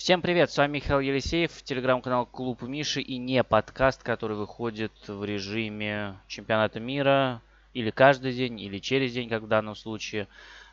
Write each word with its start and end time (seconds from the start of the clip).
Всем 0.00 0.22
привет, 0.22 0.50
с 0.50 0.56
вами 0.56 0.76
Михаил 0.76 1.00
Елисеев, 1.00 1.62
телеграм-канал 1.62 2.24
Клуб 2.24 2.62
Миши 2.62 3.02
и 3.02 3.18
не 3.18 3.44
подкаст, 3.44 4.02
который 4.02 4.34
выходит 4.34 4.92
в 5.06 5.22
режиме 5.26 6.16
чемпионата 6.26 6.80
мира 6.80 7.42
или 7.74 7.90
каждый 7.90 8.32
день, 8.32 8.58
или 8.58 8.78
через 8.78 9.12
день, 9.12 9.28
как 9.28 9.42
в 9.42 9.46
данном 9.46 9.76
случае. 9.76 10.26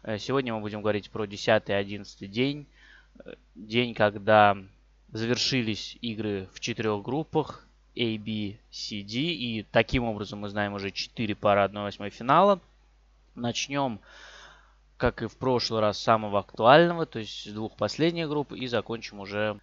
Э, 0.04 0.18
сегодня 0.18 0.54
мы 0.54 0.62
будем 0.62 0.80
говорить 0.82 1.12
про 1.12 1.26
10 1.26 1.68
и 1.68 1.74
11 1.74 2.32
день. 2.32 2.68
Э, 3.20 3.34
день, 3.54 3.94
когда 3.94 4.56
завершились 5.12 5.98
игры 6.00 6.48
в 6.54 6.62
четырех 6.62 7.02
группах 7.02 7.68
A, 7.98 8.18
B, 8.18 8.56
C, 8.72 9.02
D. 9.02 9.18
И 9.18 9.66
таким 9.70 10.06
образом 10.06 10.40
мы 10.40 10.48
знаем 10.48 10.74
уже 10.74 10.90
4 10.92 11.36
пары 11.36 11.66
1-8 11.66 12.12
финала. 12.12 12.62
Начнем 13.36 14.00
как 14.98 15.22
и 15.22 15.28
в 15.28 15.38
прошлый 15.38 15.82
раз, 15.82 16.00
самого 16.00 16.40
актуального, 16.40 17.06
то 17.06 17.20
есть 17.20 17.54
двух 17.54 17.76
последних 17.76 18.28
групп, 18.28 18.52
и 18.52 18.68
закончим 18.68 19.20
уже 19.20 19.60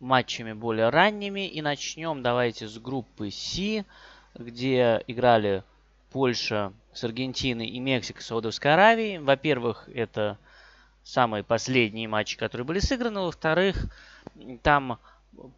матчами 0.00 0.52
более 0.52 0.90
ранними. 0.90 1.48
И 1.48 1.62
начнем 1.62 2.22
давайте 2.22 2.68
с 2.68 2.78
группы 2.78 3.30
С, 3.30 3.84
где 4.34 5.02
играли 5.06 5.64
Польша 6.12 6.72
с 6.92 7.02
Аргентиной 7.02 7.66
и 7.66 7.80
Мексика 7.80 8.22
с 8.22 8.26
Саудовской 8.26 8.74
Аравией. 8.74 9.18
Во-первых, 9.18 9.88
это 9.92 10.38
самые 11.02 11.42
последние 11.42 12.06
матчи, 12.06 12.36
которые 12.36 12.66
были 12.66 12.78
сыграны. 12.78 13.20
Во-вторых, 13.20 13.86
там 14.62 14.98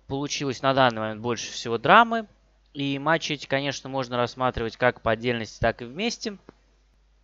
получилось 0.07 0.63
на 0.63 0.73
данный 0.73 1.01
момент 1.01 1.21
больше 1.21 1.53
всего 1.53 1.79
драмы. 1.79 2.27
И 2.75 2.99
матчи 2.99 3.33
эти, 3.33 3.47
конечно, 3.47 3.89
можно 3.89 4.17
рассматривать 4.17 4.77
как 4.77 5.01
по 5.01 5.11
отдельности, 5.11 5.59
так 5.61 5.83
и 5.83 5.85
вместе. 5.85 6.37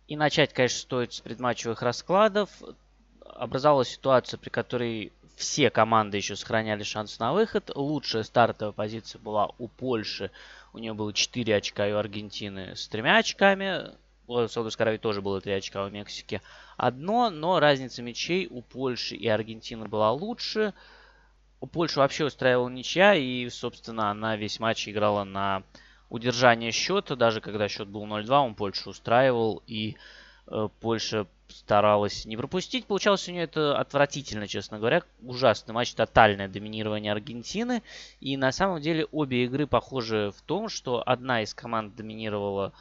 И 0.07 0.15
начать, 0.15 0.53
конечно, 0.53 0.79
стоит 0.79 1.13
с 1.13 1.21
предматчевых 1.21 1.81
раскладов. 1.81 2.49
Образовалась 3.25 3.89
ситуация, 3.89 4.37
при 4.37 4.49
которой 4.49 5.11
все 5.35 5.69
команды 5.69 6.17
еще 6.17 6.35
сохраняли 6.35 6.83
шанс 6.83 7.19
на 7.19 7.33
выход. 7.33 7.71
Лучшая 7.73 8.23
стартовая 8.23 8.73
позиция 8.73 9.19
была 9.19 9.49
у 9.57 9.67
Польши. 9.67 10.29
У 10.73 10.79
нее 10.79 10.93
было 10.93 11.13
4 11.13 11.55
очка, 11.55 11.87
и 11.87 11.93
у 11.93 11.97
Аргентины 11.97 12.75
с 12.75 12.87
тремя 12.87 13.17
очками. 13.17 13.91
У 14.27 14.47
Саудовской 14.47 14.85
Аравии 14.85 14.97
тоже 14.97 15.21
было 15.21 15.41
3 15.41 15.53
очка, 15.53 15.85
у 15.85 15.89
Мексики 15.89 16.41
одно. 16.77 17.29
Но 17.29 17.59
разница 17.59 18.01
мячей 18.01 18.47
у 18.49 18.61
Польши 18.61 19.15
и 19.15 19.27
Аргентины 19.27 19.87
была 19.87 20.11
лучше. 20.11 20.73
У 21.61 21.67
Польши 21.67 21.99
вообще 21.99 22.25
устраивала 22.25 22.69
ничья, 22.69 23.15
и, 23.15 23.49
собственно, 23.49 24.11
она 24.11 24.35
весь 24.35 24.59
матч 24.59 24.87
играла 24.87 25.23
на 25.23 25.63
удержание 26.13 26.71
счета, 26.71 27.15
даже 27.15 27.41
когда 27.41 27.67
счет 27.67 27.87
был 27.87 28.05
0-2, 28.05 28.29
он 28.37 28.53
Польшу 28.53 28.91
устраивал, 28.91 29.63
и 29.65 29.95
э, 30.45 30.69
Польша 30.79 31.25
старалась 31.47 32.25
не 32.25 32.37
пропустить. 32.37 32.85
Получалось 32.85 33.27
у 33.27 33.31
нее 33.31 33.45
это 33.45 33.79
отвратительно, 33.79 34.47
честно 34.47 34.77
говоря. 34.77 35.01
Ужасный 35.23 35.73
матч, 35.73 35.95
тотальное 35.95 36.47
доминирование 36.47 37.11
Аргентины. 37.11 37.81
И 38.21 38.37
на 38.37 38.51
самом 38.51 38.79
деле 38.79 39.07
обе 39.11 39.45
игры 39.45 39.65
похожи 39.65 40.31
в 40.37 40.41
том, 40.43 40.69
что 40.69 41.01
одна 41.03 41.41
из 41.41 41.55
команд 41.55 41.95
доминировала 41.95 42.73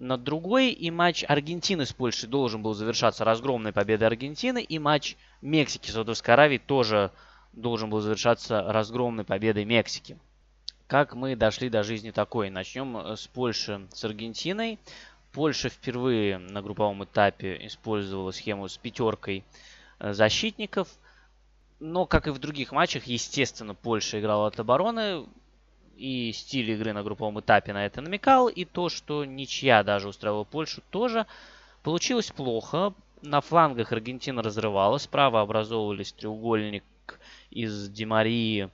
над 0.00 0.24
другой, 0.24 0.70
и 0.70 0.90
матч 0.90 1.24
Аргентины 1.28 1.86
с 1.86 1.92
Польшей 1.92 2.28
должен 2.28 2.60
был 2.60 2.74
завершаться 2.74 3.24
разгромной 3.24 3.72
победой 3.72 4.08
Аргентины, 4.08 4.62
и 4.62 4.80
матч 4.80 5.16
Мексики 5.42 5.90
с 5.90 5.94
Саудовской 5.94 6.34
Аравией 6.34 6.60
тоже 6.60 7.12
должен 7.52 7.88
был 7.88 8.00
завершаться 8.00 8.62
разгромной 8.62 9.24
победой 9.24 9.64
Мексики 9.64 10.18
как 10.88 11.14
мы 11.14 11.36
дошли 11.36 11.68
до 11.68 11.82
жизни 11.84 12.10
такой. 12.10 12.50
Начнем 12.50 12.96
э, 12.96 13.14
с 13.14 13.26
Польши, 13.28 13.86
с 13.92 14.04
Аргентиной. 14.04 14.78
Польша 15.32 15.68
впервые 15.68 16.38
на 16.38 16.62
групповом 16.62 17.04
этапе 17.04 17.58
использовала 17.66 18.30
схему 18.32 18.66
с 18.66 18.78
пятеркой 18.78 19.44
э, 20.00 20.14
защитников. 20.14 20.88
Но, 21.78 22.06
как 22.06 22.26
и 22.26 22.30
в 22.30 22.38
других 22.38 22.72
матчах, 22.72 23.04
естественно, 23.04 23.74
Польша 23.74 24.18
играла 24.18 24.48
от 24.48 24.58
обороны. 24.58 25.26
И 25.96 26.32
стиль 26.32 26.70
игры 26.70 26.92
на 26.92 27.02
групповом 27.02 27.38
этапе 27.38 27.74
на 27.74 27.84
это 27.84 28.00
намекал. 28.00 28.48
И 28.48 28.64
то, 28.64 28.88
что 28.88 29.26
ничья 29.26 29.82
даже 29.84 30.08
устраивала 30.08 30.44
Польшу, 30.44 30.82
тоже 30.90 31.26
получилось 31.82 32.30
плохо. 32.30 32.94
На 33.20 33.42
флангах 33.42 33.92
Аргентина 33.92 34.42
разрывала. 34.42 34.96
Справа 34.96 35.42
образовывались 35.42 36.12
треугольник 36.12 36.84
из 37.50 37.90
Демарии, 37.90 38.70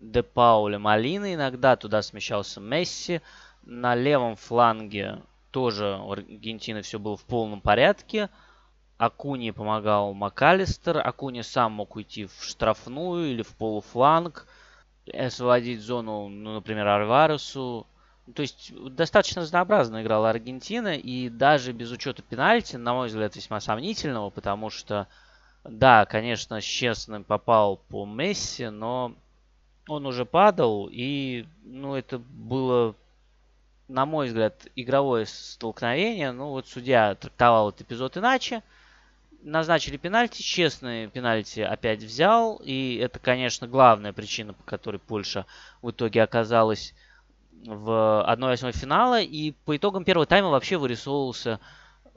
Де 0.00 0.22
Пауля 0.22 0.78
Малины. 0.78 1.34
Иногда 1.34 1.76
туда 1.76 2.02
смещался 2.02 2.60
Месси. 2.60 3.20
На 3.64 3.94
левом 3.94 4.36
фланге 4.36 5.22
тоже 5.50 5.98
у 6.02 6.12
Аргентины 6.12 6.82
все 6.82 6.98
было 6.98 7.16
в 7.16 7.24
полном 7.24 7.60
порядке. 7.60 8.30
Акуни 8.96 9.50
помогал 9.50 10.14
МакАлистер. 10.14 10.98
Акуни 10.98 11.42
сам 11.42 11.72
мог 11.72 11.96
уйти 11.96 12.26
в 12.26 12.44
штрафную 12.44 13.32
или 13.32 13.42
в 13.42 13.54
полуфланг. 13.56 14.46
Освободить 15.12 15.80
зону, 15.80 16.28
ну, 16.28 16.54
например, 16.54 16.86
Альваресу. 16.86 17.86
То 18.34 18.42
есть 18.42 18.72
достаточно 18.94 19.42
разнообразно 19.42 20.02
играла 20.02 20.30
Аргентина. 20.30 20.96
И 20.96 21.28
даже 21.28 21.72
без 21.72 21.90
учета 21.90 22.22
пенальти, 22.22 22.76
на 22.76 22.94
мой 22.94 23.08
взгляд, 23.08 23.34
весьма 23.36 23.60
сомнительного. 23.60 24.30
Потому 24.30 24.70
что, 24.70 25.08
да, 25.64 26.04
конечно, 26.04 26.60
честным 26.60 27.24
попал 27.24 27.78
по 27.88 28.04
Месси, 28.04 28.68
но 28.68 29.14
он 29.88 30.06
уже 30.06 30.24
падал, 30.24 30.88
и, 30.90 31.46
ну, 31.64 31.94
это 31.94 32.18
было, 32.18 32.94
на 33.88 34.06
мой 34.06 34.28
взгляд, 34.28 34.66
игровое 34.76 35.26
столкновение. 35.26 36.30
Ну, 36.32 36.50
вот 36.50 36.68
судья 36.68 37.14
трактовал 37.14 37.70
этот 37.70 37.82
эпизод 37.82 38.16
иначе. 38.16 38.62
Назначили 39.42 39.96
пенальти, 39.96 40.42
честные 40.42 41.08
пенальти 41.08 41.60
опять 41.60 42.02
взял, 42.02 42.60
и 42.64 42.96
это, 42.96 43.18
конечно, 43.18 43.66
главная 43.66 44.12
причина, 44.12 44.52
по 44.52 44.62
которой 44.64 44.98
Польша 44.98 45.46
в 45.80 45.90
итоге 45.90 46.22
оказалась 46.22 46.92
в 47.64 48.24
1-8 48.28 48.72
финала. 48.72 49.20
И 49.20 49.52
по 49.64 49.76
итогам 49.76 50.04
первого 50.04 50.26
тайма 50.26 50.50
вообще 50.50 50.76
вырисовывался 50.76 51.60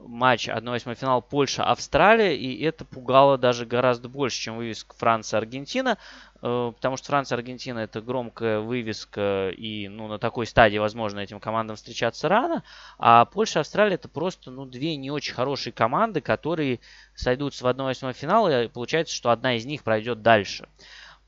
матч 0.06 0.48
1-8 0.48 0.94
финал 0.94 1.22
Польша-Австралия, 1.22 2.36
и 2.36 2.62
это 2.62 2.84
пугало 2.84 3.38
даже 3.38 3.66
гораздо 3.66 4.08
больше, 4.08 4.40
чем 4.40 4.56
вывеска 4.56 4.94
Франция-Аргентина, 4.96 5.98
э, 6.40 6.72
потому 6.74 6.96
что 6.96 7.06
Франция-Аргентина 7.08 7.80
это 7.80 8.00
громкая 8.00 8.60
вывеска, 8.60 9.50
и 9.50 9.88
ну, 9.88 10.08
на 10.08 10.18
такой 10.18 10.46
стадии, 10.46 10.78
возможно, 10.78 11.20
этим 11.20 11.40
командам 11.40 11.76
встречаться 11.76 12.28
рано, 12.28 12.62
а 12.98 13.24
Польша-Австралия 13.26 13.94
это 13.94 14.08
просто 14.08 14.50
ну, 14.50 14.64
две 14.64 14.96
не 14.96 15.10
очень 15.10 15.34
хорошие 15.34 15.72
команды, 15.72 16.20
которые 16.20 16.80
сойдутся 17.14 17.64
в 17.64 17.68
1-8 17.68 18.12
финал, 18.12 18.48
и 18.48 18.68
получается, 18.68 19.14
что 19.14 19.30
одна 19.30 19.56
из 19.56 19.64
них 19.64 19.82
пройдет 19.82 20.22
дальше. 20.22 20.68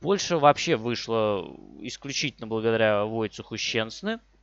Польша 0.01 0.39
вообще 0.39 0.77
вышла 0.77 1.47
исключительно 1.81 2.47
благодаря 2.47 3.05
Войцеху 3.05 3.57
Щенсны, 3.57 4.19
Э, 4.19 4.34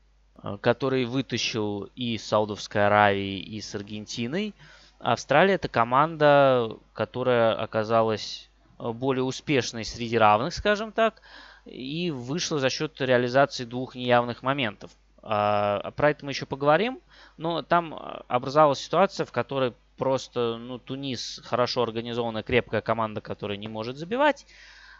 который 0.62 1.06
вытащил 1.06 1.90
и 1.96 2.18
Саудовской 2.18 2.88
Аравии, 2.88 3.40
и 3.40 3.62
с 3.62 3.76
Аргентиной. 3.76 4.54
Австралия 5.00 5.56
это 5.56 5.68
команда, 5.68 6.78
которая 6.94 7.54
оказалась 7.54 8.50
э, 8.80 8.92
более 8.92 9.24
успешной 9.24 9.84
среди 9.84 10.18
равных, 10.18 10.54
скажем 10.54 10.92
так, 10.92 11.22
и 11.66 12.12
вышла 12.12 12.60
за 12.60 12.70
счет 12.70 13.00
реализации 13.02 13.66
двух 13.66 13.96
неявных 13.96 14.44
моментов. 14.44 14.92
А, 15.24 15.92
про 15.92 16.12
это 16.12 16.26
мы 16.26 16.32
еще 16.32 16.46
поговорим, 16.46 17.00
но 17.38 17.62
там 17.62 17.94
э, 17.94 18.22
образовалась 18.28 18.80
ситуация, 18.80 19.26
в 19.26 19.32
которой 19.32 19.74
просто 19.98 20.58
ну, 20.58 20.80
Тунис 20.80 21.42
хорошо 21.44 21.84
организованная, 21.84 22.44
крепкая 22.44 22.82
команда, 22.82 23.22
которая 23.22 23.58
не 23.58 23.68
может 23.68 23.98
забивать. 23.98 24.46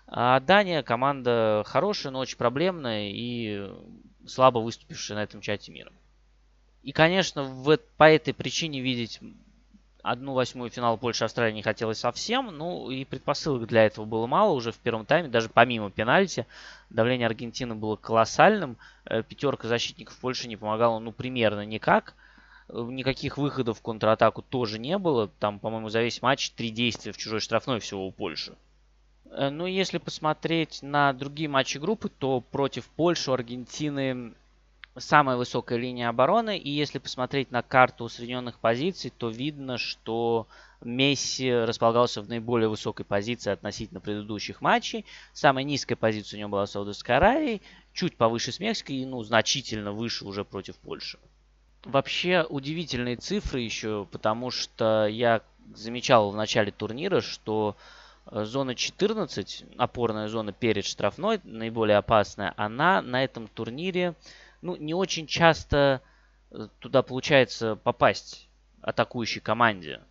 А 0.08 0.40
Дания 0.40 0.84
команда 0.84 1.64
хорошая, 1.66 2.12
но 2.12 2.20
очень 2.20 2.38
проблемная 2.38 3.10
и 3.10 3.70
слабо 4.28 4.60
выступившие 4.60 5.18
на 5.18 5.24
этом 5.24 5.42
чате 5.42 5.72
мира. 5.72 5.92
И, 6.84 6.92
конечно, 6.92 7.44
в, 7.44 7.78
по 7.98 8.10
этой 8.10 8.34
причине 8.34 8.82
видеть 8.82 9.20
одну 10.04 10.34
восьмую 10.34 10.70
финала 10.70 10.98
Польши-Австралии 10.98 11.54
не 11.54 11.62
хотелось 11.62 12.00
совсем. 12.00 12.48
Ну 12.58 12.90
и 12.90 13.06
предпосылок 13.06 13.68
для 13.68 13.86
этого 13.86 14.06
было 14.06 14.28
мало 14.28 14.52
уже 14.54 14.72
в 14.72 14.78
первом 14.78 15.06
тайме. 15.06 15.30
Даже 15.30 15.50
помимо 15.50 15.92
пенальти 15.92 16.46
давление 16.90 17.28
Аргентины 17.28 17.76
было 17.76 17.96
колоссальным. 17.96 18.78
Э, 19.06 19.24
пятерка 19.24 19.68
защитников 19.68 20.18
Польши 20.18 20.48
не 20.48 20.58
помогала 20.58 21.00
ну 21.00 21.12
примерно 21.12 21.66
никак. 21.66 22.16
Никаких 22.70 23.38
выходов 23.38 23.80
в 23.80 23.82
контратаку 23.82 24.42
тоже 24.42 24.80
не 24.80 24.98
было. 24.98 25.28
Там, 25.40 25.60
по-моему, 25.60 25.90
за 25.90 26.02
весь 26.02 26.22
матч 26.22 26.52
три 26.52 26.70
действия 26.70 27.12
в 27.12 27.18
чужой 27.18 27.42
штрафной 27.42 27.80
всего 27.80 28.08
у 28.08 28.12
Польши. 28.12 28.56
Э, 29.32 29.50
ну, 29.50 29.66
если 29.66 29.98
посмотреть 29.98 30.82
на 30.82 31.14
другие 31.14 31.50
матчи 31.50 31.78
группы, 31.78 32.10
то 32.10 32.42
против 32.42 32.88
Польши, 32.90 33.32
Аргентины 33.32 34.34
самая 34.98 35.38
высокая 35.38 35.80
линия 35.80 36.10
обороны. 36.10 36.58
И 36.58 36.70
если 36.70 37.00
посмотреть 37.00 37.52
на 37.52 37.62
карту 37.62 38.04
усредненных 38.04 38.60
позиций, 38.60 39.12
то 39.18 39.30
видно, 39.30 39.78
что 39.78 40.48
Месси 40.82 41.52
располагался 41.52 42.22
в 42.22 42.28
наиболее 42.28 42.68
высокой 42.68 43.06
позиции 43.06 43.52
относительно 43.52 44.02
предыдущих 44.02 44.62
матчей. 44.62 45.06
Самая 45.34 45.64
низкая 45.64 45.96
позиция 45.96 46.38
у 46.38 46.40
него 46.42 46.50
была 46.50 46.66
Саудовской 46.66 47.16
Аравии, 47.16 47.62
чуть 47.94 48.18
повыше 48.18 48.52
с 48.52 48.60
Мексикой 48.60 48.98
и 48.98 49.06
ну, 49.06 49.24
значительно 49.24 49.94
выше 49.94 50.26
уже 50.26 50.44
против 50.44 50.76
Польши. 50.78 51.20
Вообще 51.86 52.46
удивительные 52.48 53.16
цифры 53.16 53.62
еще, 53.62 54.08
потому 54.12 54.52
что 54.52 55.08
я 55.08 55.42
замечал 55.74 56.32
в 56.32 56.36
начале 56.36 56.72
турнира, 56.72 57.22
что 57.22 57.76
зона 58.26 58.76
14, 58.76 59.66
опорная 59.78 60.28
зона 60.28 60.52
перед 60.52 60.86
штрафной, 60.86 61.40
наиболее 61.44 61.98
опасная, 61.98 62.54
она 62.58 63.02
на 63.02 63.24
этом 63.24 63.48
турнире 63.48 64.16
ну, 64.62 64.76
не 64.76 64.94
очень 64.94 65.28
часто 65.28 66.02
э, 66.52 66.68
туда 66.80 67.02
получается 67.02 67.76
попасть 67.76 68.48
атакующей 68.82 69.42
команде. 69.42 70.02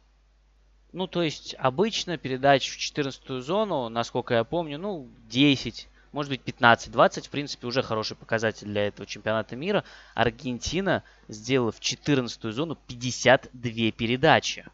Ну, 0.93 1.07
то 1.07 1.23
есть 1.23 1.55
обычно 1.59 2.19
передач 2.19 2.69
в 2.69 2.77
14 2.77 3.45
зону, 3.45 3.89
насколько 3.89 4.35
я 4.35 4.45
помню, 4.45 4.79
ну, 4.79 5.09
10, 5.29 5.89
может 6.13 6.31
быть 6.31 6.41
15-20, 6.43 7.29
в 7.29 7.31
принципе, 7.31 7.67
уже 7.69 7.83
хороший 7.83 8.17
показатель 8.17 8.67
для 8.67 8.89
этого 8.89 9.07
чемпионата 9.07 9.55
мира. 9.55 9.85
Аргентина 10.15 11.05
сделала 11.29 11.71
в 11.71 11.79
14 11.79 12.53
зону 12.53 12.77
52 12.89 13.93
передачи. 13.93 14.67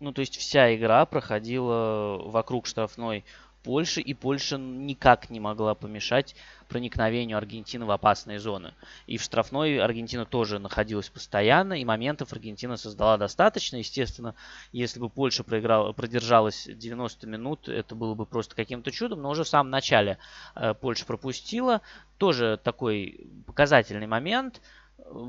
Ну, 0.00 0.12
то 0.12 0.20
есть 0.20 0.36
вся 0.36 0.74
игра 0.74 1.04
проходила 1.06 2.18
вокруг 2.24 2.66
штрафной 2.66 3.24
Польши, 3.64 4.02
и 4.02 4.12
Польша 4.12 4.58
никак 4.58 5.30
не 5.30 5.40
могла 5.40 5.74
помешать 5.74 6.36
проникновению 6.68 7.38
Аргентины 7.38 7.86
в 7.86 7.90
опасные 7.90 8.38
зоны. 8.38 8.74
И 9.06 9.16
в 9.16 9.22
штрафной 9.22 9.78
Аргентина 9.78 10.26
тоже 10.26 10.58
находилась 10.58 11.08
постоянно, 11.08 11.72
и 11.72 11.84
моментов 11.84 12.32
Аргентина 12.32 12.76
создала 12.76 13.16
достаточно. 13.16 13.76
Естественно, 13.76 14.34
если 14.72 15.00
бы 15.00 15.08
Польша 15.08 15.44
проиграла, 15.44 15.92
продержалась 15.92 16.68
90 16.70 17.26
минут, 17.26 17.68
это 17.68 17.94
было 17.94 18.14
бы 18.14 18.26
просто 18.26 18.54
каким-то 18.54 18.90
чудом, 18.90 19.22
но 19.22 19.30
уже 19.30 19.44
в 19.44 19.48
самом 19.48 19.70
начале 19.70 20.18
э, 20.54 20.74
Польша 20.74 21.06
пропустила. 21.06 21.80
Тоже 22.18 22.60
такой 22.62 23.26
показательный 23.46 24.06
момент– 24.06 24.60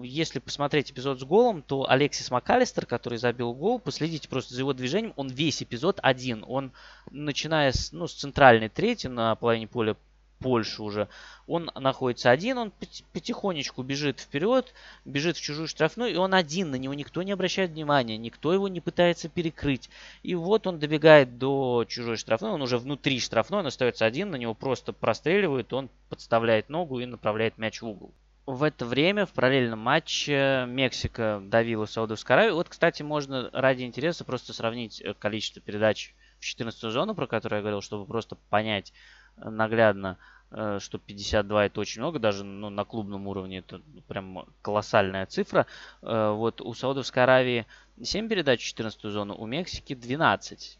если 0.03 0.39
посмотреть 0.39 0.91
эпизод 0.91 1.19
с 1.19 1.23
голом, 1.23 1.61
то 1.61 1.89
Алексис 1.89 2.31
МакАлистер, 2.31 2.85
который 2.85 3.17
забил 3.17 3.53
гол, 3.53 3.79
последите 3.79 4.29
просто 4.29 4.53
за 4.53 4.61
его 4.61 4.73
движением, 4.73 5.13
он 5.15 5.27
весь 5.27 5.61
эпизод 5.61 5.99
один. 6.01 6.43
Он, 6.47 6.71
начиная 7.11 7.71
с, 7.71 7.91
ну, 7.91 8.07
с 8.07 8.13
центральной 8.13 8.69
трети 8.69 9.07
на 9.07 9.35
половине 9.35 9.67
поля 9.67 9.95
Польши 10.39 10.83
уже, 10.83 11.07
он 11.47 11.71
находится 11.75 12.29
один, 12.29 12.57
он 12.57 12.73
потихонечку 13.13 13.83
бежит 13.83 14.19
вперед, 14.19 14.73
бежит 15.05 15.37
в 15.37 15.41
чужую 15.41 15.67
штрафную, 15.67 16.11
и 16.11 16.17
он 16.17 16.33
один, 16.33 16.71
на 16.71 16.75
него 16.75 16.93
никто 16.93 17.23
не 17.23 17.31
обращает 17.31 17.71
внимания, 17.71 18.17
никто 18.17 18.53
его 18.53 18.67
не 18.67 18.81
пытается 18.81 19.29
перекрыть. 19.29 19.89
И 20.23 20.35
вот 20.35 20.67
он 20.67 20.77
добегает 20.77 21.37
до 21.37 21.85
чужой 21.87 22.17
штрафной, 22.17 22.51
он 22.51 22.61
уже 22.61 22.77
внутри 22.77 23.19
штрафной, 23.19 23.61
он 23.61 23.67
остается 23.67 24.05
один, 24.05 24.29
на 24.31 24.35
него 24.35 24.53
просто 24.53 24.91
простреливают, 24.91 25.71
он 25.71 25.89
подставляет 26.09 26.69
ногу 26.69 26.99
и 26.99 27.05
направляет 27.05 27.57
мяч 27.57 27.81
в 27.81 27.87
угол 27.87 28.11
в 28.45 28.61
это 28.63 28.85
время 28.85 29.25
в 29.25 29.33
параллельном 29.33 29.79
матче 29.79 30.65
Мексика 30.67 31.41
давила 31.43 31.85
Саудовскую 31.85 32.35
Аравию. 32.35 32.55
Вот, 32.55 32.69
кстати, 32.69 33.01
можно 33.01 33.49
ради 33.51 33.83
интереса 33.83 34.23
просто 34.23 34.53
сравнить 34.53 35.01
э, 35.01 35.13
количество 35.15 35.61
передач 35.61 36.13
в 36.39 36.45
14 36.45 36.79
зону, 36.91 37.15
про 37.15 37.25
которую 37.27 37.57
я 37.57 37.61
говорил, 37.61 37.81
чтобы 37.81 38.05
просто 38.05 38.35
понять 38.49 38.93
э, 39.37 39.49
наглядно, 39.49 40.17
э, 40.51 40.77
что 40.79 40.99
52 40.99 41.65
это 41.65 41.79
очень 41.79 42.01
много, 42.01 42.19
даже 42.19 42.43
ну, 42.43 42.69
на 42.69 42.85
клубном 42.85 43.27
уровне 43.27 43.59
это 43.59 43.81
прям 44.07 44.45
колоссальная 44.61 45.25
цифра. 45.25 45.65
Вот 46.01 46.61
у 46.61 46.73
Саудовской 46.73 47.23
Аравии 47.23 47.65
7 48.01 48.29
передач 48.29 48.61
в 48.61 48.65
14 48.65 49.01
зону, 49.05 49.35
у 49.35 49.47
Мексики 49.47 49.95
12. 49.95 50.77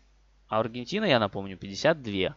А 0.47 0.57
у 0.57 0.59
Аргентины, 0.59 1.06
я 1.06 1.17
напомню, 1.17 1.57
52. 1.57 2.35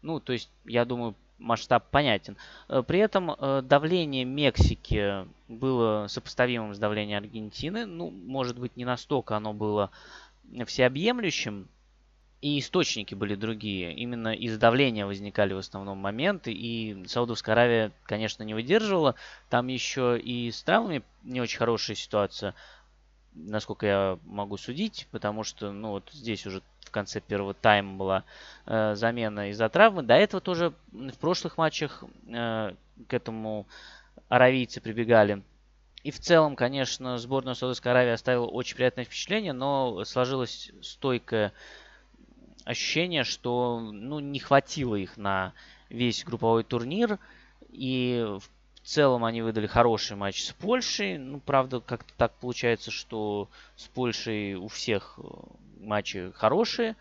Ну, 0.00 0.18
то 0.18 0.32
есть, 0.32 0.50
я 0.64 0.86
думаю, 0.86 1.14
масштаб 1.42 1.90
понятен. 1.90 2.36
Э, 2.68 2.82
при 2.86 3.00
этом 3.00 3.30
э, 3.30 3.62
давление 3.62 4.24
Мексики 4.24 5.26
было 5.48 6.06
сопоставимым 6.08 6.74
с 6.74 6.78
давлением 6.78 7.18
Аргентины. 7.18 7.86
Ну, 7.86 8.10
может 8.10 8.58
быть, 8.58 8.76
не 8.76 8.84
настолько 8.84 9.36
оно 9.36 9.52
было 9.52 9.90
всеобъемлющим. 10.66 11.68
И 12.40 12.58
источники 12.58 13.14
были 13.14 13.36
другие. 13.36 13.94
Именно 13.94 14.34
из 14.34 14.58
давления 14.58 15.06
возникали 15.06 15.52
в 15.52 15.58
основном 15.58 15.98
моменты. 15.98 16.52
И 16.52 17.06
Саудовская 17.06 17.54
Аравия, 17.54 17.92
конечно, 18.02 18.42
не 18.42 18.52
выдерживала. 18.54 19.14
Там 19.48 19.68
еще 19.68 20.18
и 20.18 20.50
с 20.50 20.60
травмами 20.64 21.02
не 21.22 21.40
очень 21.40 21.58
хорошая 21.58 21.96
ситуация 21.96 22.54
насколько 23.34 23.86
я 23.86 24.18
могу 24.24 24.56
судить, 24.56 25.08
потому 25.10 25.44
что, 25.44 25.72
ну, 25.72 25.90
вот 25.90 26.10
здесь 26.12 26.46
уже 26.46 26.62
конце 26.92 27.20
первого 27.20 27.54
тайма 27.54 27.96
была 27.96 28.24
э, 28.66 28.94
замена 28.94 29.50
из-за 29.50 29.68
травмы. 29.68 30.02
До 30.02 30.14
этого 30.14 30.40
тоже 30.40 30.72
в 30.92 31.18
прошлых 31.18 31.58
матчах 31.58 32.04
э, 32.28 32.74
к 33.08 33.14
этому 33.14 33.66
аравийцы 34.28 34.80
прибегали. 34.80 35.42
И 36.04 36.10
в 36.10 36.18
целом, 36.18 36.56
конечно, 36.56 37.18
сборная 37.18 37.54
Саудовской 37.54 37.92
Аравии 37.92 38.12
оставила 38.12 38.46
очень 38.46 38.76
приятное 38.76 39.04
впечатление, 39.04 39.52
но 39.52 40.04
сложилось 40.04 40.72
стойкое 40.80 41.52
ощущение, 42.64 43.24
что 43.24 43.78
ну, 43.80 44.18
не 44.18 44.40
хватило 44.40 44.96
их 44.96 45.16
на 45.16 45.52
весь 45.88 46.24
групповой 46.24 46.64
турнир. 46.64 47.18
И 47.70 48.24
в 48.26 48.42
в 48.82 48.88
целом 48.88 49.24
они 49.24 49.42
выдали 49.42 49.66
хороший 49.66 50.16
матч 50.16 50.44
с 50.44 50.52
Польшей. 50.52 51.16
Ну, 51.16 51.40
правда, 51.40 51.80
как-то 51.80 52.12
так 52.16 52.32
получается, 52.34 52.90
что 52.90 53.48
с 53.76 53.86
Польшей 53.86 54.54
у 54.54 54.68
всех 54.68 55.18
э, 55.18 55.22
матчи 55.80 56.32
хорошие. 56.32 56.96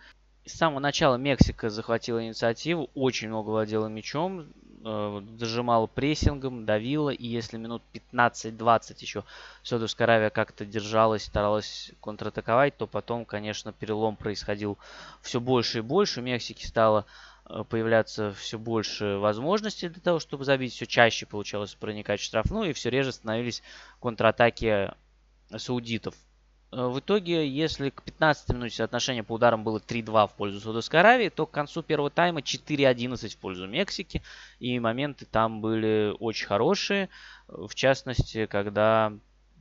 С 0.45 0.53
самого 0.53 0.79
начала 0.79 1.15
Мексика 1.15 1.69
захватила 1.69 2.23
инициативу, 2.23 2.89
очень 2.93 3.29
много 3.29 3.49
владела 3.49 3.87
мячом, 3.87 4.45
э, 4.85 5.21
дожимала 5.23 5.87
прессингом, 5.87 6.65
давила. 6.65 7.09
И 7.09 7.25
если 7.25 7.57
минут 7.57 7.81
15-20 8.13 8.97
еще 8.99 9.23
Саудовская 9.63 10.05
Аравия 10.05 10.29
как-то 10.29 10.65
держалась, 10.65 11.25
старалась 11.25 11.91
контратаковать, 11.99 12.77
то 12.77 12.85
потом, 12.85 13.25
конечно, 13.25 13.73
перелом 13.73 14.15
происходил 14.17 14.77
все 15.23 15.39
больше 15.39 15.79
и 15.79 15.81
больше. 15.81 16.19
У 16.19 16.23
Мексики 16.23 16.63
стало 16.63 17.05
появляться 17.69 18.31
все 18.33 18.57
больше 18.57 19.17
возможностей 19.17 19.89
для 19.89 20.01
того, 20.01 20.19
чтобы 20.19 20.45
забить. 20.45 20.73
Все 20.73 20.85
чаще 20.85 21.25
получалось 21.25 21.75
проникать 21.75 22.19
в 22.19 22.23
штрафную, 22.23 22.69
и 22.69 22.73
все 22.73 22.89
реже 22.89 23.11
становились 23.11 23.61
контратаки 23.99 24.91
саудитов. 25.57 26.15
Э, 26.71 26.87
в 26.87 26.99
итоге, 26.99 27.47
если 27.47 27.89
к 27.89 28.03
15 28.03 28.49
минуте 28.49 28.75
соотношение 28.75 29.23
по 29.23 29.33
ударам 29.33 29.63
было 29.63 29.79
3-2 29.79 30.27
в 30.27 30.33
пользу 30.33 30.59
Саудовской 30.61 30.99
Аравии, 30.99 31.29
то 31.29 31.45
к 31.45 31.51
концу 31.51 31.83
первого 31.83 32.09
тайма 32.09 32.39
4-11 32.39 33.29
в 33.29 33.37
пользу 33.37 33.67
Мексики. 33.67 34.21
И 34.59 34.79
моменты 34.79 35.25
там 35.25 35.61
были 35.61 36.15
очень 36.19 36.47
хорошие. 36.47 37.09
В 37.47 37.73
частности, 37.75 38.45
когда 38.45 39.13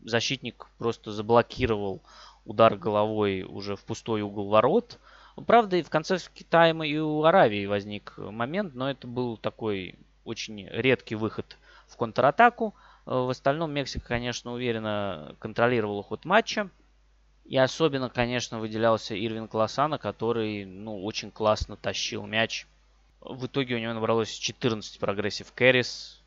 защитник 0.04 0.66
просто 0.78 1.12
заблокировал 1.12 2.02
удар 2.44 2.76
головой 2.76 3.42
уже 3.42 3.76
в 3.76 3.84
пустой 3.84 4.22
угол 4.22 4.48
ворот– 4.48 4.98
Правда, 5.46 5.76
и 5.76 5.82
в 5.82 5.90
конце 5.90 6.18
тайма 6.48 6.86
и 6.86 6.96
у 6.98 7.24
Аравии 7.24 7.66
возник 7.66 8.14
момент, 8.18 8.74
но 8.74 8.90
это 8.90 9.06
был 9.06 9.36
такой 9.36 9.96
очень 10.24 10.68
редкий 10.68 11.14
выход 11.14 11.56
в 11.86 11.96
контратаку. 11.96 12.74
В 13.06 13.30
остальном 13.30 13.72
Мексика, 13.72 14.06
конечно, 14.06 14.52
уверенно 14.52 15.34
контролировала 15.38 16.02
ход 16.02 16.24
матча. 16.24 16.70
И 17.44 17.56
особенно, 17.56 18.08
конечно, 18.10 18.60
выделялся 18.60 19.14
Ирвинг 19.14 19.48
Лосано, 19.48 19.98
который, 19.98 20.64
ну, 20.64 21.02
очень 21.04 21.32
классно 21.32 21.76
тащил 21.76 22.24
мяч. 22.26 22.66
В 23.20 23.46
итоге 23.46 23.74
у 23.74 23.78
него 23.78 23.92
набралось 23.92 24.30
14 24.30 25.00
progressive 25.00 25.52
carries. 25.52 26.19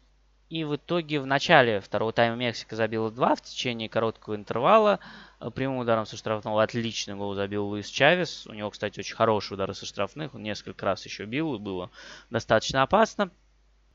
И 0.50 0.64
в 0.64 0.76
итоге 0.76 1.20
в 1.20 1.26
начале 1.26 1.80
второго 1.80 2.14
тайма 2.14 2.36
Мексика 2.36 2.76
забила 2.76 3.10
2 3.10 3.36
в 3.36 3.42
течение 3.42 3.90
короткого 3.90 4.36
интервала. 4.36 5.00
Э, 5.40 5.50
прямым 5.50 5.80
ударом 5.80 6.06
со 6.06 6.18
штрафного 6.18 6.62
отличный 6.62 7.16
гол 7.16 7.34
забил 7.34 7.66
Луис 7.66 7.88
Чавес. 7.88 8.46
У 8.48 8.54
него, 8.54 8.70
кстати, 8.70 9.00
очень 9.00 9.16
хорошие 9.16 9.56
удары 9.56 9.74
со 9.74 9.86
штрафных. 9.86 10.36
Он 10.36 10.44
несколько 10.44 10.86
раз 10.86 11.06
еще 11.06 11.26
бил 11.26 11.56
и 11.56 11.60
было 11.60 11.90
достаточно 12.30 12.84
опасно. 12.84 13.32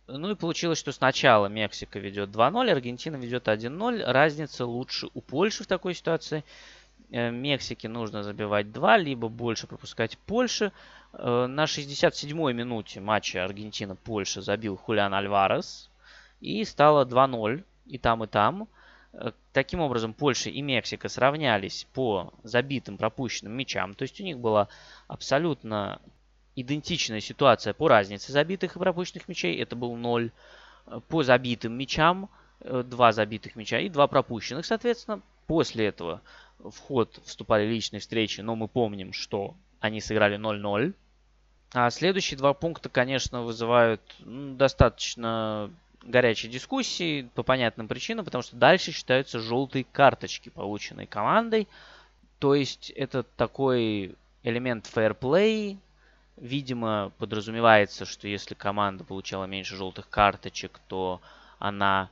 Ну 0.08 0.30
и 0.30 0.34
получилось, 0.34 0.78
что 0.78 0.90
сначала 0.90 1.46
Мексика 1.46 1.98
ведет 1.98 2.30
2-0, 2.30 2.70
Аргентина 2.70 3.16
ведет 3.16 3.46
1-0. 3.46 4.04
Разница 4.04 4.64
лучше 4.64 5.08
у 5.12 5.20
Польши 5.20 5.64
в 5.64 5.66
такой 5.66 5.94
ситуации. 5.94 6.44
Э, 7.10 7.30
Мексике 7.30 7.88
нужно 7.88 8.22
забивать 8.22 8.72
2, 8.72 8.96
либо 8.96 9.28
больше 9.28 9.66
пропускать 9.66 10.16
Польше. 10.18 10.72
Э, 11.12 11.46
на 11.46 11.64
67-й 11.64 12.54
минуте 12.54 13.00
матча 13.00 13.44
Аргентина-Польша 13.44 14.40
забил 14.40 14.76
Хулиан 14.76 15.12
Альварес. 15.12 15.90
И 16.40 16.64
стало 16.64 17.04
2-0 17.04 17.64
и 17.86 17.98
там, 17.98 18.24
и 18.24 18.26
там. 18.26 18.68
Э, 19.12 19.32
таким 19.52 19.80
образом, 19.80 20.14
Польша 20.14 20.50
и 20.50 20.62
Мексика 20.62 21.08
сравнялись 21.08 21.86
по 21.94 22.32
забитым 22.42 22.96
пропущенным 22.98 23.52
мячам. 23.54 23.94
То 23.94 24.02
есть 24.02 24.20
у 24.20 24.24
них 24.24 24.38
была 24.38 24.68
абсолютно 25.06 26.00
идентичная 26.54 27.20
ситуация 27.20 27.72
по 27.72 27.88
разнице 27.88 28.32
забитых 28.32 28.76
и 28.76 28.78
пропущенных 28.78 29.28
мячей. 29.28 29.60
Это 29.60 29.76
был 29.76 29.96
0. 29.96 30.30
По 31.08 31.22
забитым 31.22 31.76
мячам 31.76 32.30
2 32.60 33.08
э, 33.08 33.12
забитых 33.12 33.56
мяча 33.56 33.78
и 33.78 33.88
2 33.88 34.06
пропущенных. 34.06 34.66
Соответственно, 34.66 35.20
после 35.46 35.86
этого 35.86 36.22
в 36.58 36.78
ход 36.78 37.20
вступали 37.24 37.66
личные 37.66 38.00
встречи, 38.00 38.40
но 38.40 38.56
мы 38.56 38.68
помним, 38.68 39.12
что 39.12 39.54
они 39.80 40.00
сыграли 40.00 40.38
0-0. 40.38 40.94
А 41.74 41.90
следующие 41.90 42.38
два 42.38 42.54
пункта, 42.54 42.88
конечно, 42.88 43.42
вызывают 43.42 44.00
достаточно 44.20 45.70
горячей 46.02 46.48
дискуссии 46.48 47.28
по 47.34 47.42
понятным 47.42 47.88
причинам, 47.88 48.24
потому 48.24 48.42
что 48.42 48.56
дальше 48.56 48.92
считаются 48.92 49.40
желтые 49.40 49.84
карточки, 49.84 50.48
полученные 50.48 51.06
командой. 51.06 51.68
То 52.38 52.54
есть 52.54 52.90
это 52.90 53.22
такой 53.22 54.14
элемент 54.42 54.86
фэрплей, 54.86 55.78
Видимо, 56.40 57.12
подразумевается, 57.18 58.04
что 58.04 58.28
если 58.28 58.54
команда 58.54 59.02
получала 59.02 59.44
меньше 59.46 59.74
желтых 59.76 60.08
карточек, 60.08 60.80
то 60.86 61.20
она 61.58 62.10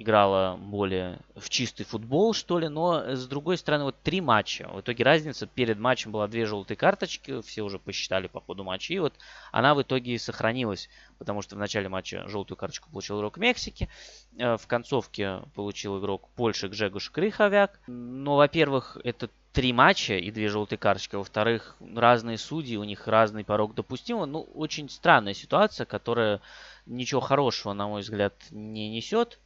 играла 0.00 0.56
более 0.56 1.18
в 1.36 1.50
чистый 1.50 1.84
футбол, 1.84 2.32
что 2.32 2.58
ли, 2.58 2.68
но 2.68 3.14
с 3.14 3.26
другой 3.26 3.58
стороны, 3.58 3.84
вот 3.84 3.96
три 4.02 4.20
матча. 4.22 4.68
В 4.72 4.80
итоге 4.80 5.04
разница 5.04 5.46
перед 5.46 5.78
матчем 5.78 6.10
была 6.10 6.26
две 6.26 6.46
желтые 6.46 6.76
карточки, 6.76 7.42
все 7.42 7.62
уже 7.62 7.78
посчитали 7.78 8.26
по 8.26 8.40
ходу 8.40 8.64
матча, 8.64 8.94
и 8.94 8.98
вот 8.98 9.12
она 9.52 9.74
в 9.74 9.82
итоге 9.82 10.14
и 10.14 10.18
сохранилась, 10.18 10.88
потому 11.18 11.42
что 11.42 11.54
в 11.56 11.58
начале 11.58 11.88
матча 11.90 12.26
желтую 12.28 12.56
карточку 12.56 12.88
получил 12.90 13.18
игрок 13.18 13.36
Мексики, 13.36 13.90
э, 14.38 14.56
в 14.56 14.66
концовке 14.66 15.42
получил 15.54 16.00
игрок 16.00 16.28
Польши 16.34 16.68
Гжегуш 16.68 17.10
Крыховяк. 17.10 17.78
Но, 17.86 18.36
во-первых, 18.36 18.96
это 19.04 19.28
три 19.52 19.72
матча 19.74 20.14
и 20.14 20.30
две 20.30 20.48
желтые 20.48 20.78
карточки. 20.78 21.16
Во-вторых, 21.16 21.76
разные 21.94 22.38
судьи, 22.38 22.78
у 22.78 22.84
них 22.84 23.06
разный 23.06 23.44
порог 23.44 23.74
допустимого. 23.74 24.24
Ну, 24.24 24.40
очень 24.54 24.88
странная 24.88 25.34
ситуация, 25.34 25.84
которая 25.84 26.40
ничего 26.86 27.20
хорошего, 27.20 27.74
на 27.74 27.86
мой 27.88 28.00
взгляд, 28.00 28.34
не 28.50 28.88
несет. 28.88 29.38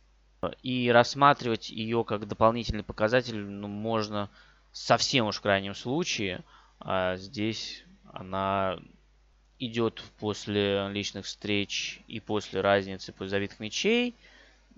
И 0.62 0.90
рассматривать 0.90 1.70
ее 1.70 2.04
как 2.04 2.26
дополнительный 2.26 2.82
показатель 2.82 3.38
ну, 3.38 3.68
можно 3.68 4.30
совсем 4.72 5.26
уж 5.26 5.36
в 5.36 5.40
крайнем 5.40 5.74
случае. 5.74 6.42
А 6.80 7.16
здесь 7.16 7.84
она 8.12 8.78
идет 9.58 10.02
после 10.18 10.88
личных 10.88 11.26
встреч 11.26 12.00
и 12.08 12.20
после 12.20 12.60
разницы 12.60 13.12
после 13.12 13.30
забитых 13.30 13.60
мячей. 13.60 14.14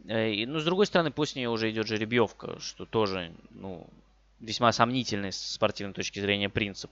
Э, 0.07 0.31
и, 0.31 0.47
ну, 0.47 0.61
с 0.61 0.65
другой 0.65 0.87
стороны, 0.87 1.11
после 1.11 1.41
нее 1.41 1.51
уже 1.51 1.71
идет 1.71 1.87
жеребьевка, 1.87 2.59
что 2.61 2.85
тоже, 2.85 3.33
ну, 3.51 3.87
весьма 4.41 4.73
сомнительный 4.73 5.33
с 5.33 5.39
спортивной 5.39 5.95
точки 5.95 6.21
зрения 6.21 6.49
принцип. 6.49 6.91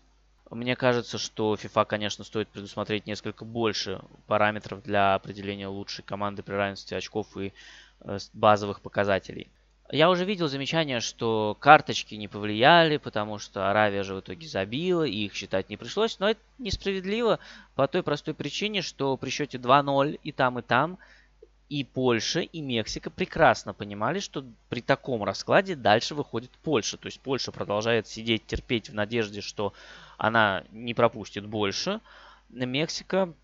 Мне 0.51 0.77
кажется, 0.77 1.19
что 1.19 1.55
FIFA, 1.55 1.87
конечно, 1.87 2.23
стоит 2.23 2.49
предусмотреть 2.49 3.07
несколько 3.07 3.45
больше 3.45 4.01
параметров 4.27 4.83
для 4.83 5.15
определения 5.15 5.69
лучшей 5.69 6.05
команды 6.05 6.43
при 6.43 6.53
равенстве 6.53 6.99
очков 6.99 7.37
и 7.37 7.49
Э, 7.49 7.51
базовых 8.33 8.81
показателей. 8.81 9.51
Я 9.91 10.09
уже 10.09 10.25
видел 10.25 10.49
замечание, 10.49 11.01
что 11.01 11.57
карточки 11.61 12.15
не 12.15 12.27
повлияли, 12.27 12.97
потому 12.97 13.39
что 13.39 13.71
Аравия 13.71 14.03
же 14.03 14.15
в 14.15 14.21
итоге 14.21 14.49
забила, 14.49 15.05
и 15.05 15.27
их 15.27 15.35
считать 15.35 15.69
не 15.69 15.77
пришлось. 15.77 16.19
Но 16.19 16.31
это 16.31 16.41
несправедливо 16.59 17.39
по 17.75 17.87
той 17.87 18.03
простой 18.03 18.33
причине, 18.33 18.81
что 18.81 19.17
при 19.17 19.29
счете 19.29 19.59
2-0 19.59 20.19
и 20.23 20.33
там, 20.33 20.59
и 20.59 20.63
там, 20.63 20.99
и 21.69 21.85
Польша, 21.85 22.41
и 22.41 22.61
Мексика 22.61 23.11
прекрасно 23.11 23.75
понимали, 23.75 24.21
что 24.21 24.45
при 24.69 24.81
таком 24.81 25.23
раскладе 25.23 25.77
дальше 25.77 26.15
выходит 26.15 26.51
Польша. 26.63 26.97
То 26.97 27.07
есть 27.07 27.21
Польша 27.21 27.53
продолжает 27.53 28.07
сидеть, 28.07 28.47
терпеть 28.47 28.89
в 28.89 28.95
надежде, 28.95 29.43
что 29.43 29.75
она 30.17 30.65
не 30.73 30.95
пропустит 30.95 31.47
больше. 31.47 32.01
Мексика 32.49 33.35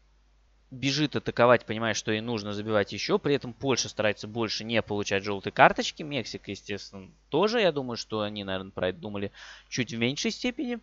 бежит 0.70 1.16
атаковать, 1.16 1.66
понимая, 1.66 1.94
что 1.94 2.12
ей 2.12 2.20
нужно 2.20 2.52
забивать 2.52 2.92
еще. 2.92 3.18
При 3.18 3.34
этом 3.34 3.52
Польша 3.52 3.88
старается 3.88 4.28
больше 4.28 4.64
не 4.64 4.80
получать 4.82 5.24
желтые 5.24 5.52
карточки. 5.52 6.02
Мексика, 6.02 6.50
естественно, 6.50 7.10
тоже. 7.28 7.60
Я 7.60 7.72
думаю, 7.72 7.96
что 7.96 8.20
они, 8.20 8.44
наверное, 8.44 8.70
про 8.70 8.88
это 8.88 8.98
думали 8.98 9.32
чуть 9.68 9.92
в 9.92 9.98
меньшей 9.98 10.30
степени. 10.30 10.78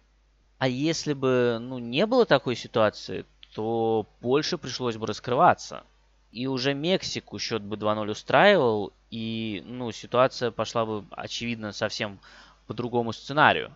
А 0.57 0.67
если 0.67 1.13
бы 1.13 1.57
ну, 1.61 1.79
не 1.79 2.05
было 2.05 2.25
такой 2.25 2.55
ситуации, 2.55 3.25
то 3.53 4.07
Польше 4.19 4.57
пришлось 4.57 4.97
бы 4.97 5.07
раскрываться. 5.07 5.83
И 6.31 6.47
уже 6.47 6.73
Мексику 6.73 7.39
счет 7.39 7.61
бы 7.61 7.77
2-0 7.77 8.11
устраивал, 8.11 8.91
и 9.09 9.63
ну, 9.65 9.91
ситуация 9.91 10.51
пошла 10.51 10.85
бы, 10.85 11.05
очевидно, 11.11 11.71
совсем 11.71 12.19
по 12.65 12.73
другому 12.73 13.13
сценарию. 13.13 13.73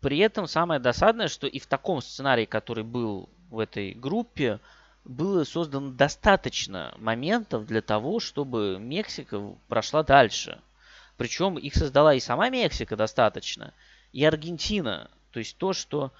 При 0.00 0.18
этом 0.18 0.46
самое 0.46 0.80
досадное, 0.80 1.28
что 1.28 1.46
и 1.46 1.58
в 1.58 1.66
таком 1.66 2.00
сценарии, 2.00 2.44
который 2.44 2.84
был 2.84 3.28
в 3.50 3.58
этой 3.58 3.92
группе, 3.92 4.60
было 5.04 5.44
создано 5.44 5.90
достаточно 5.90 6.94
моментов 6.98 7.66
для 7.66 7.82
того, 7.82 8.20
чтобы 8.20 8.78
Мексика 8.78 9.54
прошла 9.68 10.02
дальше. 10.02 10.60
Причем 11.16 11.58
их 11.58 11.74
создала 11.74 12.14
и 12.14 12.20
сама 12.20 12.48
Мексика 12.50 12.96
достаточно, 12.96 13.74
и 14.12 14.24
Аргентина. 14.24 15.10
То 15.32 15.38
есть 15.38 15.56
то, 15.56 15.72
что 15.72 16.12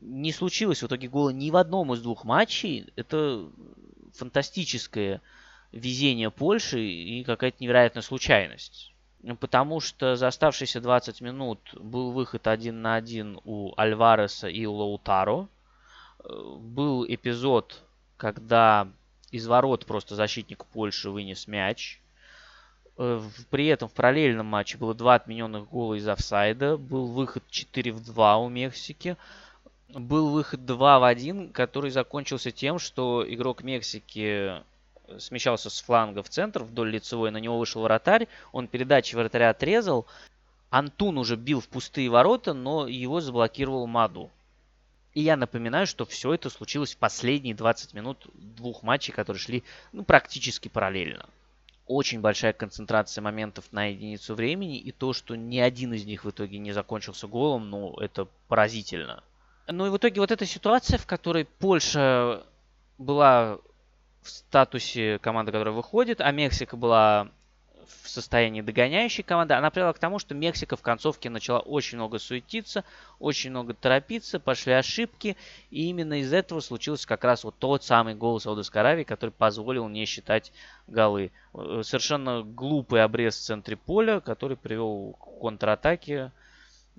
не 0.00 0.32
случилось 0.32 0.82
в 0.82 0.86
итоге 0.86 1.08
гола 1.08 1.30
ни 1.30 1.50
в 1.50 1.56
одном 1.56 1.92
из 1.92 2.00
двух 2.00 2.24
матчей, 2.24 2.86
это 2.96 3.48
фантастическое 4.14 5.20
везение 5.72 6.30
Польши 6.30 6.80
и 6.80 7.24
какая-то 7.24 7.58
невероятная 7.60 8.02
случайность. 8.02 8.92
Потому 9.38 9.80
что 9.80 10.16
за 10.16 10.28
оставшиеся 10.28 10.80
20 10.80 11.20
минут 11.20 11.60
был 11.74 12.10
выход 12.10 12.46
один 12.46 12.80
на 12.80 12.94
один 12.94 13.38
у 13.44 13.74
Альвареса 13.76 14.48
и 14.48 14.64
у 14.64 14.72
Лаутаро. 14.72 15.46
Э, 16.24 16.56
был 16.58 17.04
эпизод 17.06 17.82
когда 18.20 18.86
из 19.30 19.46
ворот 19.46 19.86
просто 19.86 20.14
защитник 20.14 20.66
Польши 20.66 21.08
вынес 21.08 21.48
мяч. 21.48 22.00
Э, 22.98 23.18
при 23.48 23.66
этом 23.66 23.88
в 23.88 23.92
параллельном 23.92 24.44
матче 24.44 24.76
было 24.76 24.94
два 24.94 25.14
отмененных 25.14 25.70
гола 25.70 25.94
из 25.94 26.06
офсайда. 26.06 26.76
Был 26.76 27.06
выход 27.06 27.42
4 27.48 27.92
в 27.92 28.04
2 28.04 28.36
у 28.36 28.48
Мексики. 28.50 29.16
Был 29.88 30.28
выход 30.28 30.66
2 30.66 30.98
в 30.98 31.04
1, 31.04 31.52
который 31.52 31.90
закончился 31.90 32.50
тем, 32.50 32.78
что 32.78 33.24
игрок 33.26 33.62
Мексики 33.62 34.62
смещался 35.18 35.70
с 35.70 35.80
фланга 35.80 36.22
в 36.22 36.28
центр 36.28 36.62
вдоль 36.62 36.90
лицевой, 36.90 37.30
на 37.30 37.38
него 37.38 37.58
вышел 37.58 37.82
вратарь, 37.82 38.28
он 38.52 38.68
передачи 38.68 39.16
вратаря 39.16 39.50
отрезал. 39.50 40.06
Антун 40.68 41.18
уже 41.18 41.34
бил 41.36 41.60
в 41.60 41.68
пустые 41.68 42.10
ворота, 42.10 42.52
но 42.52 42.86
его 42.86 43.20
заблокировал 43.20 43.86
Маду. 43.88 44.30
И 45.20 45.22
я 45.22 45.36
напоминаю, 45.36 45.86
что 45.86 46.06
все 46.06 46.32
это 46.32 46.48
случилось 46.48 46.94
в 46.94 46.96
последние 46.96 47.54
20 47.54 47.92
минут 47.92 48.26
двух 48.32 48.82
матчей, 48.82 49.12
которые 49.12 49.38
шли 49.38 49.64
ну, 49.92 50.02
практически 50.02 50.68
параллельно. 50.68 51.28
Очень 51.86 52.22
большая 52.22 52.54
концентрация 52.54 53.20
моментов 53.20 53.66
на 53.70 53.84
единицу 53.84 54.34
времени, 54.34 54.78
и 54.78 54.92
то, 54.92 55.12
что 55.12 55.36
ни 55.36 55.58
один 55.58 55.92
из 55.92 56.06
них 56.06 56.24
в 56.24 56.30
итоге 56.30 56.56
не 56.56 56.72
закончился 56.72 57.26
голом, 57.26 57.68
ну, 57.68 57.98
это 57.98 58.28
поразительно. 58.48 59.22
Ну 59.66 59.86
и 59.86 59.90
в 59.90 59.98
итоге 59.98 60.22
вот 60.22 60.30
эта 60.30 60.46
ситуация, 60.46 60.96
в 60.96 61.04
которой 61.04 61.44
Польша 61.44 62.42
была 62.96 63.58
в 64.22 64.30
статусе 64.30 65.18
команды, 65.18 65.52
которая 65.52 65.74
выходит, 65.74 66.22
а 66.22 66.30
Мексика 66.32 66.78
была 66.78 67.28
в 68.02 68.08
состоянии 68.08 68.60
догоняющей 68.60 69.22
команды, 69.22 69.54
она 69.54 69.70
привела 69.70 69.92
к 69.92 69.98
тому, 69.98 70.18
что 70.18 70.34
Мексика 70.34 70.76
в 70.76 70.82
концовке 70.82 71.30
начала 71.30 71.58
очень 71.58 71.98
много 71.98 72.18
суетиться, 72.18 72.84
очень 73.18 73.50
много 73.50 73.74
торопиться, 73.74 74.40
пошли 74.40 74.72
ошибки, 74.72 75.36
и 75.70 75.88
именно 75.88 76.20
из 76.20 76.32
этого 76.32 76.60
случился 76.60 77.06
как 77.06 77.24
раз 77.24 77.44
вот 77.44 77.56
тот 77.58 77.84
самый 77.84 78.14
гол 78.14 78.40
Саудовской 78.40 78.80
Аравии, 78.80 79.04
который 79.04 79.30
позволил 79.30 79.88
не 79.88 80.04
считать 80.06 80.52
голы. 80.86 81.32
Э, 81.54 81.82
совершенно 81.84 82.42
глупый 82.42 83.02
обрез 83.02 83.36
в 83.36 83.44
центре 83.44 83.76
поля, 83.76 84.20
который 84.20 84.56
привел 84.56 85.16
к 85.18 85.40
контратаке 85.40 86.32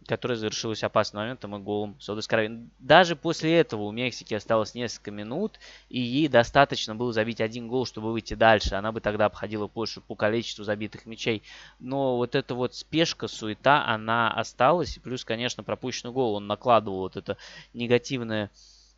которая 0.08 0.38
завершилась 0.38 0.84
опасным 0.84 1.24
моментом 1.24 1.55
и 1.55 1.60
голом 1.60 1.96
Саудовской 2.00 2.39
Аравии. 2.39 2.67
Даже 2.79 3.15
после 3.15 3.58
этого 3.58 3.84
у 3.84 3.91
Мексики 3.91 4.34
осталось 4.34 4.75
несколько 4.75 5.12
минут, 5.12 5.60
и 5.89 6.00
ей 6.00 6.27
достаточно 6.27 6.96
было 6.96 7.13
забить 7.13 7.41
один 7.41 7.67
гол, 7.67 7.86
чтобы 7.86 8.12
выйти 8.12 8.34
дальше. 8.34 8.75
Она 8.75 8.91
бы 8.91 9.01
тогда 9.01 9.25
обходила 9.25 9.67
Польшу 9.67 10.01
по 10.01 10.15
количеству 10.15 10.63
забитых 10.63 11.05
мячей. 11.05 11.43
Но 11.79 12.17
вот 12.17 12.36
эта 12.36 12.55
вот 12.55 12.75
спешка, 12.75 13.27
суета, 13.27 13.86
она 13.86 14.31
осталась. 14.31 15.00
Плюс, 15.03 15.24
конечно, 15.24 15.63
пропущенный 15.63 16.13
гол, 16.13 16.36
он 16.36 16.48
накладывал 16.48 17.00
вот 17.00 17.17
это 17.17 17.38
негативное 17.74 18.50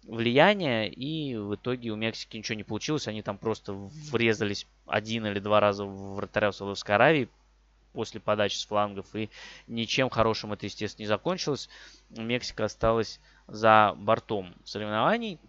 влияние, 0.03 0.89
и 0.89 1.35
в 1.35 1.55
итоге 1.55 1.91
у 1.91 1.95
Мексики 1.95 2.37
ничего 2.37 2.55
не 2.55 2.63
получилось. 2.63 3.07
Они 3.07 3.21
там 3.21 3.37
просто 3.37 3.73
врезались 3.73 4.67
один 4.85 5.25
или 5.25 5.39
два 5.39 5.59
раза 5.59 5.85
в 5.85 6.15
вратаря 6.15 6.51
Саудовской 6.51 6.95
Аравии, 6.95 7.29
после 7.93 8.19
подачи 8.19 8.57
с 8.57 8.65
флангов. 8.65 9.15
И 9.15 9.29
ничем 9.67 10.09
хорошим 10.09 10.53
это, 10.53 10.65
естественно, 10.65 11.03
не 11.03 11.07
закончилось. 11.07 11.69
Мексика 12.09 12.65
осталась 12.65 13.19
за 13.47 13.93
бортом 13.97 14.53
соревнований. 14.65 15.39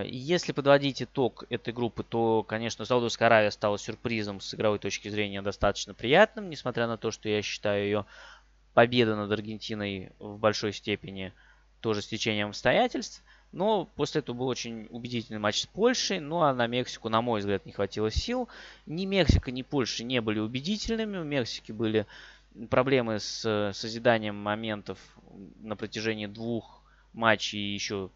Если 0.00 0.52
подводить 0.52 1.02
итог 1.02 1.44
этой 1.50 1.72
группы, 1.72 2.04
то, 2.04 2.44
конечно, 2.44 2.84
Саудовская 2.84 3.26
Аравия 3.26 3.50
стала 3.50 3.78
сюрпризом 3.78 4.40
с 4.40 4.54
игровой 4.54 4.78
точки 4.78 5.08
зрения 5.08 5.42
достаточно 5.42 5.92
приятным, 5.92 6.48
несмотря 6.48 6.86
на 6.86 6.96
то, 6.96 7.10
что 7.10 7.28
я 7.28 7.42
считаю 7.42 7.84
ее 7.84 8.06
победа 8.74 9.16
над 9.16 9.32
Аргентиной 9.32 10.12
в 10.20 10.38
большой 10.38 10.72
степени 10.72 11.32
тоже 11.80 12.00
с 12.00 12.06
течением 12.06 12.50
обстоятельств. 12.50 13.24
Но 13.52 13.86
после 13.96 14.20
этого 14.20 14.36
был 14.36 14.48
очень 14.48 14.86
убедительный 14.90 15.38
матч 15.38 15.62
с 15.62 15.66
Польшей. 15.66 16.20
Ну 16.20 16.42
а 16.42 16.52
на 16.52 16.66
Мексику, 16.66 17.08
на 17.08 17.22
мой 17.22 17.40
взгляд, 17.40 17.64
не 17.64 17.72
хватило 17.72 18.10
сил. 18.10 18.48
Ни 18.86 19.06
Мексика, 19.06 19.50
ни 19.50 19.62
Польша 19.62 20.04
не 20.04 20.20
были 20.20 20.38
убедительными. 20.38 21.18
У 21.18 21.24
Мексики 21.24 21.72
были 21.72 22.06
проблемы 22.70 23.20
с 23.20 23.72
созиданием 23.74 24.36
моментов 24.36 24.98
на 25.60 25.76
протяжении 25.76 26.26
двух 26.26 26.82
матчей 27.14 27.58
и 27.58 27.74
еще 27.74 28.10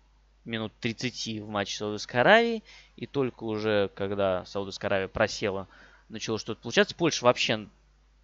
минут 0.44 0.72
30 0.80 1.40
в 1.40 1.48
матче 1.48 1.76
Саудовской 1.78 2.20
Аравии. 2.20 2.62
И 2.96 3.06
только 3.06 3.44
уже, 3.44 3.90
когда 3.94 4.44
Саудовская 4.44 4.88
Аравия 4.88 5.08
просела, 5.08 5.66
начало 6.08 6.38
что-то 6.38 6.60
получаться. 6.60 6.94
Польша 6.94 7.24
вообще, 7.24 7.66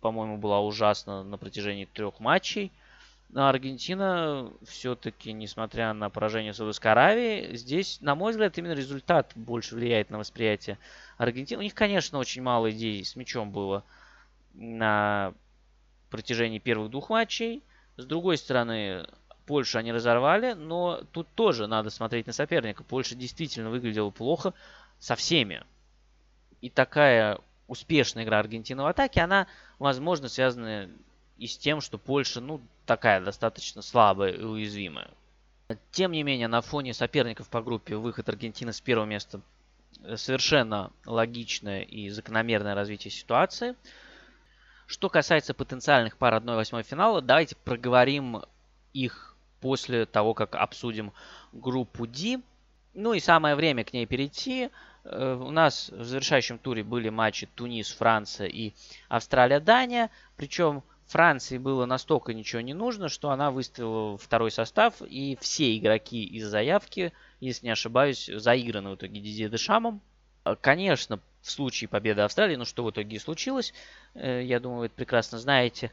по-моему, 0.00 0.36
была 0.36 0.60
ужасна 0.60 1.22
на 1.22 1.38
протяжении 1.38 1.86
трех 1.86 2.20
матчей. 2.20 2.70
Но 3.30 3.46
Аргентина 3.46 4.50
все-таки, 4.66 5.32
несмотря 5.32 5.92
на 5.92 6.08
поражение 6.08 6.54
Саудовской 6.54 6.92
Аравии, 6.92 7.54
здесь, 7.56 8.00
на 8.00 8.14
мой 8.14 8.32
взгляд, 8.32 8.56
именно 8.56 8.72
результат 8.72 9.32
больше 9.34 9.74
влияет 9.74 10.08
на 10.08 10.18
восприятие 10.18 10.78
Аргентины. 11.18 11.60
У 11.60 11.62
них, 11.62 11.74
конечно, 11.74 12.18
очень 12.18 12.42
мало 12.42 12.70
идей 12.70 13.04
с 13.04 13.16
мячом 13.16 13.50
было 13.50 13.84
на 14.54 15.34
протяжении 16.08 16.58
первых 16.58 16.90
двух 16.90 17.10
матчей. 17.10 17.62
С 17.98 18.06
другой 18.06 18.38
стороны, 18.38 19.06
Польшу 19.44 19.78
они 19.78 19.92
разорвали, 19.92 20.54
но 20.54 21.02
тут 21.12 21.28
тоже 21.34 21.66
надо 21.66 21.90
смотреть 21.90 22.26
на 22.26 22.32
соперника. 22.32 22.82
Польша 22.82 23.14
действительно 23.14 23.68
выглядела 23.68 24.08
плохо 24.08 24.54
со 24.98 25.16
всеми. 25.16 25.62
И 26.62 26.70
такая 26.70 27.38
успешная 27.66 28.24
игра 28.24 28.38
Аргентины 28.38 28.82
в 28.82 28.86
атаке, 28.86 29.20
она, 29.20 29.46
возможно, 29.78 30.30
связана 30.30 30.88
и 31.38 31.46
с 31.46 31.56
тем, 31.56 31.80
что 31.80 31.98
Польша, 31.98 32.40
ну, 32.40 32.60
такая 32.84 33.20
достаточно 33.20 33.80
слабая 33.80 34.32
и 34.32 34.42
уязвимая. 34.42 35.10
Тем 35.92 36.12
не 36.12 36.22
менее, 36.22 36.48
на 36.48 36.60
фоне 36.60 36.94
соперников 36.94 37.48
по 37.48 37.62
группе 37.62 37.96
выход 37.96 38.28
Аргентины 38.28 38.72
с 38.72 38.80
первого 38.80 39.06
места 39.06 39.40
совершенно 40.16 40.90
логичное 41.04 41.82
и 41.82 42.08
закономерное 42.08 42.74
развитие 42.74 43.10
ситуации. 43.10 43.74
Что 44.86 45.10
касается 45.10 45.54
потенциальных 45.54 46.16
пар 46.16 46.34
1-8 46.34 46.82
финала, 46.82 47.20
давайте 47.20 47.56
проговорим 47.56 48.42
их 48.94 49.36
после 49.60 50.06
того, 50.06 50.34
как 50.34 50.54
обсудим 50.54 51.12
группу 51.52 52.06
D. 52.06 52.40
Ну 52.94 53.12
и 53.12 53.20
самое 53.20 53.54
время 53.54 53.84
к 53.84 53.92
ней 53.92 54.06
перейти. 54.06 54.70
Э, 55.04 55.34
у 55.34 55.50
нас 55.50 55.90
в 55.90 56.04
завершающем 56.04 56.58
туре 56.58 56.82
были 56.82 57.10
матчи 57.10 57.46
Тунис, 57.54 57.92
Франция 57.92 58.46
и 58.46 58.72
Австралия-Дания. 59.08 60.10
Причем 60.36 60.82
Франции 61.08 61.56
было 61.56 61.86
настолько 61.86 62.34
ничего 62.34 62.60
не 62.60 62.74
нужно, 62.74 63.08
что 63.08 63.30
она 63.30 63.50
выставила 63.50 64.18
второй 64.18 64.50
состав, 64.50 65.00
и 65.00 65.38
все 65.40 65.76
игроки 65.76 66.22
из 66.22 66.46
заявки, 66.46 67.14
если 67.40 67.66
не 67.66 67.72
ошибаюсь, 67.72 68.30
заиграны 68.32 68.90
в 68.90 68.96
итоге 68.96 69.20
Дидье 69.20 69.48
Дешамом. 69.48 70.02
Э, 70.44 70.54
конечно, 70.60 71.18
в 71.40 71.50
случае 71.50 71.88
победы 71.88 72.20
Австралии, 72.20 72.56
ну 72.56 72.66
что 72.66 72.84
в 72.84 72.90
итоге 72.90 73.16
и 73.16 73.18
случилось, 73.18 73.72
э, 74.14 74.42
я 74.44 74.60
думаю, 74.60 74.80
вы 74.80 74.86
это 74.86 74.94
прекрасно 74.96 75.38
знаете, 75.38 75.92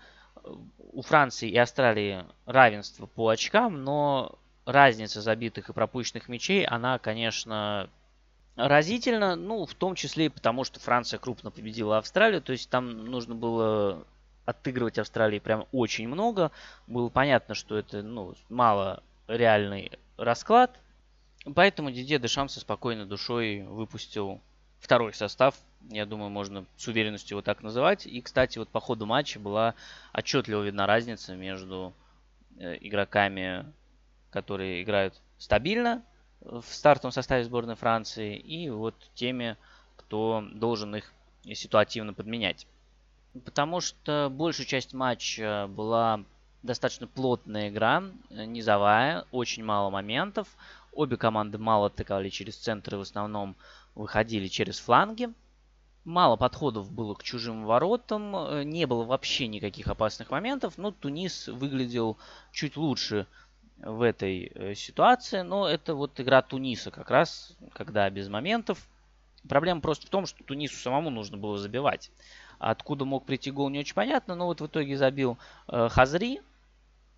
у 0.92 1.02
Франции 1.02 1.50
и 1.50 1.58
Австралии 1.58 2.26
равенство 2.46 3.06
по 3.06 3.30
очкам, 3.30 3.86
но 3.86 4.38
разница 4.66 5.22
забитых 5.22 5.70
и 5.70 5.74
пропущенных 5.74 6.28
мячей, 6.28 6.66
она, 6.66 7.00
конечно, 7.00 7.90
разительна, 8.58 9.38
ну, 9.38 9.66
в 9.66 9.74
том 9.76 9.96
числе 9.96 10.26
и 10.26 10.30
потому, 10.30 10.66
что 10.66 10.82
Франция 10.82 11.20
крупно 11.20 11.52
победила 11.52 12.00
Австралию, 12.00 12.42
то 12.42 12.52
есть 12.52 12.70
там 12.70 13.06
нужно 13.06 13.34
было 13.34 14.06
отыгрывать 14.46 15.00
Австралии 15.00 15.40
прям 15.40 15.66
очень 15.72 16.08
много. 16.08 16.52
Было 16.88 17.10
понятно, 17.10 17.56
что 17.56 17.78
это, 17.78 18.02
ну, 18.02 18.36
мало 18.50 19.04
реальный 19.28 19.92
расклад. 20.18 20.80
Поэтому 21.54 21.92
Дидье 21.92 22.20
Дешам 22.20 22.50
со 22.50 22.60
спокойной 22.60 23.06
душой 23.06 23.64
выпустил 23.64 24.42
второй 24.80 25.14
состав 25.14 25.56
я 25.90 26.06
думаю, 26.06 26.30
можно 26.30 26.66
с 26.78 26.88
уверенностью 26.88 27.36
его 27.36 27.42
так 27.42 27.62
называть. 27.62 28.06
И, 28.06 28.22
кстати, 28.22 28.58
вот 28.58 28.70
по 28.70 28.80
ходу 28.80 29.06
матча 29.06 29.40
была 29.40 29.75
отчетливо 30.14 30.64
видна 30.64 30.88
разница 30.88 31.36
между 31.36 31.94
э, 32.58 32.78
игроками, 32.82 33.66
которые 34.32 34.84
играют 34.84 35.22
стабильно 35.38 36.04
в 36.42 36.64
стартовом 36.64 37.12
составе 37.12 37.44
сборной 37.44 37.75
Франции, 37.75 38.38
и 38.38 38.70
вот 38.70 38.96
теми, 39.16 39.58
кто 39.96 40.44
должен 40.54 40.96
их 40.96 41.12
ситуативно 41.54 42.14
подменять. 42.14 42.68
Потому 43.44 43.82
что 43.82 44.30
большую 44.32 44.65
часть 44.65 44.94
матча 44.94 45.68
была 45.70 46.24
достаточно 46.63 47.08
плотная 47.08 47.70
игра, 47.70 48.04
э, 48.30 48.46
низовая, 48.46 49.25
очень 49.32 49.63
мало 49.63 49.89
моментов. 49.89 50.48
Обе 50.94 51.18
команды 51.18 51.58
мало 51.58 51.88
атаковали 51.88 52.30
через 52.30 52.56
центры, 52.56 52.98
в 52.98 53.01
основном 53.01 53.56
выходили 53.94 54.48
через 54.48 54.80
фланги. 54.80 55.30
Мало 56.06 56.36
подходов 56.36 56.92
было 56.92 57.13
к 57.15 57.24
чужим 57.24 57.65
воротам, 57.65 58.36
э, 58.36 58.64
не 58.64 58.86
было 58.86 59.03
вообще 59.03 59.48
никаких 59.48 59.88
опасных 59.88 60.29
моментов, 60.29 60.77
но 60.77 60.92
Тунис 60.92 61.48
выглядел 61.48 62.18
чуть 62.51 62.77
лучше 62.77 63.27
в 63.77 64.01
этой 64.01 64.51
э, 64.53 64.75
ситуации, 64.75 65.42
но 65.42 65.68
это 65.68 65.94
вот 65.96 66.20
игра 66.20 66.42
Туниса 66.42 66.92
как 66.92 67.10
раз, 67.10 67.53
когда 67.74 68.10
без 68.10 68.29
моментов. 68.29 68.88
Проблема 69.50 69.81
просто 69.81 70.07
в 70.07 70.10
том, 70.10 70.25
что 70.25 70.44
Тунису 70.44 70.77
самому 70.77 71.10
нужно 71.10 71.38
было 71.38 71.57
забивать. 71.57 72.12
Откуда 72.59 73.05
мог 73.05 73.25
прийти 73.25 73.51
гол, 73.51 73.70
не 73.70 73.79
очень 73.79 73.96
понятно, 73.96 74.35
но 74.35 74.46
вот 74.46 74.61
в 74.61 74.68
итоге 74.68 74.98
забил 74.98 75.37
э, 75.68 75.89
Хазри. 75.89 76.41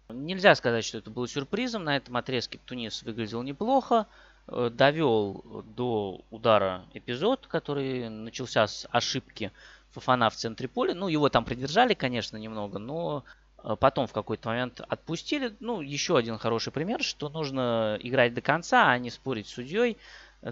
Нельзя 0.09 0.55
сказать, 0.55 0.85
что 0.85 0.97
это 0.99 1.09
было 1.09 1.27
сюрпризом. 1.27 1.83
На 1.83 1.97
этом 1.97 2.15
отрезке 2.17 2.59
Тунис 2.65 3.03
выглядел 3.03 3.43
неплохо. 3.43 4.07
Э, 4.47 4.69
довел 4.73 5.63
до 5.75 6.21
удара 6.31 6.85
эпизод, 6.93 7.47
который 7.47 8.09
начался 8.09 8.67
с 8.67 8.87
ошибки 8.91 9.51
Фафана 9.91 10.29
в 10.29 10.35
центре 10.35 10.67
поля. 10.67 10.93
Ну, 10.95 11.07
его 11.07 11.29
там 11.29 11.43
придержали, 11.43 11.93
конечно, 11.93 12.37
немного, 12.37 12.79
но 12.79 13.25
э, 13.63 13.75
потом 13.77 14.07
в 14.07 14.13
какой-то 14.13 14.49
момент 14.49 14.81
отпустили. 14.87 15.55
Ну, 15.59 15.81
еще 15.81 16.17
один 16.17 16.37
хороший 16.37 16.71
пример, 16.71 17.03
что 17.03 17.29
нужно 17.29 17.97
играть 17.99 18.33
до 18.33 18.41
конца, 18.41 18.89
а 18.89 18.97
не 18.97 19.09
спорить 19.09 19.47
с 19.47 19.53
судьей. 19.53 19.97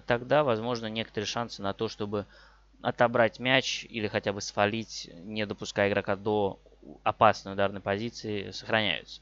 Тогда, 0.07 0.43
возможно, 0.43 0.87
некоторые 0.87 1.27
шансы 1.27 1.61
на 1.61 1.73
то, 1.73 1.87
чтобы 1.87 2.25
отобрать 2.81 3.39
мяч 3.39 3.85
или 3.89 4.07
хотя 4.07 4.33
бы 4.33 4.41
свалить, 4.41 5.09
не 5.23 5.45
допуская 5.45 5.89
игрока 5.89 6.15
до 6.15 6.59
опасной 7.03 7.53
ударной 7.53 7.81
позиции, 7.81 8.51
сохраняются. 8.51 9.21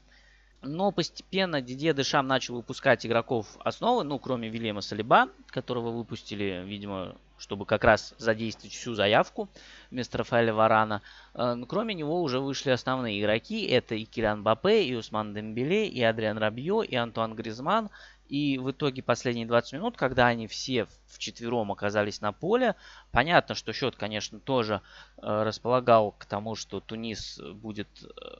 Но 0.66 0.92
постепенно 0.92 1.60
Дидье 1.60 1.92
Дешам 1.92 2.26
начал 2.26 2.54
выпускать 2.54 3.04
игроков 3.04 3.46
основы, 3.60 4.02
ну, 4.02 4.18
кроме 4.18 4.48
Вильяма 4.48 4.80
Салиба, 4.80 5.28
которого 5.48 5.90
выпустили, 5.90 6.62
видимо, 6.64 7.16
чтобы 7.36 7.66
как 7.66 7.84
раз 7.84 8.14
задействовать 8.18 8.72
всю 8.72 8.94
заявку 8.94 9.48
вместо 9.90 10.18
Рафаэля 10.18 10.54
Варана. 10.54 11.02
Э, 11.34 11.54
но 11.54 11.66
кроме 11.66 11.94
него 11.94 12.22
уже 12.22 12.40
вышли 12.40 12.70
основные 12.70 13.20
игроки. 13.20 13.66
Это 13.66 13.94
и 13.94 14.04
Килян 14.04 14.42
Бапе, 14.42 14.84
и 14.84 14.94
Усман 14.94 15.34
Дембеле, 15.34 15.86
и 15.86 16.02
Адриан 16.02 16.38
Рабье, 16.38 16.82
и 16.84 16.94
Антуан 16.96 17.34
Гризман. 17.34 17.90
И 18.28 18.58
в 18.58 18.70
итоге 18.70 19.02
последние 19.02 19.46
20 19.46 19.74
минут, 19.74 19.96
когда 19.96 20.26
они 20.26 20.46
все 20.46 20.86
в 21.06 21.18
четвером 21.18 21.70
оказались 21.72 22.20
на 22.20 22.32
поле, 22.32 22.74
понятно, 23.12 23.54
что 23.54 23.72
счет, 23.72 23.96
конечно, 23.96 24.40
тоже 24.40 24.80
э, 25.18 25.42
располагал 25.42 26.12
к 26.12 26.24
тому, 26.24 26.54
что 26.54 26.80
Тунис 26.80 27.38
будет 27.38 27.88
э, 28.02 28.38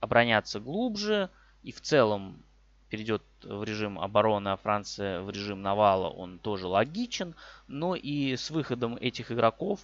обороняться 0.00 0.60
глубже, 0.60 1.30
и 1.62 1.72
в 1.72 1.80
целом 1.80 2.42
перейдет 2.88 3.22
в 3.42 3.64
режим 3.64 3.98
обороны, 3.98 4.48
а 4.48 4.56
Франция 4.56 5.20
в 5.20 5.30
режим 5.30 5.62
навала, 5.62 6.08
он 6.08 6.38
тоже 6.38 6.66
логичен. 6.66 7.34
Но 7.66 7.94
и 7.94 8.36
с 8.36 8.50
выходом 8.50 8.96
этих 8.96 9.30
игроков, 9.30 9.80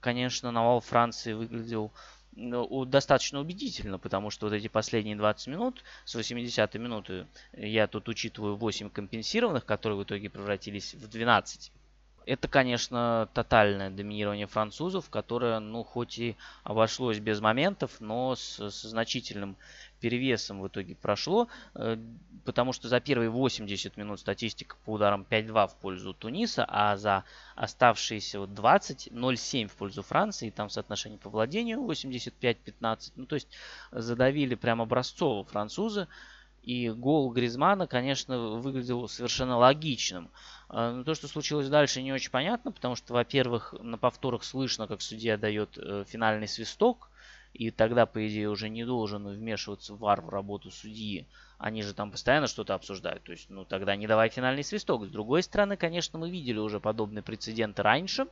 конечно, 0.00 0.50
навал 0.50 0.80
Франции 0.80 1.32
выглядел 1.32 1.92
достаточно 2.36 3.40
убедительно, 3.40 3.98
потому 3.98 4.30
что 4.30 4.46
вот 4.46 4.52
эти 4.52 4.68
последние 4.68 5.16
20 5.16 5.46
минут, 5.48 5.84
с 6.04 6.14
80 6.14 6.74
минуты, 6.74 7.26
я 7.52 7.86
тут 7.86 8.08
учитываю 8.08 8.56
8 8.56 8.90
компенсированных, 8.90 9.64
которые 9.64 9.98
в 9.98 10.02
итоге 10.02 10.30
превратились 10.30 10.94
в 10.94 11.08
12. 11.08 11.72
Это, 12.26 12.48
конечно, 12.48 13.28
тотальное 13.34 13.90
доминирование 13.90 14.46
французов, 14.46 15.10
которое, 15.10 15.58
ну, 15.60 15.84
хоть 15.84 16.18
и 16.18 16.36
обошлось 16.62 17.18
без 17.18 17.40
моментов, 17.40 18.00
но 18.00 18.34
с, 18.34 18.58
с 18.58 18.82
значительным 18.82 19.56
перевесом 20.00 20.60
в 20.60 20.68
итоге 20.68 20.94
прошло, 20.94 21.48
э, 21.74 21.96
потому 22.44 22.72
что 22.72 22.88
за 22.88 23.00
первые 23.00 23.30
80 23.30 23.96
минут 23.96 24.20
статистика 24.20 24.76
по 24.84 24.92
ударам 24.92 25.26
5-2 25.28 25.68
в 25.68 25.76
пользу 25.76 26.12
Туниса, 26.12 26.66
а 26.68 26.96
за 26.96 27.24
оставшиеся 27.56 28.46
20 28.46 29.08
0-7 29.08 29.68
в 29.68 29.72
пользу 29.72 30.02
Франции, 30.02 30.50
там 30.50 30.68
соотношение 30.68 31.18
по 31.18 31.30
владению 31.30 31.80
85-15, 31.80 33.12
ну 33.16 33.26
то 33.26 33.34
есть 33.34 33.48
задавили 33.92 34.54
прям 34.54 34.82
образцово 34.82 35.44
французы. 35.44 36.06
И 36.62 36.88
гол 36.88 37.30
Гризмана, 37.30 37.86
конечно, 37.86 38.38
выглядел 38.56 39.06
совершенно 39.06 39.58
логичным. 39.58 40.30
Э, 40.74 40.90
но 40.90 41.04
то, 41.04 41.14
что 41.14 41.28
случилось 41.28 41.68
дальше, 41.68 42.02
не 42.02 42.12
очень 42.12 42.30
понятно, 42.30 42.72
потому 42.72 42.96
что, 42.96 43.14
во-первых, 43.14 43.74
на 43.80 43.96
повторах 43.96 44.42
слышно, 44.42 44.88
как 44.88 45.00
судья 45.00 45.36
дает 45.36 45.78
э, 45.78 46.04
финальный 46.06 46.48
свисток, 46.48 47.08
и 47.52 47.70
тогда, 47.70 48.06
по 48.06 48.26
идее, 48.26 48.50
уже 48.50 48.68
не 48.68 48.84
должен 48.84 49.28
вмешиваться 49.28 49.94
вар 49.94 50.20
в 50.20 50.28
работу 50.28 50.72
судьи. 50.72 51.26
Они 51.56 51.82
же 51.82 51.94
там 51.94 52.10
постоянно 52.10 52.48
что-то 52.48 52.74
обсуждают. 52.74 53.22
То 53.22 53.30
есть, 53.30 53.48
ну, 53.48 53.64
тогда 53.64 53.94
не 53.94 54.08
давай 54.08 54.28
финальный 54.28 54.64
свисток. 54.64 55.04
С 55.04 55.08
другой 55.08 55.44
стороны, 55.44 55.76
конечно, 55.76 56.18
мы 56.18 56.28
видели 56.28 56.58
уже 56.58 56.80
подобные 56.80 57.22
прецеденты 57.22 57.82
раньше. 57.82 58.26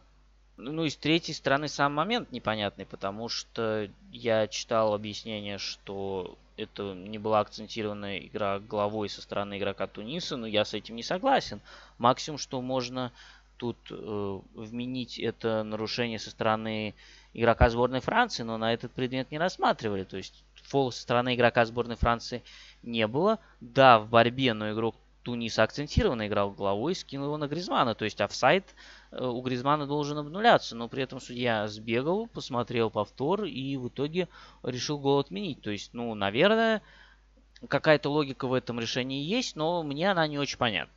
Ну 0.57 0.85
и 0.85 0.91
с 0.91 0.97
третьей 0.97 1.35
стороны 1.35 1.69
сам 1.69 1.95
момент 1.95 2.33
непонятный, 2.33 2.85
потому 2.85 3.29
что 3.29 3.89
я 4.11 4.49
читал 4.49 4.93
объяснение, 4.93 5.59
что 5.59 6.37
это 6.57 6.95
не 6.95 7.19
была 7.19 7.41
акцентированная 7.41 8.19
игра 8.19 8.59
головой 8.59 9.09
со 9.09 9.23
стороны 9.23 9.59
игрока 9.59 9.87
Туниса, 9.87 10.37
но 10.37 10.47
я 10.47 10.65
с 10.65 10.75
этим 10.75 10.97
не 10.97 11.03
согласен. 11.03 11.61
Максимум, 11.99 12.39
что 12.39 12.61
можно 12.61 13.13
тут 13.57 13.77
э, 13.91 14.41
вменить 14.55 15.19
это 15.19 15.63
нарушение 15.63 16.19
со 16.19 16.31
стороны 16.31 16.95
игрока 17.33 17.71
сборной 17.71 18.01
Франции, 18.01 18.43
но 18.43 18.59
на 18.59 18.75
этот 18.75 18.93
предмет 18.93 19.31
не 19.31 19.39
рассматривали. 19.39 20.05
То 20.05 20.17
есть 20.17 20.43
фол 20.65 20.91
со 20.91 21.01
стороны 21.03 21.35
игрока 21.35 21.65
сборной 21.65 21.97
Франции 21.97 22.43
не 22.83 23.07
было. 23.07 23.39
Да, 23.61 23.99
в 23.99 24.09
борьбе, 24.09 24.55
но 24.55 24.73
игрок 24.73 24.97
Туниса 25.23 25.63
акцентированно 25.63 26.27
играл 26.27 26.51
головой 26.51 26.95
скинул 26.95 27.27
его 27.27 27.37
на 27.37 27.49
Гризмана. 27.49 27.95
То 27.95 28.05
есть 28.05 28.21
офсайд 28.21 28.65
э, 29.11 29.25
у 29.25 29.41
Гризмана 29.41 29.87
должен 29.87 30.19
обнуляться, 30.19 30.77
но 30.77 30.89
при 30.89 31.03
этом 31.03 31.21
судья 31.21 31.69
сбегал, 31.69 32.27
посмотрел 32.27 32.91
повтор 32.91 33.45
и 33.45 33.77
в 33.77 33.89
итоге 33.89 34.29
решил 34.63 34.99
гол 34.99 35.21
отменить. 35.21 35.61
То 35.63 35.71
есть, 35.71 35.95
ну, 35.95 36.15
наверное, 36.15 36.83
какая-то 37.69 38.11
логика 38.11 38.47
в 38.47 38.55
этом 38.55 38.81
решении 38.81 39.23
есть, 39.23 39.57
но 39.57 39.83
мне 39.83 40.11
она 40.11 40.27
не 40.27 40.39
очень 40.39 40.59
понятна. 40.59 40.93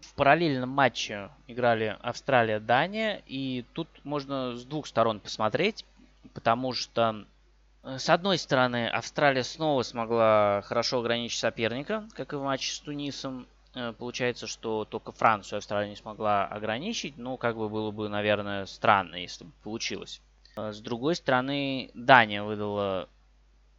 В 0.00 0.14
параллельном 0.14 0.68
матче 0.68 1.30
играли 1.46 1.96
Австралия-Дания, 2.02 3.22
и 3.26 3.64
тут 3.72 3.88
можно 4.02 4.56
с 4.56 4.64
двух 4.64 4.88
сторон 4.88 5.20
посмотреть, 5.20 5.84
потому 6.34 6.72
что 6.72 7.24
э, 7.84 7.98
с 7.98 8.10
одной 8.10 8.38
стороны, 8.38 8.88
Австралия 8.88 9.44
снова 9.44 9.82
смогла 9.82 10.62
хорошо 10.62 10.98
ограничить 10.98 11.38
соперника, 11.38 12.08
как 12.14 12.32
и 12.32 12.36
в 12.36 12.42
матче 12.42 12.72
с 12.72 12.80
Тунисом. 12.80 13.46
Э, 13.74 13.92
получается, 13.92 14.46
что 14.46 14.84
только 14.84 15.12
Францию 15.12 15.58
Австралия 15.58 15.88
не 15.88 15.96
смогла 15.96 16.46
ограничить, 16.46 17.16
но 17.16 17.36
как 17.36 17.56
бы 17.56 17.68
было 17.68 17.90
бы, 17.90 18.08
наверное, 18.08 18.66
странно, 18.66 19.16
если 19.16 19.44
бы 19.44 19.52
получилось. 19.62 20.20
Э, 20.56 20.72
с 20.72 20.80
другой 20.80 21.16
стороны, 21.16 21.90
Дания 21.94 22.42
выдала 22.42 23.08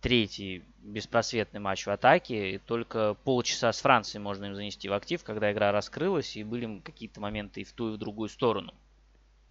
третий 0.01 0.63
беспросветный 0.79 1.61
матч 1.61 1.85
в 1.85 1.89
атаке. 1.89 2.55
И 2.55 2.57
только 2.57 3.15
полчаса 3.23 3.71
с 3.71 3.81
Францией 3.81 4.21
можно 4.21 4.45
им 4.45 4.55
занести 4.55 4.89
в 4.89 4.93
актив, 4.93 5.23
когда 5.23 5.51
игра 5.51 5.71
раскрылась 5.71 6.35
и 6.35 6.43
были 6.43 6.79
какие-то 6.79 7.21
моменты 7.21 7.61
и 7.61 7.63
в 7.63 7.71
ту, 7.71 7.91
и 7.91 7.95
в 7.95 7.97
другую 7.97 8.29
сторону. 8.29 8.73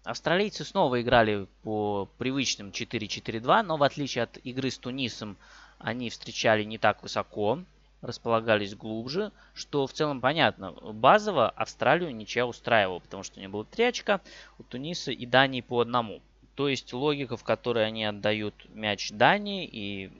Австралийцы 0.03 0.65
снова 0.65 1.01
играли 1.01 1.47
по 1.63 2.09
привычным 2.17 2.69
4-4-2, 2.69 3.63
но 3.63 3.77
в 3.77 3.83
отличие 3.83 4.25
от 4.25 4.37
игры 4.43 4.69
с 4.69 4.77
Тунисом, 4.77 5.37
они 5.79 6.09
встречали 6.09 6.63
не 6.63 6.77
так 6.77 7.01
высоко, 7.01 7.59
располагались 8.03 8.75
глубже, 8.75 9.31
что 9.55 9.87
в 9.87 9.93
целом 9.93 10.21
понятно. 10.21 10.71
Базово 10.71 11.49
Австралию 11.49 12.13
ничья 12.15 12.45
устраивала, 12.45 12.99
потому 12.99 13.23
что 13.23 13.37
у 13.37 13.39
нее 13.39 13.49
было 13.49 13.65
3 13.65 13.85
очка, 13.85 14.19
у 14.59 14.63
Туниса 14.63 15.11
и 15.11 15.25
Дании 15.25 15.61
по 15.61 15.79
одному. 15.79 16.21
То 16.55 16.67
есть 16.67 16.93
логика, 16.93 17.37
в 17.37 17.43
которой 17.43 17.87
они 17.87 18.05
отдают 18.05 18.53
мяч 18.75 19.11
Дании 19.11 19.65
и 19.65 20.11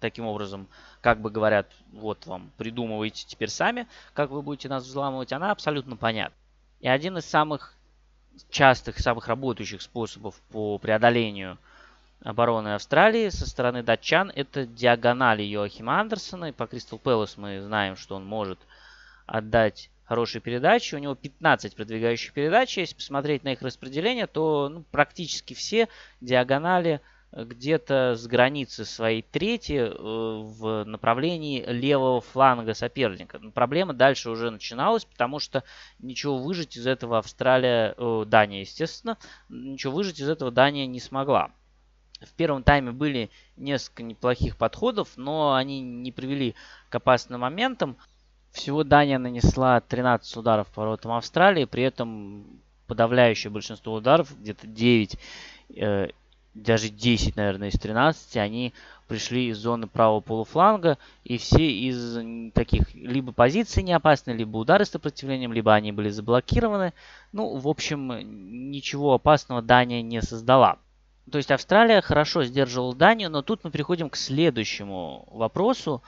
таким 0.00 0.24
образом, 0.24 0.68
как 1.00 1.20
бы 1.20 1.30
говорят, 1.30 1.66
вот 1.92 2.26
вам, 2.26 2.50
придумывайте 2.56 3.26
теперь 3.26 3.50
сами, 3.50 3.86
как 4.14 4.30
вы 4.30 4.40
будете 4.40 4.68
нас 4.68 4.84
взламывать, 4.84 5.32
она 5.32 5.50
абсолютно 5.50 5.96
понятна. 5.96 6.36
И 6.80 6.88
один 6.88 7.18
из 7.18 7.26
самых 7.26 7.74
частых, 8.50 8.98
самых 8.98 9.26
работающих 9.28 9.82
способов 9.82 10.40
по 10.50 10.78
преодолению 10.78 11.58
обороны 12.24 12.74
Австралии 12.74 13.28
со 13.28 13.48
стороны 13.48 13.82
датчан 13.82 14.32
это 14.34 14.66
диагонали 14.66 15.42
Йоахима 15.42 16.00
Андерсона. 16.00 16.46
И 16.46 16.52
по 16.52 16.66
Кристал 16.66 16.98
Пэлас 16.98 17.36
мы 17.36 17.60
знаем, 17.60 17.96
что 17.96 18.16
он 18.16 18.24
может 18.24 18.58
отдать 19.26 19.90
хорошие 20.04 20.40
передачи. 20.40 20.94
У 20.94 20.98
него 20.98 21.14
15 21.14 21.74
продвигающих 21.74 22.32
передач. 22.32 22.76
Если 22.76 22.94
посмотреть 22.94 23.44
на 23.44 23.52
их 23.52 23.62
распределение, 23.62 24.26
то 24.26 24.68
ну, 24.68 24.84
практически 24.90 25.54
все 25.54 25.88
диагонали 26.20 27.00
где-то 27.32 28.14
с 28.14 28.26
границы 28.26 28.84
своей 28.84 29.22
трети 29.22 29.72
э, 29.72 29.88
в 29.90 30.84
направлении 30.84 31.64
левого 31.64 32.20
фланга 32.20 32.74
соперника. 32.74 33.38
Но 33.38 33.50
проблема 33.50 33.94
дальше 33.94 34.28
уже 34.28 34.50
начиналась, 34.50 35.06
потому 35.06 35.38
что 35.38 35.64
ничего 35.98 36.36
выжить 36.36 36.76
из 36.76 36.86
этого 36.86 37.18
Австралия, 37.18 37.94
э, 37.96 38.24
Дания, 38.26 38.60
естественно, 38.60 39.16
ничего 39.48 39.94
выжить 39.94 40.20
из 40.20 40.28
этого 40.28 40.50
Дания 40.50 40.86
не 40.86 41.00
смогла. 41.00 41.50
В 42.26 42.32
первом 42.34 42.62
тайме 42.62 42.92
были 42.92 43.30
несколько 43.56 44.02
неплохих 44.02 44.56
подходов, 44.56 45.10
но 45.16 45.54
они 45.54 45.80
не 45.80 46.12
привели 46.12 46.54
к 46.88 46.94
опасным 46.94 47.40
моментам. 47.40 47.96
Всего 48.52 48.84
Дания 48.84 49.18
нанесла 49.18 49.80
13 49.80 50.36
ударов 50.36 50.68
по 50.68 50.82
воротам 50.82 51.12
Австралии, 51.12 51.64
при 51.64 51.82
этом 51.84 52.44
подавляющее 52.86 53.50
большинство 53.50 53.94
ударов, 53.94 54.32
где-то 54.38 54.66
9 54.66 55.18
даже 56.54 56.90
10, 56.90 57.36
наверное, 57.36 57.68
из 57.68 57.78
13, 57.78 58.36
они 58.36 58.74
пришли 59.08 59.48
из 59.48 59.58
зоны 59.58 59.86
правого 59.86 60.20
полуфланга, 60.20 60.98
и 61.24 61.38
все 61.38 61.70
из 61.70 62.52
таких 62.52 62.94
либо 62.94 63.32
позиций 63.32 63.82
не 63.82 63.92
опасны, 63.92 64.32
либо 64.32 64.58
удары 64.58 64.84
с 64.84 64.90
сопротивлением, 64.90 65.52
либо 65.52 65.72
они 65.72 65.92
были 65.92 66.10
заблокированы. 66.10 66.92
Ну, 67.32 67.56
в 67.56 67.68
общем, 67.68 68.70
ничего 68.70 69.14
опасного 69.14 69.62
Дания 69.62 70.02
не 70.02 70.20
создала. 70.20 70.78
То 71.30 71.38
есть 71.38 71.50
Австралия 71.50 72.00
хорошо 72.00 72.44
сдерживала 72.44 72.94
Данию, 72.94 73.30
но 73.30 73.42
тут 73.42 73.64
мы 73.64 73.70
переходим 73.70 74.10
к 74.10 74.16
следующему 74.16 75.28
вопросу, 75.30 76.02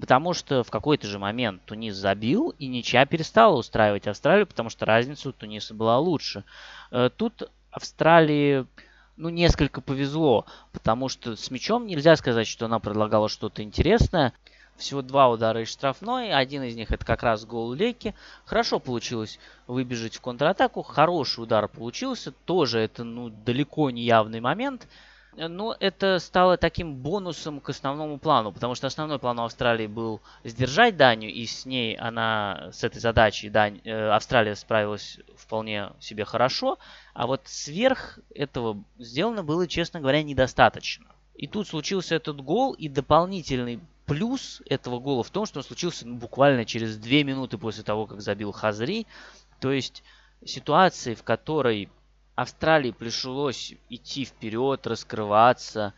потому 0.00 0.32
что 0.32 0.62
в 0.62 0.70
какой-то 0.70 1.06
же 1.06 1.18
момент 1.18 1.62
Тунис 1.64 1.96
забил, 1.96 2.54
и 2.58 2.66
ничья 2.66 3.04
перестала 3.04 3.56
устраивать 3.56 4.06
Австралию, 4.06 4.46
потому 4.46 4.70
что 4.70 4.86
разница 4.86 5.28
у 5.28 5.32
Туниса 5.32 5.74
была 5.74 5.98
лучше. 5.98 6.44
Э, 6.92 7.10
тут 7.14 7.50
Австралии 7.70 8.66
ну, 9.16 9.28
несколько 9.28 9.80
повезло, 9.80 10.46
потому 10.72 11.08
что 11.08 11.36
с 11.36 11.50
мячом 11.50 11.86
нельзя 11.86 12.16
сказать, 12.16 12.46
что 12.46 12.66
она 12.66 12.78
предлагала 12.78 13.28
что-то 13.28 13.62
интересное. 13.62 14.32
Всего 14.80 15.02
два 15.02 15.28
удара 15.28 15.60
из 15.60 15.68
штрафной, 15.68 16.32
один 16.32 16.62
из 16.62 16.74
них 16.74 16.90
это 16.90 17.04
как 17.04 17.22
раз 17.22 17.44
гол 17.44 17.74
Леки. 17.74 18.14
Хорошо 18.46 18.78
получилось 18.78 19.38
выбежать 19.66 20.16
в 20.16 20.22
контратаку, 20.22 20.82
хороший 20.82 21.44
удар 21.44 21.68
получился, 21.68 22.32
тоже 22.32 22.80
это 22.80 23.04
ну, 23.04 23.28
далеко 23.28 23.90
не 23.90 24.04
явный 24.04 24.40
момент. 24.40 24.88
Но 25.36 25.76
это 25.78 26.18
стало 26.18 26.56
таким 26.56 26.96
бонусом 26.96 27.60
к 27.60 27.68
основному 27.68 28.18
плану, 28.18 28.52
потому 28.52 28.74
что 28.74 28.86
основной 28.86 29.18
план 29.18 29.38
Австралии 29.40 29.86
был 29.86 30.22
сдержать 30.44 30.96
Данию, 30.96 31.30
и 31.30 31.44
с 31.44 31.66
ней 31.66 31.94
она, 31.96 32.70
с 32.72 32.82
этой 32.82 33.00
задачей 33.00 33.50
Дань, 33.50 33.82
э, 33.84 34.08
Австралия 34.08 34.56
справилась 34.56 35.18
вполне 35.36 35.90
себе 36.00 36.24
хорошо, 36.24 36.78
а 37.12 37.26
вот 37.26 37.42
сверх 37.44 38.18
этого 38.34 38.82
сделано 38.98 39.44
было, 39.44 39.68
честно 39.68 40.00
говоря, 40.00 40.22
недостаточно. 40.22 41.06
И 41.34 41.46
тут 41.46 41.68
случился 41.68 42.14
этот 42.16 42.40
гол, 42.40 42.72
и 42.72 42.88
дополнительный 42.88 43.80
плюс 44.10 44.60
этого 44.66 44.98
гола 44.98 45.22
в 45.22 45.30
том, 45.30 45.46
что 45.46 45.60
он 45.60 45.64
случился 45.64 46.04
буквально 46.04 46.64
через 46.64 46.96
две 46.96 47.22
минуты 47.22 47.58
после 47.58 47.84
того, 47.84 48.08
как 48.08 48.20
забил 48.20 48.50
Хазри. 48.50 49.06
То 49.60 49.70
есть 49.70 50.02
ситуации, 50.44 51.14
в 51.14 51.22
которой 51.22 51.88
Австралии 52.34 52.90
пришлось 52.90 53.74
идти 53.88 54.24
вперед, 54.24 54.84
раскрываться 54.84 55.94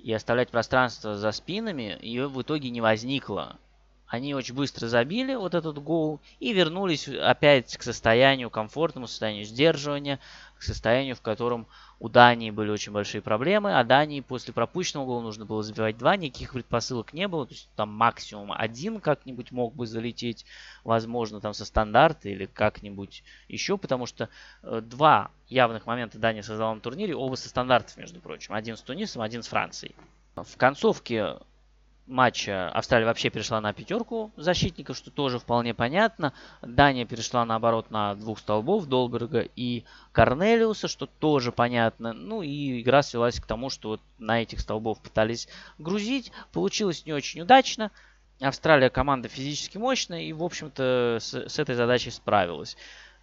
и 0.00 0.12
оставлять 0.12 0.48
пространство 0.48 1.16
за 1.16 1.30
спинами, 1.30 1.96
ее 2.02 2.26
в 2.26 2.42
итоге 2.42 2.68
не 2.68 2.80
возникло. 2.80 3.56
Они 4.08 4.34
очень 4.34 4.56
быстро 4.56 4.88
забили 4.88 5.36
вот 5.36 5.54
этот 5.54 5.78
гол 5.78 6.18
и 6.40 6.52
вернулись 6.52 7.06
опять 7.06 7.76
к 7.76 7.84
состоянию, 7.84 8.50
комфортному 8.50 9.06
состоянию 9.06 9.44
сдерживания, 9.44 10.18
состоянию, 10.64 11.16
в 11.16 11.20
котором 11.20 11.66
у 11.98 12.08
Дании 12.08 12.50
были 12.50 12.70
очень 12.70 12.92
большие 12.92 13.22
проблемы, 13.22 13.78
а 13.78 13.84
Дании 13.84 14.20
после 14.20 14.52
пропущенного 14.52 15.06
гола 15.06 15.22
нужно 15.22 15.44
было 15.44 15.62
забивать 15.62 15.96
два, 15.98 16.16
никаких 16.16 16.52
предпосылок 16.52 17.12
не 17.12 17.28
было, 17.28 17.46
то 17.46 17.52
есть 17.52 17.68
там 17.76 17.90
максимум 17.90 18.52
один 18.52 19.00
как-нибудь 19.00 19.52
мог 19.52 19.74
бы 19.74 19.86
залететь, 19.86 20.44
возможно, 20.84 21.40
там 21.40 21.54
со 21.54 21.64
стандарта 21.64 22.28
или 22.28 22.46
как-нибудь 22.46 23.22
еще, 23.48 23.78
потому 23.78 24.06
что 24.06 24.28
э, 24.62 24.80
два 24.80 25.30
явных 25.48 25.86
момента 25.86 26.18
Дания 26.18 26.42
создала 26.42 26.74
на 26.74 26.80
турнире, 26.80 27.14
оба 27.14 27.36
со 27.36 27.48
стандартов, 27.48 27.96
между 27.96 28.20
прочим, 28.20 28.54
один 28.54 28.76
с 28.76 28.82
Тунисом, 28.82 29.22
один 29.22 29.42
с 29.42 29.48
Францией. 29.48 29.94
В 30.34 30.56
концовке 30.56 31.36
матча 32.06 32.68
Австралия 32.70 33.06
вообще 33.06 33.30
перешла 33.30 33.60
на 33.60 33.72
пятерку 33.72 34.32
защитников, 34.36 34.96
что 34.96 35.10
тоже 35.10 35.38
вполне 35.38 35.74
понятно. 35.74 36.32
Дания 36.62 37.04
перешла 37.04 37.44
наоборот 37.44 37.90
на 37.90 38.14
двух 38.14 38.38
столбов 38.38 38.86
Долберга 38.86 39.46
и 39.56 39.84
Корнелиуса, 40.12 40.88
что 40.88 41.06
тоже 41.06 41.52
понятно. 41.52 42.12
Ну 42.12 42.42
и 42.42 42.82
игра 42.82 43.02
свелась 43.02 43.40
к 43.40 43.46
тому, 43.46 43.70
что 43.70 43.90
вот 43.90 44.00
на 44.18 44.42
этих 44.42 44.60
столбов 44.60 45.00
пытались 45.00 45.48
грузить. 45.78 46.32
Получилось 46.52 47.06
не 47.06 47.12
очень 47.12 47.40
удачно. 47.40 47.90
Австралия 48.40 48.90
команда 48.90 49.28
физически 49.28 49.78
мощная 49.78 50.22
и, 50.22 50.32
в 50.32 50.42
общем-то, 50.42 51.18
с, 51.20 51.34
с 51.34 51.58
этой 51.58 51.74
задачей 51.76 52.10
справилась. 52.10 52.76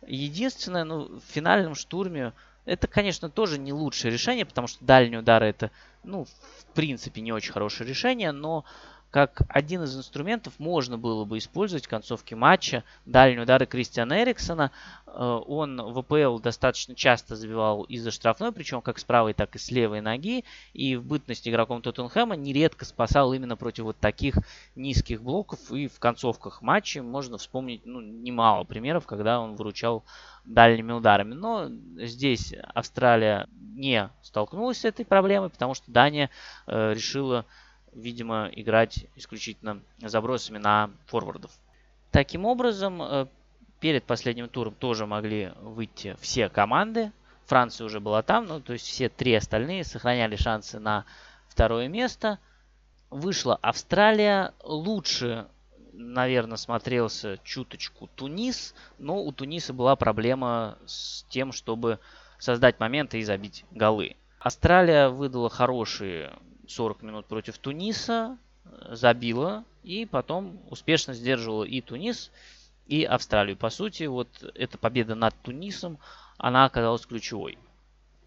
Единственное, 0.08 0.86
ну, 0.86 1.20
в 1.20 1.24
финальном 1.32 1.76
штурме 1.76 2.34
это, 2.70 2.88
конечно, 2.88 3.30
тоже 3.30 3.58
не 3.58 3.74
лучшее 3.74 4.12
решение, 4.12 4.46
потому 4.46 4.68
что 4.68 4.86
дальние 4.86 5.20
удары 5.20 5.48
это, 5.48 5.72
ну, 6.04 6.26
в 6.26 6.74
принципе, 6.76 7.22
не 7.22 7.32
очень 7.32 7.52
хорошее 7.52 7.90
решение, 7.90 8.32
но 8.32 8.64
как 9.12 9.42
один 9.50 9.84
из 9.84 9.98
инструментов 9.98 10.54
можно 10.60 10.98
было 10.98 11.26
бы 11.26 11.40
использовать 11.40 11.86
в 11.86 11.90
концовке 11.90 12.36
матча 12.36 12.84
дальние 13.06 13.42
удары 13.42 13.66
Кристиана 13.66 14.22
Эриксона. 14.22 14.72
Э, 15.08 15.42
он 15.48 15.82
в 15.82 15.98
АПЛ 15.98 16.40
достаточно 16.40 16.94
часто 16.94 17.36
забивал 17.36 17.84
из-за 17.84 18.12
штрафной, 18.12 18.52
причем 18.52 18.82
как 18.82 19.00
с 19.00 19.04
правой, 19.04 19.34
так 19.34 19.56
и 19.56 19.60
с 19.60 19.72
левой 19.72 20.02
ноги. 20.02 20.46
И 20.74 20.96
в 20.96 21.04
бытность 21.04 21.48
игроком 21.48 21.82
Тоттенхэма 21.82 22.36
нередко 22.36 22.86
спасал 22.86 23.34
именно 23.34 23.58
против 23.58 23.86
вот 23.86 23.98
таких 23.98 24.36
низких 24.76 25.24
блоков. 25.24 25.72
И 25.72 25.88
в 25.88 26.00
концовках 26.00 26.62
матча 26.62 27.02
можно 27.02 27.40
вспомнить 27.40 27.82
ну, 27.86 28.02
немало 28.02 28.64
примеров, 28.64 29.08
когда 29.08 29.40
он 29.40 29.56
выручал 29.56 30.04
дальними 30.46 30.92
ударами. 30.92 31.34
Но 31.34 31.70
здесь 31.98 32.54
Австралия 32.76 33.48
не 33.76 34.10
столкнулась 34.22 34.82
с 34.82 34.86
этой 34.86 35.06
проблемой, 35.06 35.50
потому 35.50 35.74
что 35.74 35.92
Дания 35.92 36.30
э, 36.68 36.94
решила 36.94 37.46
видимо, 37.94 38.50
играть 38.52 39.06
исключительно 39.16 39.82
забросами 40.00 40.58
на 40.58 40.92
форвардов. 41.06 41.52
Таким 42.12 42.46
образом, 42.46 43.02
э, 43.02 43.28
перед 43.80 44.04
последним 44.04 44.50
туром 44.50 44.74
тоже 44.74 45.06
могли 45.06 45.54
выйти 45.62 46.16
все 46.20 46.50
команды. 46.50 47.12
Франция 47.46 47.86
уже 47.86 48.00
была 48.00 48.22
там, 48.22 48.46
ну, 48.46 48.60
то 48.60 48.74
есть 48.74 48.86
все 48.86 49.10
три 49.10 49.34
остальные 49.34 49.84
сохраняли 49.84 50.36
шансы 50.36 50.80
на 50.80 51.06
второе 51.48 51.88
место. 51.88 52.40
Вышла 53.10 53.58
Австралия. 53.62 54.54
Лучше, 54.64 55.48
наверное, 55.94 56.58
смотрелся 56.58 57.40
чуточку 57.44 58.08
Тунис, 58.16 58.76
но 59.00 59.24
у 59.24 59.32
Туниса 59.32 59.74
была 59.74 59.96
проблема 59.96 60.78
с 60.86 61.26
тем, 61.30 61.52
чтобы 61.52 62.00
создать 62.38 62.80
моменты 62.80 63.20
и 63.20 63.24
забить 63.24 63.66
голы. 63.72 64.16
Австралия 64.40 65.10
выдала 65.10 65.50
хорошие 65.50 66.32
40 66.70 67.02
минут 67.02 67.26
против 67.26 67.58
Туниса, 67.58 68.38
забила 68.90 69.64
и 69.84 70.06
потом 70.06 70.60
успешно 70.70 71.14
сдерживала 71.14 71.64
и 71.64 71.82
Тунис, 71.82 72.32
и 72.88 73.04
Австралию. 73.04 73.58
По 73.58 73.70
сути, 73.70 74.04
вот 74.04 74.28
эта 74.56 74.78
победа 74.78 75.16
над 75.16 75.36
Тунисом, 75.42 75.98
она 76.38 76.66
оказалась 76.66 77.06
ключевой. 77.06 77.58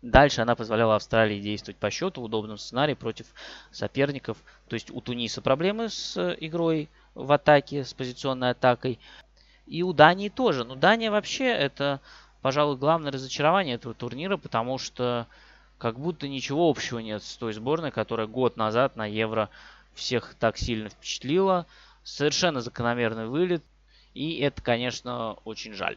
Дальше 0.03 0.41
она 0.41 0.57
позволяла 0.57 0.97
Австралии 0.97 1.41
действовать 1.41 1.79
по 1.79 1.91
счету 1.91 2.23
в 2.23 2.25
удобном 2.25 2.59
сценарии 2.59 2.95
против 2.95 3.27
соперников. 3.71 4.37
То 4.69 4.75
есть 4.75 4.91
у 4.91 5.01
Туниса 5.01 5.41
проблемы 5.41 5.89
с 5.89 6.37
игрой 6.41 6.89
в 7.15 7.31
атаке, 7.31 7.85
с 7.85 7.95
позиционной 7.95 8.51
атакой. 8.51 8.99
И 9.67 9.85
у 9.85 9.93
Дании 9.93 10.29
тоже. 10.29 10.65
Но 10.65 10.75
Дания 10.75 11.11
вообще 11.13 11.47
это, 11.47 12.01
пожалуй, 12.41 12.77
главное 12.77 13.13
разочарование 13.13 13.77
этого 13.77 13.95
турнира, 13.95 14.37
потому 14.37 14.79
что 14.79 15.29
как 15.83 15.99
будто 15.99 16.29
ничего 16.29 16.71
общего 16.71 17.01
нет 17.01 17.25
с 17.25 17.37
той 17.37 17.53
сборной, 17.53 17.91
которая 17.91 18.29
год 18.29 18.57
назад 18.57 18.95
на 18.95 19.05
Евро 19.05 19.51
всех 19.95 20.37
так 20.39 20.57
сильно 20.57 20.89
впечатлила. 20.89 21.67
Совершенно 22.05 22.61
закономерный 22.61 23.27
вылет. 23.27 23.65
И 24.15 24.39
это, 24.39 24.63
конечно, 24.63 25.39
очень 25.45 25.73
жаль. 25.75 25.97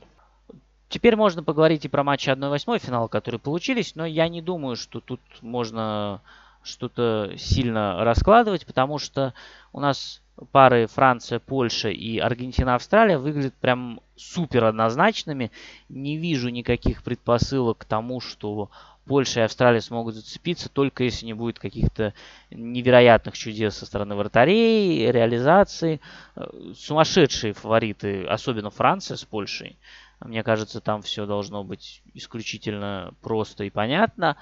Теперь 0.89 1.15
можно 1.15 1.43
поговорить 1.43 1.85
и 1.85 1.87
про 1.87 2.03
матчи 2.03 2.29
1-8 2.29 2.79
финала, 2.79 3.07
которые 3.07 3.37
получились, 3.37 3.93
но 3.93 4.07
я 4.07 4.27
не 4.27 4.41
думаю, 4.41 4.75
что 4.75 5.01
тут 5.01 5.21
можно 5.41 6.19
что-то 6.63 7.33
сильно 7.37 8.03
раскладывать, 8.03 8.65
потому 8.65 8.97
что 8.97 9.35
у 9.71 9.79
нас 9.79 10.19
пары 10.51 10.87
Франция, 10.87 11.37
Польша 11.37 11.89
и 11.89 12.17
Аргентина, 12.17 12.73
Австралия 12.73 13.19
выглядят 13.19 13.53
прям 13.53 13.99
супер 14.15 14.63
однозначными. 14.63 15.51
Не 15.89 16.17
вижу 16.17 16.49
никаких 16.49 17.03
предпосылок 17.03 17.77
к 17.77 17.85
тому, 17.85 18.19
что 18.19 18.71
Польша 19.05 19.41
и 19.41 19.43
Австралия 19.43 19.81
смогут 19.81 20.15
зацепиться, 20.15 20.67
только 20.67 21.03
если 21.03 21.25
не 21.25 21.33
будет 21.33 21.59
каких-то 21.59 22.13
невероятных 22.49 23.37
чудес 23.37 23.77
со 23.77 23.85
стороны 23.85 24.15
вратарей, 24.15 25.11
реализации. 25.11 26.01
Э, 26.35 26.47
сумасшедшие 26.75 27.53
фавориты, 27.53 28.25
особенно 28.25 28.71
Франция 28.71 29.17
с 29.17 29.23
Польшей. 29.23 29.77
Мне 30.19 30.43
кажется, 30.43 30.81
там 30.81 31.01
все 31.01 31.25
должно 31.25 31.63
быть 31.63 32.01
исключительно 32.13 33.13
просто 33.21 33.65
и 33.65 33.69
понятно. 33.69 34.37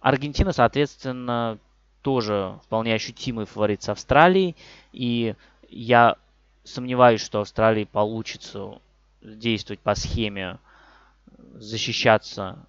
Аргентина, 0.00 0.52
соответственно, 0.52 1.58
тоже 2.02 2.58
вполне 2.64 2.94
ощутимый 2.94 3.46
фаворит 3.46 3.82
с 3.82 3.88
Австралией. 3.88 4.56
И 4.92 5.34
я 5.68 6.16
сомневаюсь, 6.64 7.20
что 7.20 7.40
Австралии 7.40 7.84
получится 7.84 8.80
действовать 9.22 9.80
по 9.80 9.94
схеме 9.94 10.58
защищаться 11.54 12.66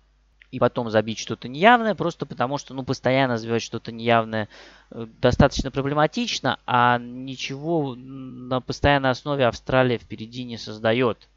и 0.55 0.59
потом 0.59 0.89
забить 0.89 1.19
что-то 1.19 1.49
неявное, 1.49 1.95
просто 1.95 2.25
потому 2.25 2.57
что, 2.57 2.73
ну, 2.73 2.83
постоянно 2.83 3.37
забивать 3.37 3.61
что-то 3.61 3.91
неявное 3.91 4.47
э, 4.89 5.05
достаточно 5.19 5.69
проблематично, 5.69 6.59
а 6.65 6.97
ничего 6.97 7.93
на 7.95 8.61
постоянной 8.61 9.09
основе 9.09 9.47
Австралия 9.47 9.97
впереди 9.97 10.45
не 10.45 10.57
создает. 10.57 11.27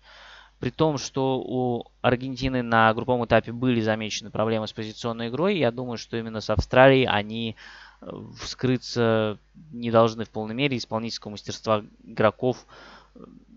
При 0.61 0.71
том, 0.71 0.99
что 0.99 1.41
у 1.41 1.87
Аргентины 2.01 2.63
на 2.63 2.95
групповом 2.95 3.25
этапе 3.25 3.51
были 3.51 3.81
замечены 3.81 4.31
проблемы 4.31 4.69
с 4.69 4.73
позиционной 4.73 5.31
игрой, 5.31 5.59
я 5.59 5.73
думаю, 5.73 5.99
что 5.99 6.17
именно 6.17 6.41
с 6.41 6.49
Австралией 6.49 7.09
они 7.09 7.57
э, 8.01 8.07
вскрыться 8.41 9.39
не 9.73 9.91
должны 9.91 10.27
в 10.27 10.31
полной 10.31 10.55
мере 10.55 10.77
исполнительского 10.77 11.33
мастерства 11.33 11.83
игроков 12.05 12.67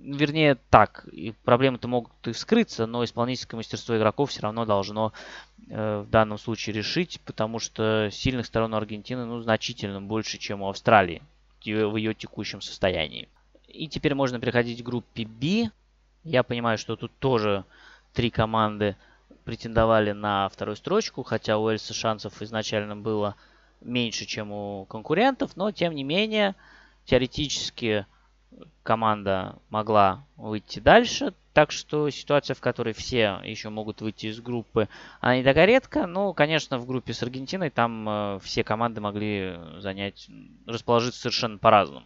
вернее 0.04 0.58
так, 0.70 1.06
проблемы-то 1.44 1.88
могут 1.88 2.12
и 2.26 2.34
скрыться, 2.34 2.86
но 2.86 3.04
исполнительское 3.04 3.58
мастерство 3.58 3.98
игроков 3.98 4.32
все 4.32 4.42
равно 4.42 4.66
должно 4.66 5.14
э, 5.70 6.04
в 6.06 6.10
данном 6.10 6.38
случае 6.38 6.76
решить, 6.76 7.20
потому 7.26 7.60
что 7.60 8.10
сильных 8.12 8.46
сторон 8.46 8.74
Аргентины 8.74 9.26
ну, 9.26 9.40
значительно 9.42 10.02
больше, 10.02 10.38
чем 10.38 10.62
у 10.62 10.70
Австралии 10.70 11.22
в 11.64 11.96
ее 11.96 12.14
текущем 12.16 12.62
состоянии. 12.62 13.30
И 13.68 13.88
теперь 13.88 14.16
можно 14.16 14.40
переходить 14.40 14.82
к 14.82 14.86
группе 14.86 15.26
B. 15.26 15.70
Я 16.24 16.44
понимаю, 16.44 16.78
что 16.78 16.96
тут 16.96 17.12
тоже 17.20 17.66
три 18.14 18.32
команды 18.32 18.96
претендовали 19.44 20.12
на 20.12 20.50
вторую 20.50 20.76
строчку, 20.76 21.24
хотя 21.24 21.58
у 21.58 21.68
Эльса 21.68 21.94
шансов 21.94 22.42
изначально 22.42 22.96
было 22.96 23.36
меньше, 23.80 24.26
чем 24.26 24.52
у 24.52 24.86
конкурентов, 24.86 25.56
но 25.56 25.72
тем 25.72 25.94
не 25.94 26.04
менее 26.04 26.56
теоретически 27.06 28.06
команда 28.84 29.58
могла 29.70 30.26
выйти 30.38 30.80
дальше. 30.80 31.34
Так 31.54 31.72
что 31.72 32.10
ситуация, 32.10 32.56
в 32.56 32.62
которой 32.62 32.94
все 32.94 33.42
еще 33.44 33.70
могут 33.70 34.02
выйти 34.02 34.28
из 34.28 34.40
группы, 34.40 34.88
она 35.20 35.38
не 35.38 35.44
такая 35.44 35.66
редко. 35.66 36.08
Но, 36.08 36.34
конечно, 36.34 36.78
в 36.78 36.86
группе 36.86 37.14
с 37.14 37.22
Аргентиной 37.24 37.70
там 37.70 38.08
э, 38.08 38.40
все 38.42 38.64
команды 38.64 39.02
могли 39.02 39.60
занять, 39.80 40.30
расположиться 40.66 41.20
совершенно 41.20 41.58
по-разному. 41.58 42.06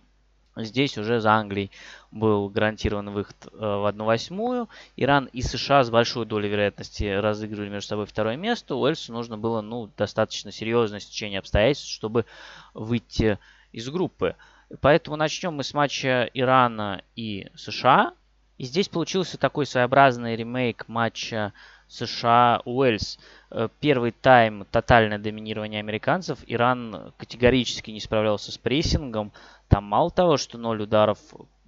Здесь 0.58 0.98
уже 0.98 1.20
за 1.20 1.34
Англией 1.34 1.70
был 2.12 2.48
гарантирован 2.48 3.10
выход 3.10 3.36
э, 3.46 3.58
в 3.58 3.88
1-8. 3.88 4.68
Иран 4.96 5.26
и 5.26 5.42
США 5.42 5.84
с 5.84 5.90
большой 5.90 6.26
долей 6.26 6.48
вероятности 6.48 7.04
разыгрывали 7.04 7.70
между 7.70 7.90
собой 7.90 8.06
второе 8.06 8.38
место. 8.38 8.76
Уэльсу 8.76 9.12
нужно 9.12 9.38
было 9.38 9.62
ну, 9.62 9.92
достаточно 9.98 10.52
серьезное 10.52 11.02
стечение 11.02 11.40
обстоятельств, 11.40 11.92
чтобы 11.92 12.26
выйти 12.74 13.38
из 13.74 13.90
группы. 13.90 14.36
Поэтому 14.82 15.16
начнем 15.16 15.54
мы 15.54 15.64
с 15.64 15.74
матча 15.74 16.30
Ирана 16.34 17.04
и 17.16 17.48
США. 17.56 18.14
И 18.58 18.64
здесь 18.64 18.88
получился 18.88 19.38
такой 19.38 19.66
своеобразный 19.66 20.36
ремейк 20.36 20.88
матча 20.88 21.54
США-Уэльс. 21.88 23.20
Э, 23.52 23.70
первый 23.80 24.12
тайм 24.12 24.66
тотальное 24.72 25.20
доминирование 25.20 25.80
американцев. 25.80 26.40
Иран 26.48 27.14
категорически 27.18 27.92
не 27.92 28.00
справлялся 28.00 28.52
с 28.52 28.58
прессингом. 28.58 29.32
Там 29.68 29.84
мало 29.84 30.10
того, 30.10 30.38
что 30.38 30.58
0 30.58 30.82
ударов 30.82 31.20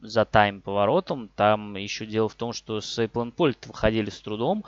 за 0.01 0.25
тайм 0.25 0.61
поворотом, 0.61 1.29
там 1.35 1.75
еще 1.75 2.05
дело 2.05 2.29
в 2.29 2.35
том, 2.35 2.53
что 2.53 2.81
с 2.81 2.99
Эйплен 2.99 3.31
Польт 3.31 3.65
выходили 3.65 4.09
с 4.09 4.21
трудом 4.21 4.63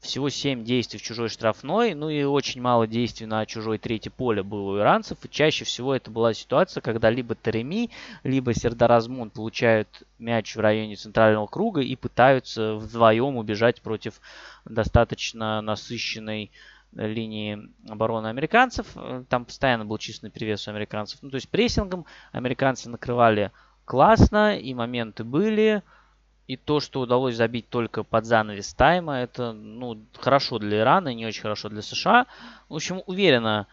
всего 0.00 0.28
7 0.28 0.64
действий 0.64 0.98
в 0.98 1.02
чужой 1.02 1.28
штрафной, 1.28 1.94
ну 1.94 2.08
и 2.08 2.22
очень 2.22 2.60
мало 2.60 2.86
действий 2.86 3.26
на 3.26 3.44
чужой 3.46 3.78
третье 3.78 4.10
поле 4.10 4.42
было 4.42 4.72
у 4.72 4.78
иранцев. 4.78 5.18
И 5.24 5.28
чаще 5.28 5.64
всего 5.64 5.94
это 5.94 6.10
была 6.10 6.34
ситуация, 6.34 6.80
когда 6.80 7.10
либо 7.10 7.34
Тареми, 7.34 7.90
либо 8.22 8.54
Сердаразмун 8.54 9.30
получают 9.30 10.04
мяч 10.18 10.54
в 10.54 10.60
районе 10.60 10.96
центрального 10.96 11.46
круга 11.46 11.80
и 11.80 11.96
пытаются 11.96 12.74
вдвоем 12.76 13.36
убежать 13.36 13.82
против 13.82 14.20
достаточно 14.64 15.60
насыщенной 15.60 16.52
линии 16.92 17.68
обороны 17.88 18.28
американцев. 18.28 18.86
Там 19.28 19.44
постоянно 19.44 19.84
был 19.84 19.98
численный 19.98 20.30
перевес 20.30 20.66
у 20.68 20.70
американцев. 20.70 21.18
Ну, 21.22 21.30
то 21.30 21.36
есть 21.36 21.48
прессингом 21.48 22.06
американцы 22.32 22.88
накрывали 22.88 23.50
классно, 23.84 24.58
и 24.58 24.72
моменты 24.74 25.24
были. 25.24 25.82
И 26.48 26.56
то, 26.56 26.80
что 26.80 27.00
удалось 27.00 27.36
забить 27.36 27.68
только 27.68 28.02
под 28.02 28.24
занавес 28.24 28.72
тайма, 28.72 29.18
это 29.18 29.52
ну, 29.52 30.00
хорошо 30.16 30.58
для 30.58 30.80
Ирана, 30.80 31.12
не 31.14 31.26
очень 31.26 31.42
хорошо 31.42 31.68
для 31.68 31.82
США. 31.82 32.26
В 32.70 32.74
общем, 32.74 33.02
уверенно 33.06 33.66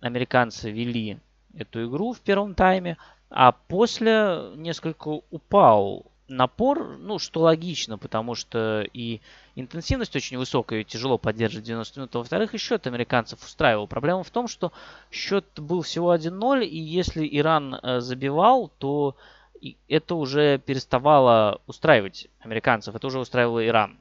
американцы 0.00 0.70
вели 0.70 1.18
эту 1.52 1.84
игру 1.84 2.12
в 2.12 2.20
первом 2.20 2.54
тайме, 2.54 2.96
а 3.28 3.50
после 3.50 4.52
несколько 4.54 5.08
упал 5.30 6.06
напор, 6.28 6.96
ну, 6.96 7.18
что 7.18 7.40
логично, 7.40 7.98
потому 7.98 8.36
что 8.36 8.86
и 8.92 9.20
интенсивность 9.56 10.14
очень 10.14 10.38
высокая, 10.38 10.80
и 10.80 10.84
тяжело 10.84 11.18
поддерживать 11.18 11.66
90 11.66 12.00
минут. 12.00 12.14
А 12.14 12.18
во-вторых, 12.18 12.54
и 12.54 12.58
счет 12.58 12.86
американцев 12.86 13.42
устраивал. 13.42 13.86
Проблема 13.88 14.22
в 14.22 14.30
том, 14.30 14.46
что 14.46 14.72
счет 15.10 15.44
был 15.56 15.82
всего 15.82 16.14
1-0, 16.14 16.64
и 16.64 16.78
если 16.78 17.28
Иран 17.30 17.74
э, 17.74 18.00
забивал, 18.00 18.70
то 18.78 19.16
и 19.62 19.76
это 19.88 20.16
уже 20.16 20.58
переставало 20.58 21.60
устраивать 21.68 22.28
американцев, 22.40 22.96
это 22.96 23.06
уже 23.06 23.20
устраивало 23.20 23.64
Иран. 23.64 23.96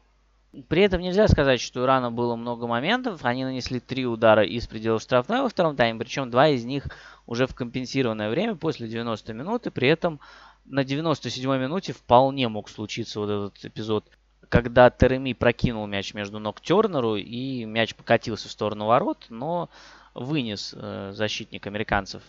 При 0.68 0.82
этом 0.82 1.02
нельзя 1.02 1.28
сказать, 1.28 1.62
что 1.62 1.82
у 1.82 1.84
Ирана 1.86 2.12
было 2.12 2.36
много 2.36 2.68
моментов. 2.68 3.24
Они 3.24 3.46
нанесли 3.46 3.80
три 3.80 4.06
удара 4.06 4.44
из 4.44 4.68
пределов 4.68 5.02
штрафной 5.04 5.42
во 5.42 5.50
втором 5.50 5.78
тайме, 5.78 6.00
причем 6.00 6.30
два 6.30 6.50
из 6.50 6.66
них 6.66 6.88
уже 7.26 7.48
в 7.48 7.56
компенсированное 7.56 8.30
время 8.30 8.56
после 8.56 8.90
90 8.90 9.34
минуты. 9.34 9.72
При 9.72 9.88
этом 9.88 10.20
на 10.66 10.82
97-й 10.82 11.60
минуте 11.60 11.94
вполне 11.94 12.50
мог 12.50 12.68
случиться 12.68 13.20
вот 13.20 13.30
этот 13.30 13.64
эпизод, 13.64 14.06
когда 14.50 14.90
Тереми 14.90 15.34
прокинул 15.34 15.86
мяч 15.86 16.14
между 16.14 16.40
ног 16.40 16.60
Тернеру 16.60 17.16
и 17.16 17.64
мяч 17.64 17.96
покатился 17.96 18.50
в 18.50 18.52
сторону 18.52 18.88
ворот, 18.88 19.28
но 19.30 19.70
вынес 20.16 20.74
э, 20.76 21.12
защитник 21.14 21.68
американцев 21.68 22.24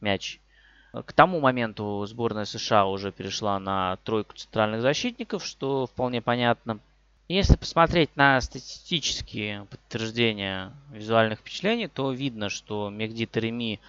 мяч 0.00 0.38
К 0.92 1.12
тому 1.12 1.40
моменту 1.40 2.04
сборная 2.06 2.44
США 2.44 2.86
уже 2.86 3.12
перешла 3.12 3.58
на 3.58 3.96
тройку 4.04 4.34
центральных 4.34 4.80
защитников, 4.80 5.44
что 5.44 5.86
вполне 5.86 6.22
понятно. 6.22 6.80
Если 7.28 7.56
посмотреть 7.56 8.16
на 8.16 8.40
статистические 8.40 9.66
подтверждения 9.70 10.72
визуальных 10.90 11.40
впечатлений, 11.40 11.88
то 11.88 12.10
видно, 12.10 12.48
что 12.48 12.88
Мехди 12.88 13.26
Тареми 13.26 13.80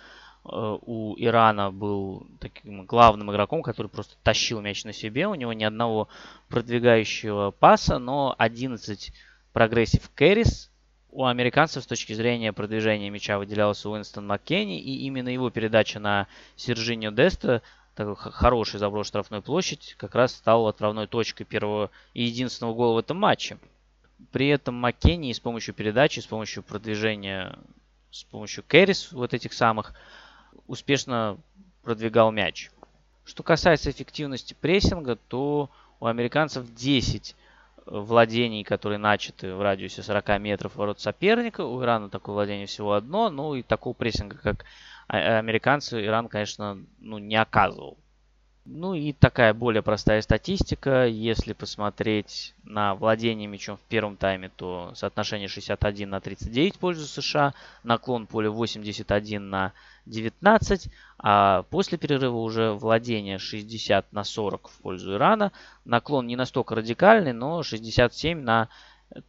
Э, 0.45 0.77
у 0.85 1.15
Ирана 1.17 1.71
был 1.71 2.25
таким 2.39 2.85
главным 2.85 3.31
игроком, 3.31 3.61
который 3.61 3.87
просто 3.87 4.15
тащил 4.23 4.61
мяч 4.61 4.83
на 4.83 4.93
себе. 4.93 5.27
У 5.27 5.35
него 5.35 5.53
ни 5.53 5.63
одного 5.63 6.07
продвигающего 6.47 7.51
паса, 7.51 7.99
но 7.99 8.35
11 8.37 9.11
progressive 9.53 10.09
carries. 10.15 10.71
У 11.11 11.25
американцев 11.25 11.83
с 11.83 11.87
точки 11.87 12.13
зрения 12.13 12.53
продвижения 12.53 13.09
мяча 13.09 13.39
выделялся 13.39 13.89
Уэстон 13.89 14.27
Маккенни, 14.27 14.79
и 14.79 15.05
именно 15.07 15.29
его 15.29 15.49
передача 15.49 15.99
на 15.99 16.27
Сержиньо 16.55 17.11
Деста, 17.11 17.63
такой 17.95 18.15
хороший 18.15 18.79
заброс 18.79 19.07
штрафной 19.07 19.41
площадь, 19.41 19.95
как 19.97 20.13
раз 20.13 20.35
стал 20.35 20.67
отправной 20.67 21.07
точкой 21.07 21.45
первого 21.45 21.89
и 22.13 22.23
единственного 22.23 22.75
гола 22.75 22.95
в 22.95 22.99
этом 22.99 23.17
матче. 23.17 23.57
При 24.31 24.49
этом 24.49 24.75
Маккенни 24.75 25.33
с 25.33 25.39
помощью 25.39 25.73
передачи, 25.73 26.19
с 26.19 26.27
помощью 26.27 26.61
продвижения, 26.61 27.57
с 28.11 28.23
помощью 28.23 28.63
кэррис 28.67 29.11
вот 29.11 29.33
этих 29.33 29.53
самых, 29.53 29.93
успешно 30.67 31.39
продвигал 31.81 32.31
мяч. 32.31 32.69
Что 33.25 33.41
касается 33.41 33.89
эффективности 33.89 34.55
прессинга, 34.59 35.15
то 35.15 35.71
у 35.99 36.05
американцев 36.05 36.71
10 36.73 37.31
э, 37.31 37.38
владений, 37.89 38.63
которые 38.63 38.99
начаты 38.99 39.53
в 39.53 39.61
радиусе 39.61 40.03
40 40.03 40.39
метров 40.39 40.75
ворот 40.75 40.99
соперника. 40.99 41.61
У 41.61 41.81
Ирана 41.81 42.09
такое 42.09 42.33
владение 42.33 42.67
всего 42.67 42.93
одно. 42.93 43.29
Ну 43.29 43.55
и 43.55 43.63
такого 43.63 43.93
прессинга, 43.93 44.37
как 44.37 44.65
а, 45.07 45.39
американцы, 45.39 46.05
Иран, 46.05 46.27
конечно, 46.27 46.77
ну, 46.99 47.17
не 47.17 47.35
оказывал. 47.35 47.97
Ну 48.71 48.93
и 48.93 49.13
такая 49.13 49.55
более 49.55 49.81
простая 49.81 50.21
статистика. 50.21 51.07
Если 51.07 51.53
посмотреть 51.53 52.53
на 52.63 52.93
владение 52.93 53.47
мячом 53.47 53.77
в 53.77 53.81
первом 53.81 54.15
тайме, 54.15 54.51
то 54.55 54.91
соотношение 54.93 55.47
61 55.47 56.07
на 56.07 56.19
39 56.19 56.75
в 56.75 56.79
пользу 56.79 57.07
США, 57.07 57.55
наклон 57.83 58.27
поля 58.27 58.51
81 58.51 59.49
на 59.49 59.73
19, 60.05 60.87
а 61.17 61.63
после 61.71 61.97
перерыва 61.97 62.37
уже 62.37 62.73
владение 62.73 63.39
60 63.39 64.13
на 64.13 64.23
40 64.23 64.69
в 64.69 64.81
пользу 64.83 65.13
Ирана. 65.15 65.51
Наклон 65.83 66.27
не 66.27 66.35
настолько 66.35 66.75
радикальный, 66.75 67.33
но 67.33 67.63
67 67.63 68.39
на 68.39 68.69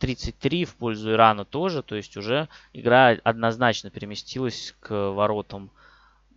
33 0.01 0.67
в 0.67 0.75
пользу 0.75 1.13
Ирана 1.13 1.47
тоже, 1.47 1.83
то 1.83 1.97
есть 1.97 2.15
уже 2.19 2.49
игра 2.75 3.17
однозначно 3.25 3.89
переместилась 3.89 4.75
к 4.81 5.13
воротам 5.13 5.71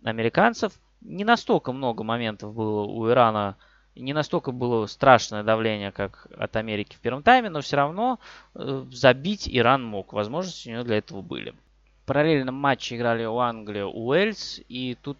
американцев 0.02 0.72
не 1.04 1.24
настолько 1.24 1.72
много 1.72 2.02
моментов 2.02 2.54
было 2.54 2.82
у 2.82 3.08
Ирана, 3.08 3.56
не 3.94 4.12
настолько 4.12 4.50
было 4.50 4.86
страшное 4.86 5.44
давление, 5.44 5.92
как 5.92 6.26
от 6.36 6.56
Америки 6.56 6.96
в 6.96 7.00
первом 7.00 7.22
тайме, 7.22 7.50
но 7.50 7.60
все 7.60 7.76
равно 7.76 8.18
э, 8.54 8.84
забить 8.90 9.48
Иран 9.48 9.84
мог. 9.84 10.12
Возможности 10.12 10.68
у 10.68 10.72
него 10.72 10.82
для 10.82 10.98
этого 10.98 11.22
были. 11.22 11.54
В 12.02 12.06
параллельном 12.06 12.56
матче 12.56 12.96
играли 12.96 13.24
у 13.24 13.38
Англии 13.38 13.82
Уэльс, 13.82 14.60
и 14.68 14.96
тут 15.00 15.16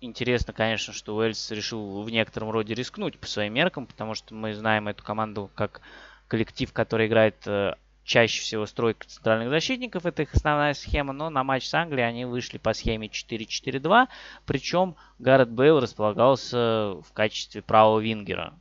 интересно, 0.00 0.52
конечно, 0.52 0.92
что 0.92 1.16
Уэльс 1.16 1.50
решил 1.50 2.02
в 2.02 2.10
некотором 2.10 2.50
роде 2.50 2.74
рискнуть 2.74 3.18
по 3.18 3.26
своим 3.26 3.54
меркам, 3.54 3.86
потому 3.86 4.14
что 4.14 4.34
мы 4.34 4.54
знаем 4.54 4.88
эту 4.88 5.02
команду 5.02 5.50
как 5.54 5.80
коллектив, 6.28 6.72
который 6.72 7.06
играет 7.06 7.36
э, 7.46 7.74
чаще 8.08 8.40
всего 8.40 8.64
стройка 8.64 9.06
центральных 9.06 9.50
защитников, 9.50 10.06
это 10.06 10.22
их 10.22 10.34
основная 10.34 10.72
схема, 10.72 11.12
но 11.12 11.28
на 11.28 11.44
матч 11.44 11.68
с 11.68 11.74
Англией 11.74 12.08
они 12.08 12.24
вышли 12.24 12.56
по 12.56 12.72
схеме 12.72 13.08
4-4-2, 13.08 14.08
причем 14.46 14.96
Гаррет 15.18 15.50
Бейл 15.50 15.78
располагался 15.78 16.94
в 17.02 17.12
качестве 17.12 17.60
правого 17.60 18.00
вингера. 18.00 18.54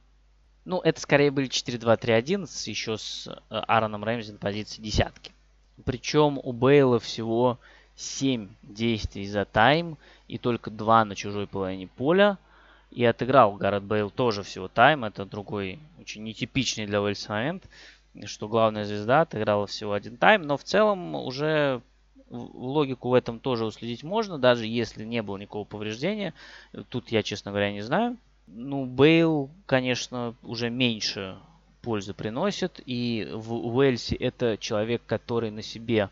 Ну, 0.65 0.81
это 0.81 0.99
скорее 0.99 1.31
были 1.31 1.47
4-2-3-1 1.47 2.43
еще 2.69 2.97
с 2.97 3.27
э, 3.27 3.39
Аароном 3.49 4.03
Рэмзи 4.03 4.33
на 4.33 4.37
позиции 4.37 4.81
десятки. 4.81 5.31
Причем 5.85 6.41
у 6.43 6.51
Бейла 6.51 6.99
всего 6.99 7.57
7 7.95 8.49
действий 8.63 9.27
за 9.27 9.45
тайм 9.45 9.97
и 10.27 10.37
только 10.37 10.69
2 10.69 11.05
на 11.05 11.15
чужой 11.15 11.47
половине 11.47 11.87
поля. 11.87 12.37
И 12.91 13.05
отыграл 13.05 13.53
Гаррет 13.53 13.83
Бейл 13.83 14.09
тоже 14.09 14.43
всего 14.43 14.67
тайм. 14.67 15.05
Это 15.05 15.25
другой 15.25 15.79
очень 15.99 16.23
нетипичный 16.23 16.85
для 16.85 17.01
Уэльса 17.01 17.31
момент 17.31 17.63
что 18.25 18.47
главная 18.47 18.85
звезда 18.85 19.21
отыграла 19.21 19.67
всего 19.67 19.93
один 19.93 20.17
тайм, 20.17 20.43
но 20.43 20.57
в 20.57 20.63
целом 20.63 21.15
уже 21.15 21.81
логику 22.29 23.09
в 23.09 23.13
этом 23.13 23.39
тоже 23.39 23.65
уследить 23.65 24.03
можно, 24.03 24.37
даже 24.37 24.65
если 24.65 25.03
не 25.03 25.21
было 25.21 25.37
никакого 25.37 25.65
повреждения. 25.65 26.33
Тут 26.89 27.09
я, 27.09 27.23
честно 27.23 27.51
говоря, 27.51 27.71
не 27.71 27.81
знаю. 27.81 28.17
Ну, 28.47 28.85
Бейл, 28.85 29.49
конечно, 29.65 30.35
уже 30.43 30.69
меньше 30.69 31.37
пользы 31.81 32.13
приносит. 32.13 32.81
И 32.85 33.29
в 33.33 33.53
Уэльсе 33.53 34.15
это 34.15 34.57
человек, 34.57 35.01
который 35.05 35.51
на 35.51 35.61
себе 35.61 36.09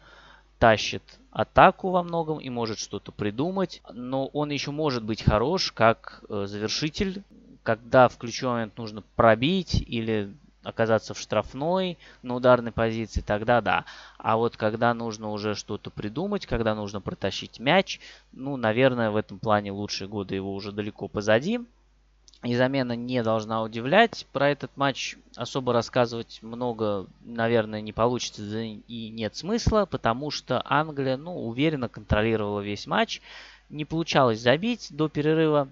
тащит 0.60 1.04
атаку 1.32 1.90
во 1.90 2.02
многом 2.04 2.40
и 2.40 2.50
может 2.50 2.80
что-то 2.80 3.12
придумать. 3.12 3.82
Но 3.94 4.28
он 4.28 4.52
еще 4.52 4.72
может 4.72 5.04
быть 5.04 5.22
хорош 5.22 5.72
как 5.72 6.24
э, 6.30 6.46
завершитель, 6.48 7.24
когда 7.64 8.08
в 8.08 8.18
ключевой 8.18 8.54
момент 8.54 8.78
нужно 8.78 9.04
пробить 9.16 9.84
или 9.86 10.34
оказаться 10.66 11.14
в 11.14 11.20
штрафной 11.20 11.98
на 12.24 12.36
ударной 12.36 12.72
позиции, 12.72 13.22
тогда 13.22 13.62
да. 13.62 13.86
А 14.18 14.36
вот 14.36 14.58
когда 14.58 14.94
нужно 14.94 15.30
уже 15.32 15.56
что-то 15.56 15.90
придумать, 15.90 16.46
когда 16.46 16.76
нужно 16.76 17.00
протащить 17.00 17.60
мяч, 17.60 18.00
ну, 18.34 18.58
наверное, 18.58 19.12
в 19.12 19.16
этом 19.16 19.40
плане 19.40 19.72
лучшие 19.72 20.08
годы 20.08 20.36
его 20.36 20.54
уже 20.54 20.72
далеко 20.72 21.08
позади. 21.08 21.62
И 22.44 22.56
замена 22.56 22.96
не 22.96 23.24
должна 23.24 23.64
удивлять. 23.64 24.28
Про 24.32 24.50
этот 24.50 24.70
матч 24.76 25.18
особо 25.36 25.74
рассказывать 25.74 26.40
много, 26.44 27.08
наверное, 27.24 27.82
не 27.82 27.92
получится 27.92 28.60
и 28.60 29.10
нет 29.10 29.36
смысла, 29.36 29.88
потому 29.90 30.30
что 30.30 30.62
Англия, 30.66 31.18
ну, 31.18 31.48
уверенно 31.48 31.90
контролировала 31.90 32.60
весь 32.60 32.86
матч. 32.86 33.22
Не 33.70 33.86
получалось 33.86 34.42
забить 34.42 34.88
до 34.92 35.10
перерыва. 35.10 35.70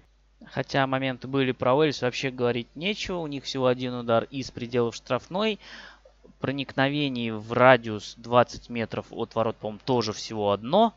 Хотя 0.50 0.86
моменты 0.86 1.26
были 1.28 1.52
про 1.52 1.74
Уэльс, 1.74 2.02
вообще 2.02 2.30
говорить 2.30 2.68
нечего. 2.74 3.18
У 3.18 3.26
них 3.26 3.44
всего 3.44 3.66
один 3.66 3.94
удар 3.94 4.24
из 4.30 4.50
пределов 4.50 4.94
штрафной. 4.94 5.58
Проникновений 6.40 7.30
в 7.30 7.52
радиус 7.52 8.14
20 8.18 8.68
метров 8.68 9.06
от 9.10 9.34
ворот, 9.34 9.56
по-моему, 9.56 9.80
тоже 9.84 10.12
всего 10.12 10.52
одно. 10.52 10.94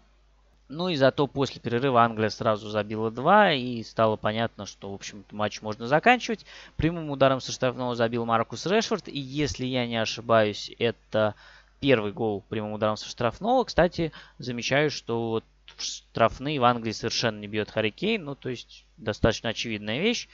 Ну 0.69 0.89
и 0.89 0.95
зато 0.95 1.27
после 1.27 1.61
перерыва 1.61 2.03
Англия 2.03 2.29
сразу 2.29 2.69
забила 2.69 3.09
два, 3.09 3.53
и 3.53 3.81
стало 3.83 4.17
понятно, 4.17 4.65
что, 4.65 4.91
в 4.91 4.95
общем-то, 4.95 5.33
матч 5.33 5.61
можно 5.61 5.87
заканчивать. 5.87 6.45
Прямым 6.75 7.09
ударом 7.09 7.39
со 7.39 7.53
штрафного 7.53 7.95
забил 7.95 8.25
Маркус 8.25 8.65
Решфорд, 8.65 9.07
и 9.07 9.17
если 9.17 9.65
я 9.65 9.87
не 9.87 9.95
ошибаюсь, 9.95 10.69
это 10.77 11.35
первый 11.79 12.11
гол 12.11 12.43
прямым 12.49 12.73
ударом 12.73 12.97
со 12.97 13.07
штрафного. 13.07 13.63
Кстати, 13.63 14.11
замечаю, 14.39 14.91
что 14.91 15.29
вот 15.29 15.45
штрафные 15.79 16.59
в 16.59 16.63
Англии 16.63 16.91
совершенно 16.91 17.39
не 17.39 17.47
бьет 17.47 17.71
Харри 17.71 17.89
Кейн. 17.89 18.25
Ну, 18.25 18.35
то 18.35 18.49
есть 18.49 18.85
достаточно 18.97 19.49
очевидная 19.49 19.99
вещь, 19.99 20.27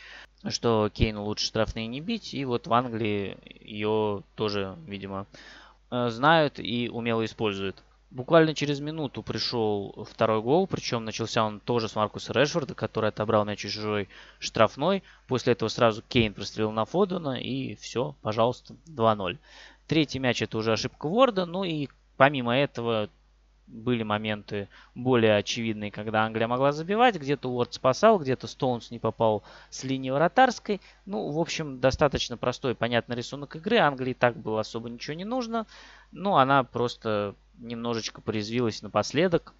что 0.49 0.89
Кейну 0.93 1.23
лучше 1.23 1.45
штрафные 1.45 1.87
не 1.87 2.01
бить. 2.01 2.33
И 2.33 2.45
вот 2.45 2.67
в 2.67 2.73
Англии 2.73 3.37
ее 3.61 4.23
тоже, 4.35 4.77
видимо, 4.87 5.27
э, 5.91 6.09
знают 6.09 6.59
и 6.59 6.89
умело 6.89 7.23
используют. 7.25 7.83
Буквально 8.13 8.53
через 8.53 8.79
минуту 8.79 9.23
пришел 9.23 10.05
второй 10.07 10.43
гол, 10.43 10.67
причем 10.67 11.03
начался 11.03 11.43
он 11.43 11.59
тоже 11.59 11.89
с 11.89 11.95
Маркуса 11.95 12.31
Решфорда, 12.31 12.75
который 12.75 13.09
отобрал 13.09 13.43
мяч 13.43 13.65
из 13.65 13.71
чужой 13.71 14.07
штрафной. 14.37 15.01
После 15.27 15.53
этого 15.53 15.67
сразу 15.67 16.03
Кейн 16.07 16.35
прострелил 16.35 16.71
на 16.71 16.85
Фодена 16.85 17.39
и 17.41 17.73
все, 17.73 18.15
пожалуйста, 18.21 18.75
2-0. 18.85 19.39
Третий 19.87 20.19
мяч 20.19 20.43
это 20.43 20.59
уже 20.59 20.73
ошибка 20.73 21.07
Ворда, 21.07 21.47
ну 21.47 21.63
и 21.63 21.89
помимо 22.15 22.55
этого 22.55 23.09
были 23.67 24.03
моменты 24.03 24.67
более 24.95 25.37
очевидные, 25.37 25.91
когда 25.91 26.23
Англия 26.23 26.47
могла 26.47 26.71
забивать. 26.71 27.15
Где-то 27.15 27.49
Уорд 27.49 27.73
спасал, 27.73 28.19
где-то 28.19 28.47
Стоунс 28.47 28.91
не 28.91 28.99
попал 28.99 29.43
с 29.69 29.83
линии 29.83 30.11
вратарской. 30.11 30.81
Ну, 31.05 31.29
в 31.29 31.39
общем, 31.39 31.79
достаточно 31.79 32.37
простой, 32.37 32.75
понятный 32.75 33.15
рисунок 33.15 33.55
игры. 33.55 33.77
Англии 33.77 34.13
так 34.13 34.37
было 34.37 34.61
особо 34.61 34.89
ничего 34.89 35.15
не 35.15 35.25
нужно. 35.25 35.65
Ну, 36.11 36.35
она 36.35 36.63
просто 36.63 37.35
немножечко 37.57 38.21
порезвилась 38.21 38.81
напоследок. 38.81 39.53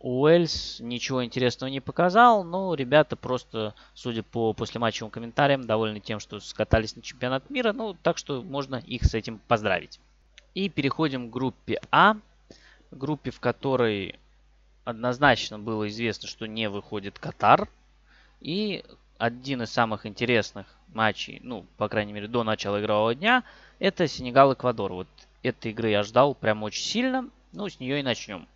Уэльс 0.00 0.80
ничего 0.80 1.24
интересного 1.24 1.70
не 1.70 1.80
показал, 1.80 2.44
но 2.44 2.74
ребята 2.74 3.14
просто, 3.16 3.74
судя 3.92 4.22
по 4.22 4.54
послематчевым 4.54 5.10
комментариям, 5.10 5.66
довольны 5.66 6.00
тем, 6.00 6.18
что 6.18 6.40
скатались 6.40 6.96
на 6.96 7.02
чемпионат 7.02 7.50
мира. 7.50 7.72
Ну, 7.72 7.94
так 8.02 8.16
что 8.16 8.42
можно 8.42 8.76
их 8.76 9.04
с 9.04 9.14
этим 9.14 9.38
поздравить. 9.48 10.00
И 10.54 10.68
переходим 10.68 11.28
к 11.28 11.32
группе 11.32 11.80
А 11.90 12.16
группе, 12.92 13.30
в 13.30 13.40
которой 13.40 14.18
однозначно 14.84 15.58
было 15.58 15.88
известно, 15.88 16.28
что 16.28 16.46
не 16.46 16.68
выходит 16.68 17.18
Катар. 17.18 17.68
И 18.40 18.84
один 19.18 19.62
из 19.62 19.70
самых 19.70 20.06
интересных 20.06 20.66
матчей, 20.92 21.40
ну, 21.42 21.64
по 21.76 21.88
крайней 21.88 22.12
мере, 22.12 22.28
до 22.28 22.42
начала 22.42 22.80
игрового 22.80 23.14
дня, 23.14 23.44
это 23.78 24.06
Сенегал-Эквадор. 24.06 24.92
Вот 24.92 25.08
этой 25.42 25.72
игры 25.72 25.90
я 25.90 26.02
ждал 26.02 26.34
прям 26.34 26.62
очень 26.62 26.84
сильно. 26.84 27.28
Ну, 27.52 27.68
с 27.68 27.80
нее 27.80 28.00
и 28.00 28.02
начнем. 28.02 28.46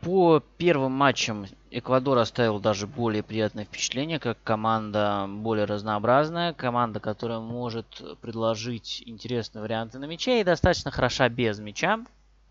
По 0.00 0.42
первым 0.58 0.92
матчам 0.92 1.46
Эквадор 1.70 2.18
оставил 2.18 2.60
даже 2.60 2.86
более 2.86 3.22
приятное 3.22 3.64
впечатление, 3.64 4.18
как 4.18 4.38
команда 4.42 5.26
более 5.28 5.64
разнообразная, 5.64 6.52
команда, 6.52 7.00
которая 7.00 7.40
может 7.40 8.02
предложить 8.20 9.02
интересные 9.06 9.62
варианты 9.62 9.98
на 9.98 10.04
мяче 10.04 10.40
и 10.40 10.44
достаточно 10.44 10.90
хороша 10.90 11.28
без 11.28 11.58
мяча. 11.58 12.00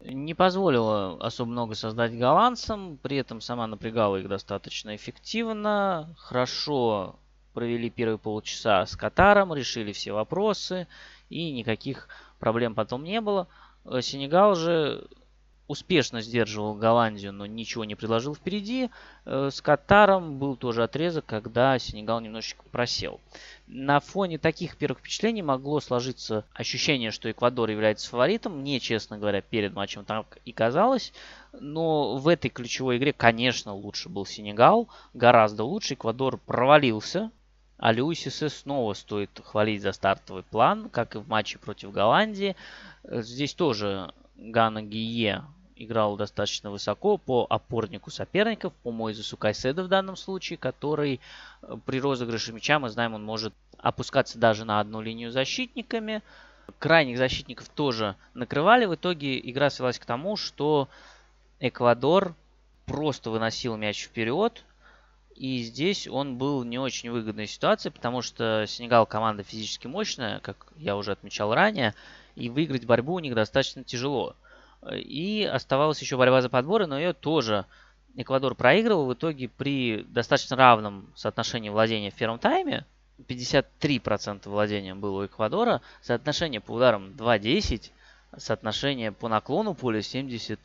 Не 0.02 0.34
позволила 0.36 1.18
особо 1.20 1.50
много 1.50 1.76
создать 1.76 2.18
голландцам, 2.18 2.98
при 3.02 3.18
этом 3.18 3.42
сама 3.42 3.66
напрягала 3.66 4.18
их 4.18 4.28
достаточно 4.28 4.96
эффективно, 4.96 6.16
хорошо 6.18 7.16
провели 7.54 7.90
первые 7.90 8.20
полчаса 8.20 8.86
с 8.86 8.96
Катаром, 8.96 9.54
решили 9.54 9.92
все 9.92 10.12
вопросы 10.12 10.88
и 11.30 11.52
никаких 11.52 12.08
проблем 12.40 12.76
потом 12.76 13.04
не 13.04 13.20
было. 13.22 13.48
Сенегал 14.02 14.54
же 14.54 15.08
успешно 15.68 16.22
сдерживал 16.22 16.76
Голландию, 16.76 17.34
но 17.34 17.46
ничего 17.46 17.84
не 17.86 17.96
предложил 17.96 18.36
впереди. 18.36 18.90
Э, 19.26 19.50
с 19.52 19.62
Катаром 19.62 20.38
был 20.40 20.56
тоже 20.56 20.84
отрезок, 20.84 21.26
когда 21.26 21.78
Сенегал 21.78 22.22
немножечко 22.22 22.64
просел. 22.72 23.20
На 23.68 24.00
фоне 24.00 24.38
таких 24.38 24.78
первых 24.78 25.00
впечатлений 25.00 25.42
могло 25.42 25.82
сложиться 25.82 26.46
ощущение, 26.54 27.12
что 27.12 27.30
Эквадор 27.30 27.70
является 27.70 28.10
фаворитом. 28.10 28.60
Мне, 28.60 28.80
честно 28.80 29.18
говоря, 29.18 29.42
перед 29.42 29.74
матчем 29.74 30.06
так 30.06 30.38
и 30.46 30.54
казалось. 30.54 31.12
Но 31.52 32.16
в 32.16 32.30
этой 32.30 32.50
ключевой 32.50 32.98
игре, 32.98 33.12
конечно, 33.12 33.74
лучше 33.74 34.08
был 34.08 34.26
Сенегал. 34.26 34.88
Гораздо 35.14 35.66
лучше. 35.66 35.96
Эквадор 35.96 36.38
провалился. 36.38 37.30
А 37.78 37.92
Люисисе 37.92 38.48
снова 38.48 38.94
стоит 38.94 39.42
хвалить 39.44 39.82
за 39.82 39.92
стартовый 39.92 40.44
план, 40.44 40.90
как 40.90 41.16
и 41.16 41.20
в 41.20 41.28
матче 41.28 41.60
против 41.60 41.92
Голландии. 41.92 42.56
Здесь 43.04 43.54
тоже 43.54 44.14
Гана 44.38 44.82
Гие 44.82 45.44
играл 45.78 46.18
достаточно 46.18 46.72
высоко 46.72 47.18
по 47.18 47.46
опорнику 47.50 48.12
соперников, 48.12 48.74
по 48.84 48.92
Мойзесу 48.92 49.38
Кайседо 49.38 49.84
в 49.84 49.88
данном 49.88 50.16
случае, 50.16 50.58
который 50.58 51.20
э, 51.62 51.78
при 51.86 52.00
розыгрыше 52.00 52.54
мяча, 52.54 52.80
мы 52.80 52.90
знаем, 52.90 53.14
он 53.14 53.24
может 53.24 53.54
опускаться 53.78 54.38
даже 54.38 54.66
на 54.66 54.80
одну 54.80 55.02
линию 55.02 55.32
защитниками. 55.32 56.22
Крайних 56.80 57.18
защитников 57.18 57.70
тоже 57.70 58.16
накрывали. 58.34 58.86
В 58.86 58.96
итоге 58.96 59.40
игра 59.40 59.70
свелась 59.70 60.00
к 60.00 60.06
тому, 60.06 60.36
что 60.36 60.90
Эквадор 61.60 62.36
просто 62.86 63.30
выносил 63.30 63.78
мяч 63.78 64.06
вперед. 64.06 64.64
И 65.36 65.62
здесь 65.62 66.08
он 66.08 66.38
был 66.38 66.64
не 66.64 66.80
очень 66.80 67.12
выгодной 67.12 67.46
ситуации, 67.46 67.90
потому 67.90 68.24
что 68.24 68.66
Сенегал 68.68 69.06
команда 69.06 69.44
физически 69.44 69.86
мощная, 69.86 70.40
как 70.40 70.68
я 70.78 70.98
уже 70.98 71.12
отмечал 71.12 71.54
ранее, 71.54 71.94
и 72.36 72.50
выиграть 72.50 72.86
борьбу 72.86 73.14
у 73.14 73.20
них 73.20 73.36
достаточно 73.36 73.84
тяжело. 73.84 74.36
И 74.92 75.44
оставалась 75.44 76.02
еще 76.02 76.18
борьба 76.18 76.42
за 76.42 76.50
подборы, 76.50 76.86
но 76.88 76.98
ее 77.00 77.14
тоже 77.14 77.66
Эквадор 78.16 78.56
проигрывал. 78.56 79.06
В 79.06 79.14
итоге 79.14 79.48
при 79.48 80.04
достаточно 80.10 80.56
равном 80.56 81.12
соотношении 81.16 81.70
владения 81.70 82.10
в 82.12 82.16
первом 82.16 82.40
тайме, 82.40 82.86
53% 83.28 84.50
владения 84.50 84.96
было 84.96 85.22
у 85.22 85.26
Эквадора, 85.26 85.82
соотношение 86.02 86.62
по 86.62 86.72
ударам 86.72 87.12
2-10, 87.18 87.92
соотношение 88.38 89.12
по 89.12 89.28
наклону 89.28 89.74
поля 89.74 90.00
76,5 90.00 90.60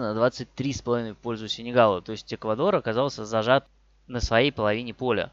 на 0.00 0.18
23,5 0.18 1.14
в 1.14 1.16
пользу 1.16 1.48
Сенегала. 1.48 2.02
То 2.02 2.12
есть 2.12 2.32
Эквадор 2.32 2.76
оказался 2.76 3.24
зажат 3.24 3.66
на 4.06 4.20
своей 4.20 4.52
половине 4.52 4.94
поля. 4.94 5.32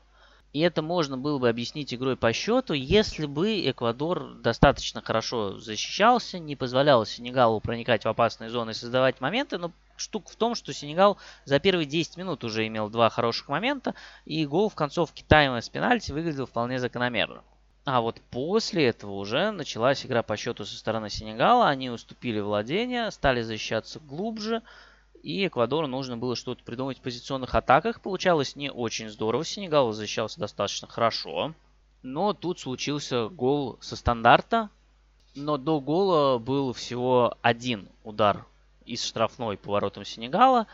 И 0.53 0.59
это 0.59 0.83
можно 0.83 1.17
было 1.17 1.39
бы 1.39 1.49
объяснить 1.49 1.93
игрой 1.95 2.15
по 2.15 2.31
счету, 2.31 2.73
если 2.73 3.25
бы 3.25 3.67
Эквадор 3.67 4.35
достаточно 4.35 5.01
хорошо 5.01 5.59
защищался, 5.59 6.37
не 6.37 6.55
позволял 6.55 7.05
Сенегалу 7.07 7.59
проникать 7.59 8.05
в 8.05 8.07
опасные 8.07 8.51
зоны 8.51 8.71
и 8.71 8.75
создавать 8.75 9.19
моменты. 9.19 9.57
Но 9.57 9.71
штука 9.97 10.31
в 10.31 10.35
том, 10.35 10.53
что 10.53 10.71
Сенегал 10.71 11.17
за 11.45 11.59
первые 11.59 11.87
10 11.87 12.17
минут 12.17 12.43
уже 12.43 12.67
имел 12.67 12.89
два 12.89 13.09
хороших 13.09 13.49
момента, 13.49 13.95
и 14.25 14.45
гол 14.45 14.69
в 14.69 14.75
концовке 14.75 15.25
тайма 15.27 15.59
с 15.59 15.69
пенальти 15.69 16.11
выглядел 16.11 16.45
вполне 16.45 16.77
закономерно. 16.77 17.43
А 17.85 18.01
вот 18.01 18.21
после 18.29 18.85
этого 18.85 19.13
уже 19.13 19.49
началась 19.49 20.05
игра 20.05 20.21
по 20.21 20.37
счету 20.37 20.65
со 20.65 20.77
стороны 20.77 21.09
Сенегала. 21.09 21.67
Они 21.67 21.89
уступили 21.89 22.39
владение, 22.39 23.09
стали 23.09 23.41
защищаться 23.41 23.99
глубже. 23.99 24.61
И 25.23 25.47
Эквадору 25.47 25.87
нужно 25.87 26.17
было 26.17 26.35
что-то 26.35 26.65
придумать 26.65 26.99
в 26.99 27.01
позиционных 27.01 27.55
атаках. 27.55 28.01
Получалось 28.01 28.57
не 28.57 28.69
очень 28.69 29.09
здорово. 29.09 29.45
Сенегал 29.45 29.93
защищался 29.93 30.37
достаточно 30.37 30.89
хорошо. 30.89 31.53
Но 32.01 32.33
тут 32.33 32.59
случился 32.59 33.29
гол 33.29 33.77
со 33.79 33.95
стандарта. 33.95 34.69
Но 35.33 35.57
до 35.57 35.79
гола 35.79 36.39
был 36.39 36.73
всего 36.73 37.37
один 37.41 37.87
удар 38.03 38.45
из 38.85 39.01
штрафной 39.03 39.55
поворотом 39.55 40.03
Сенегала. 40.03 40.67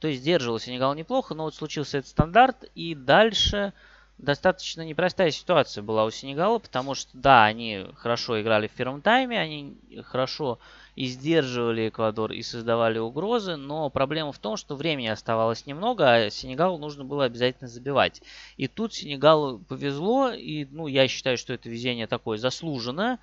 То 0.00 0.08
есть 0.08 0.20
сдерживал 0.20 0.58
Сенегал 0.58 0.94
неплохо, 0.94 1.34
но 1.34 1.44
вот 1.44 1.54
случился 1.54 1.98
этот 1.98 2.10
стандарт. 2.10 2.68
И 2.74 2.96
дальше 2.96 3.72
достаточно 4.18 4.82
непростая 4.82 5.30
ситуация 5.30 5.82
была 5.82 6.04
у 6.04 6.10
Сенегала, 6.10 6.58
потому 6.58 6.96
что, 6.96 7.10
да, 7.14 7.44
они 7.44 7.86
хорошо 7.94 8.42
играли 8.42 8.66
в 8.66 8.72
первом 8.72 9.00
тайме, 9.00 9.38
они 9.38 9.76
хорошо 10.04 10.58
и 10.96 11.06
сдерживали 11.06 11.90
Эквадор 11.90 12.32
и 12.32 12.42
создавали 12.42 12.98
угрозы, 12.98 13.56
но 13.56 13.90
проблема 13.90 14.32
в 14.32 14.38
том, 14.38 14.56
что 14.56 14.74
времени 14.74 15.06
оставалось 15.06 15.66
немного, 15.66 16.10
а 16.10 16.30
Сенегалу 16.30 16.78
нужно 16.78 17.04
было 17.04 17.24
обязательно 17.24 17.68
забивать. 17.68 18.22
И 18.56 18.66
тут 18.66 18.94
Сенегалу 18.94 19.58
повезло, 19.58 20.30
и 20.30 20.64
ну, 20.64 20.86
я 20.86 21.06
считаю, 21.06 21.36
что 21.36 21.52
это 21.52 21.68
везение 21.68 22.06
такое 22.06 22.38
заслуженное. 22.38 23.18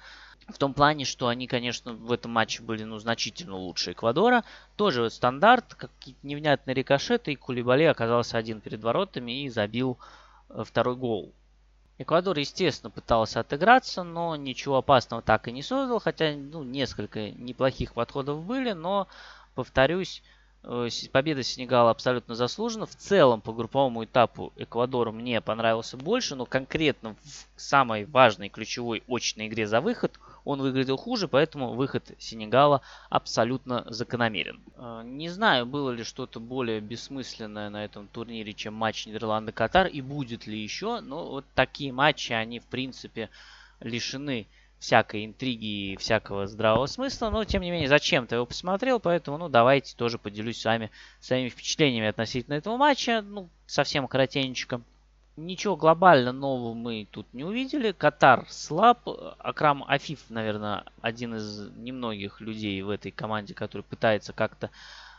В 0.47 0.57
том 0.57 0.73
плане, 0.73 1.05
что 1.05 1.29
они, 1.29 1.47
конечно, 1.47 1.93
в 1.93 2.11
этом 2.11 2.31
матче 2.31 2.61
были 2.61 2.83
ну, 2.83 2.99
значительно 2.99 3.55
лучше 3.55 3.93
Эквадора. 3.93 4.43
Тоже 4.75 5.01
вот 5.01 5.13
стандарт, 5.13 5.73
какие-то 5.73 6.19
невнятные 6.27 6.75
рикошеты, 6.75 7.31
и 7.31 7.35
Кулибали 7.35 7.83
оказался 7.83 8.37
один 8.37 8.61
перед 8.61 8.83
воротами 8.83 9.43
и 9.43 9.49
забил 9.49 9.97
э, 10.49 10.63
второй 10.65 10.95
гол. 10.95 11.31
Эквадор, 12.03 12.37
естественно, 12.37 12.89
пытался 12.89 13.39
отыграться, 13.39 14.03
но 14.03 14.35
ничего 14.35 14.77
опасного 14.77 15.21
так 15.21 15.47
и 15.47 15.51
не 15.51 15.63
создал, 15.63 15.99
хотя 15.99 16.33
ну, 16.35 16.63
несколько 16.63 17.31
неплохих 17.31 17.93
подходов 17.93 18.43
были, 18.43 18.73
но, 18.73 19.07
повторюсь, 19.55 20.21
э, 20.63 20.89
победа 21.11 21.43
Сенегала 21.43 21.91
абсолютно 21.91 22.35
заслужена. 22.35 22.85
В 22.85 22.95
целом, 22.95 23.41
по 23.41 23.53
групповому 23.53 24.03
этапу 24.03 24.51
Эквадор 24.57 25.11
мне 25.11 25.39
понравился 25.41 25.97
больше, 25.97 26.35
но 26.35 26.45
конкретно 26.45 27.15
в 27.23 27.61
самой 27.61 28.05
важной 28.05 28.49
ключевой 28.49 29.01
очной 29.07 29.47
игре 29.47 29.65
за 29.65 29.81
выход– 29.81 30.19
он 30.45 30.61
выглядел 30.61 30.97
хуже, 30.97 31.27
поэтому 31.27 31.73
выход 31.73 32.11
Сенегала 32.17 32.81
абсолютно 33.09 33.85
закономерен. 33.87 34.59
Э, 34.75 35.01
не 35.05 35.29
знаю, 35.29 35.65
было 35.65 35.91
ли 35.91 36.03
что-то 36.03 36.39
более 36.39 36.81
бессмысленное 36.81 37.69
на 37.69 37.85
этом 37.85 38.07
турнире, 38.07 38.53
чем 38.53 38.73
матч 38.73 39.07
Нидерланды-Катар, 39.07 39.87
и 39.87 40.01
будет 40.01 40.47
ли 40.47 40.61
еще, 40.61 40.99
но 41.01 41.29
вот 41.29 41.45
такие 41.55 41.91
матчи, 41.91 42.33
они 42.33 42.59
в 42.59 42.65
принципе 42.65 43.29
лишены 43.79 44.47
всякой 44.79 45.25
интриги 45.25 45.93
и 45.93 45.95
всякого 45.95 46.45
здравого 46.45 46.87
смысла, 46.87 47.29
но 47.29 47.45
тем 47.45 47.61
не 47.61 47.71
менее 47.71 47.87
зачем-то 47.87 48.35
его 48.35 48.45
посмотрел, 48.45 48.99
поэтому 48.99 49.37
ну 49.37 49.47
давайте 49.47 49.95
тоже 49.95 50.17
поделюсь 50.17 50.59
с 50.59 50.65
вами 50.65 50.91
своими 51.21 51.47
впечатлениями 51.47 52.09
относительно 52.09 52.55
этого 52.55 52.75
матча, 52.75 53.21
ну 53.21 53.47
совсем 53.65 54.09
коротенько. 54.09 54.81
Ничего 55.35 55.75
глобально 55.75 56.31
нового 56.31 56.75
мы 56.75 57.07
тут 57.09 57.33
не 57.33 57.43
увидели. 57.43 57.91
Катар 57.91 58.45
слаб. 58.49 59.07
Акрам 59.39 59.83
Афиф, 59.87 60.29
наверное, 60.29 60.83
один 61.01 61.35
из 61.35 61.71
немногих 61.71 62.39
людей 62.39 62.79
в 62.83 62.89
этой 62.91 63.11
команде, 63.11 63.55
который 63.55 63.81
пытается 63.81 64.31
как-то 64.31 64.69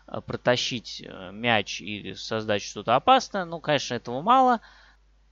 э, 0.06 0.20
протащить 0.20 1.02
э, 1.04 1.32
мяч 1.32 1.80
или 1.80 2.12
создать 2.12 2.62
что-то 2.62 2.94
опасное. 2.94 3.44
Ну, 3.44 3.58
конечно, 3.58 3.94
этого 3.94 4.22
мало. 4.22 4.60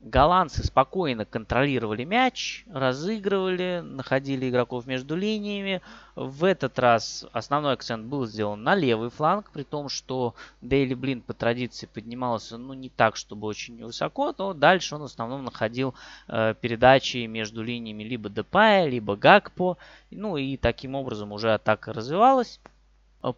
Голландцы 0.02 0.64
спокойно 0.64 1.24
контролировали 1.24 2.02
мяч, 2.02 2.64
разыгрывали, 2.72 3.82
находили 3.84 4.50
игроков 4.50 4.84
между 4.84 5.14
линиями. 5.14 5.80
В 6.16 6.42
этот 6.42 6.76
раз 6.80 7.24
основной 7.32 7.74
акцент 7.74 8.06
был 8.06 8.26
сделан 8.26 8.64
на 8.64 8.74
левый 8.74 9.10
фланг, 9.10 9.50
при 9.52 9.62
том, 9.62 9.88
что 9.88 10.34
Дейли 10.60 10.94
Блин 10.94 11.20
по 11.20 11.34
традиции 11.34 11.86
поднимался, 11.86 12.58
ну, 12.58 12.74
не 12.74 12.88
так, 12.88 13.14
чтобы 13.14 13.46
очень 13.46 13.84
высоко, 13.84 14.34
но 14.36 14.54
дальше 14.54 14.96
он 14.96 15.02
в 15.02 15.04
основном 15.04 15.44
находил 15.44 15.94
э, 16.26 16.54
передачи 16.60 17.18
между 17.26 17.62
линиями 17.62 18.02
либо 18.02 18.28
Депая, 18.28 18.88
либо 18.88 19.14
Гакпо. 19.14 19.78
Ну 20.10 20.36
и 20.36 20.56
таким 20.56 20.96
образом 20.96 21.30
уже 21.30 21.54
атака 21.54 21.92
развивалась. 21.92 22.58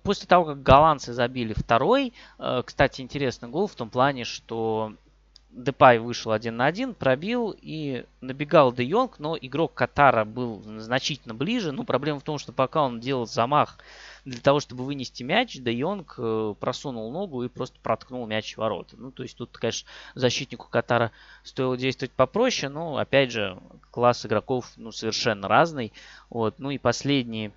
После 0.03 0.27
того, 0.27 0.47
как 0.47 0.63
голландцы 0.63 1.13
забили 1.13 1.53
второй, 1.53 2.15
э, 2.39 2.63
кстати, 2.65 3.03
интересный 3.03 3.51
гол 3.51 3.67
в 3.67 3.75
том 3.75 3.91
плане, 3.91 4.25
что 4.25 4.95
Депай 5.55 6.01
вышел 6.01 6.33
один 6.33 6.57
на 6.57 6.67
один, 6.67 6.95
пробил 6.95 7.57
и 7.57 8.05
набегал 8.21 8.73
Де 8.73 8.83
Йонг, 8.83 9.21
но 9.21 9.39
игрок 9.41 9.73
Катара 9.75 10.25
был 10.25 10.61
значительно 10.79 11.33
ближе. 11.33 11.71
Но 11.71 11.85
проблема 11.85 12.19
в 12.19 12.25
том, 12.25 12.39
что 12.39 12.53
пока 12.53 12.83
он 12.83 12.99
делал 12.99 13.27
замах 13.27 13.79
для 14.25 14.41
того, 14.41 14.59
чтобы 14.59 14.85
вынести 14.85 15.23
мяч, 15.23 15.57
Де 15.57 15.73
Йонг 15.73 16.17
э, 16.19 16.55
просунул 16.59 17.13
ногу 17.13 17.45
и 17.45 17.49
просто 17.49 17.79
проткнул 17.83 18.27
мяч 18.27 18.55
в 18.55 18.59
ворота. 18.59 18.97
Ну, 18.97 19.13
то 19.13 19.23
есть 19.23 19.37
тут, 19.37 19.57
конечно, 19.57 19.89
защитнику 20.17 20.69
Катара 20.69 21.13
стоило 21.45 21.77
действовать 21.77 22.13
попроще, 22.13 22.69
но, 22.69 22.97
опять 22.97 23.31
же, 23.31 23.57
класс 23.93 24.27
игроков 24.27 24.73
ну, 24.77 24.91
совершенно 24.91 25.47
разный. 25.47 25.93
Вот. 26.31 26.59
Ну 26.59 26.71
и 26.71 26.79
последний 26.79 27.53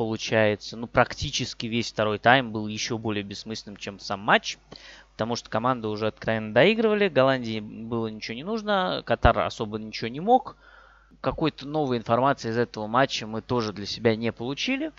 получается, 0.00 0.78
ну, 0.78 0.86
практически 0.86 1.66
весь 1.66 1.92
второй 1.92 2.18
тайм 2.18 2.52
был 2.52 2.68
еще 2.68 2.96
более 2.96 3.22
бессмысленным, 3.22 3.76
чем 3.76 3.98
сам 3.98 4.20
матч, 4.20 4.56
потому 5.20 5.36
что 5.36 5.50
команды 5.50 5.86
уже 5.88 6.06
откровенно 6.06 6.54
доигрывали, 6.54 7.10
Голландии 7.10 7.60
было 7.60 8.06
ничего 8.06 8.36
не 8.36 8.42
нужно, 8.42 9.02
Катар 9.04 9.40
особо 9.40 9.78
ничего 9.78 10.08
не 10.08 10.20
мог, 10.20 10.56
какой-то 11.20 11.68
новой 11.68 11.98
информации 11.98 12.48
из 12.48 12.56
этого 12.56 12.86
матча 12.86 13.26
мы 13.26 13.42
тоже 13.42 13.74
для 13.74 13.84
себя 13.84 14.16
не 14.16 14.32
получили. 14.32 14.92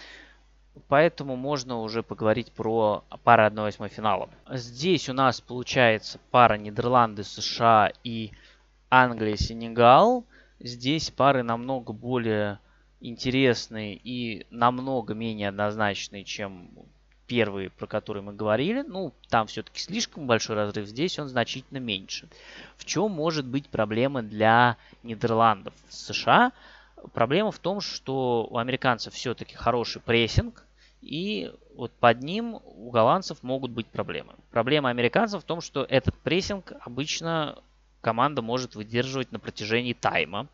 Поэтому 0.87 1.37
можно 1.37 1.79
уже 1.79 2.03
поговорить 2.03 2.51
про 2.51 3.03
пару 3.23 3.45
1-8 3.45 3.89
финала. 3.89 4.29
Здесь 4.47 5.09
у 5.09 5.13
нас 5.13 5.41
получается 5.41 6.19
пара 6.29 6.53
Нидерланды, 6.53 7.23
США 7.23 7.91
и 8.03 8.29
Англия, 8.91 9.37
Сенегал. 9.37 10.23
Здесь 10.59 11.09
пары 11.09 11.41
намного 11.41 11.93
более 11.93 12.59
интересные 12.99 13.95
и 13.95 14.45
намного 14.51 15.15
менее 15.15 15.49
однозначные, 15.49 16.25
чем 16.25 16.69
первые, 17.31 17.69
про 17.69 17.87
которые 17.87 18.21
мы 18.21 18.33
говорили. 18.33 18.83
Ну, 18.85 19.13
там 19.29 19.47
все-таки 19.47 19.79
слишком 19.79 20.27
большой 20.27 20.57
разрыв, 20.57 20.85
здесь 20.85 21.17
он 21.17 21.29
значительно 21.29 21.77
меньше. 21.77 22.27
В 22.75 22.83
чем 22.83 23.09
может 23.11 23.45
быть 23.45 23.69
проблема 23.69 24.21
для 24.21 24.75
Нидерландов? 25.01 25.73
США 25.87 26.51
проблема 27.13 27.51
в 27.51 27.59
том, 27.59 27.79
что 27.79 28.47
у 28.51 28.57
американцев 28.57 29.13
все-таки 29.13 29.55
хороший 29.55 30.01
прессинг, 30.01 30.65
и 31.01 31.53
вот 31.77 31.93
под 31.93 32.21
ним 32.21 32.59
у 32.65 32.89
голландцев 32.89 33.41
могут 33.43 33.71
быть 33.71 33.87
проблемы. 33.87 34.33
Проблема 34.51 34.89
американцев 34.89 35.41
в 35.41 35.45
том, 35.45 35.61
что 35.61 35.85
этот 35.85 36.17
прессинг 36.17 36.73
обычно 36.81 37.59
команда 38.01 38.41
может 38.41 38.75
выдерживать 38.75 39.31
на 39.31 39.39
протяжении 39.39 39.93
тайма. 39.93 40.47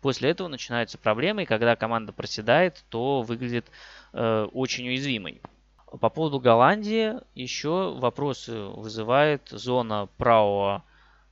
После 0.00 0.30
этого 0.30 0.48
начинаются 0.48 0.96
проблемы, 0.96 1.42
и 1.42 1.46
когда 1.46 1.76
команда 1.76 2.14
проседает, 2.14 2.82
то 2.88 3.20
выглядит 3.20 3.66
э, 4.14 4.48
очень 4.54 4.88
уязвимой. 4.88 5.42
По 5.86 6.10
поводу 6.10 6.40
Голландии 6.40 7.14
еще 7.34 7.94
вопросы 7.96 8.58
вызывает 8.58 9.48
зона 9.50 10.08
правого 10.16 10.82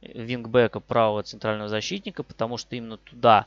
вингбека, 0.01 0.81
правого 0.81 1.23
центрального 1.23 1.69
защитника, 1.69 2.23
потому 2.23 2.57
что 2.57 2.77
именно 2.77 2.97
туда 2.99 3.47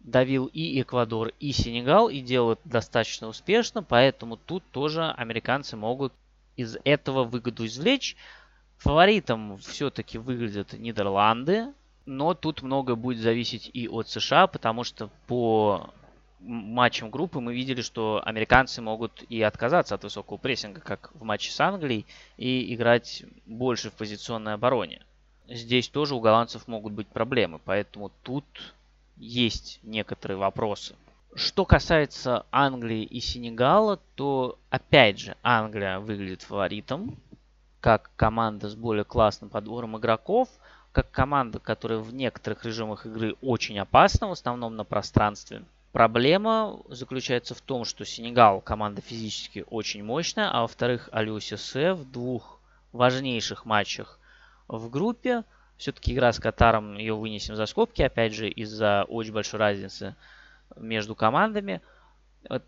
давил 0.00 0.46
и 0.46 0.80
Эквадор, 0.80 1.32
и 1.40 1.52
Сенегал, 1.52 2.08
и 2.08 2.20
делал 2.20 2.52
это 2.52 2.68
достаточно 2.68 3.28
успешно, 3.28 3.82
поэтому 3.82 4.36
тут 4.36 4.64
тоже 4.72 5.10
американцы 5.10 5.76
могут 5.76 6.12
из 6.56 6.76
этого 6.84 7.24
выгоду 7.24 7.66
извлечь. 7.66 8.16
Фаворитом 8.78 9.58
все-таки 9.58 10.18
выглядят 10.18 10.72
Нидерланды, 10.72 11.72
но 12.06 12.34
тут 12.34 12.62
много 12.62 12.96
будет 12.96 13.20
зависеть 13.20 13.70
и 13.72 13.88
от 13.88 14.08
США, 14.08 14.46
потому 14.46 14.84
что 14.84 15.10
по 15.26 15.90
матчам 16.40 17.10
группы 17.10 17.40
мы 17.40 17.54
видели, 17.54 17.82
что 17.82 18.22
американцы 18.24 18.80
могут 18.80 19.24
и 19.28 19.42
отказаться 19.42 19.94
от 19.94 20.04
высокого 20.04 20.36
прессинга, 20.38 20.80
как 20.80 21.10
в 21.14 21.22
матче 21.22 21.52
с 21.52 21.60
Англией, 21.60 22.06
и 22.36 22.74
играть 22.74 23.24
больше 23.46 23.90
в 23.90 23.94
позиционной 23.94 24.54
обороне. 24.54 25.02
Здесь 25.48 25.88
тоже 25.88 26.14
у 26.14 26.20
голландцев 26.20 26.68
могут 26.68 26.92
быть 26.92 27.08
проблемы, 27.08 27.60
поэтому 27.64 28.10
тут 28.22 28.44
есть 29.16 29.80
некоторые 29.82 30.38
вопросы. 30.38 30.94
Что 31.34 31.64
касается 31.64 32.46
Англии 32.50 33.04
и 33.04 33.20
Сенегала, 33.20 34.00
то 34.16 34.58
опять 34.70 35.18
же 35.20 35.36
Англия 35.42 36.00
выглядит 36.00 36.42
фаворитом, 36.42 37.16
как 37.80 38.10
команда 38.16 38.68
с 38.68 38.74
более 38.74 39.04
классным 39.04 39.48
подбором 39.48 39.96
игроков, 39.96 40.48
как 40.92 41.10
команда, 41.10 41.60
которая 41.60 41.98
в 41.98 42.12
некоторых 42.12 42.64
режимах 42.64 43.06
игры 43.06 43.36
очень 43.42 43.78
опасна, 43.78 44.28
в 44.28 44.32
основном 44.32 44.76
на 44.76 44.84
пространстве. 44.84 45.62
Проблема 45.92 46.78
заключается 46.88 47.54
в 47.54 47.60
том, 47.60 47.84
что 47.84 48.04
Сенегал 48.04 48.60
команда 48.60 49.00
физически 49.00 49.64
очень 49.68 50.04
мощная, 50.04 50.48
а 50.50 50.62
во-вторых, 50.62 51.08
Алюси 51.10 51.56
Се 51.56 51.94
в 51.94 52.10
двух 52.10 52.60
важнейших 52.92 53.64
матчах 53.64 54.18
в 54.68 54.88
группе 54.88 55.44
все-таки 55.76 56.12
игра 56.12 56.32
с 56.32 56.38
Катаром, 56.38 56.96
ее 56.96 57.14
вынесем 57.14 57.56
за 57.56 57.66
скобки, 57.66 58.02
опять 58.02 58.34
же, 58.34 58.48
из-за 58.48 59.04
очень 59.08 59.32
большой 59.32 59.58
разницы 59.58 60.14
между 60.76 61.14
командами. 61.14 61.80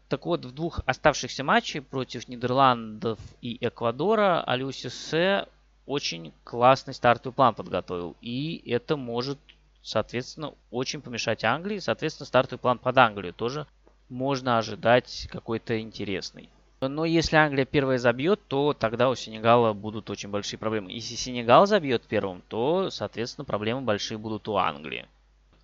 Так 0.09 0.27
вот, 0.27 0.45
в 0.45 0.53
двух 0.53 0.81
оставшихся 0.87 1.45
матчах 1.45 1.85
против 1.85 2.27
Нидерландов 2.27 3.19
и 3.41 3.57
Эквадора 3.65 4.43
Алюси 4.43 4.89
Се 4.89 5.47
очень 5.87 6.33
классный 6.43 6.95
стартовый 6.95 7.35
план 7.35 7.55
подготовил. 7.55 8.17
И 8.21 8.63
это 8.69 8.97
может, 8.97 9.39
соответственно, 9.83 10.55
очень 10.71 11.01
помешать 11.01 11.45
Англии. 11.45 11.79
Соответственно, 11.79 12.27
стартовый 12.27 12.59
план 12.59 12.79
под 12.79 12.97
Англию 12.99 13.33
тоже 13.33 13.67
можно 14.09 14.59
ожидать 14.59 15.29
какой-то 15.31 15.81
интересный. 15.81 16.49
Но 16.81 17.05
если 17.05 17.37
Англия 17.37 17.65
первая 17.65 17.99
забьет, 17.99 18.41
то 18.49 18.73
тогда 18.73 19.09
у 19.09 19.15
Сенегала 19.15 19.73
будут 19.73 20.11
очень 20.11 20.31
большие 20.31 20.59
проблемы. 20.59 20.91
Если 20.91 21.15
Сенегал 21.15 21.67
забьет 21.67 22.03
первым, 22.03 22.43
то, 22.49 22.91
соответственно, 22.91 23.45
проблемы 23.45 23.83
большие 23.83 24.19
будут 24.19 24.49
у 24.49 24.57
Англии. 24.57 25.07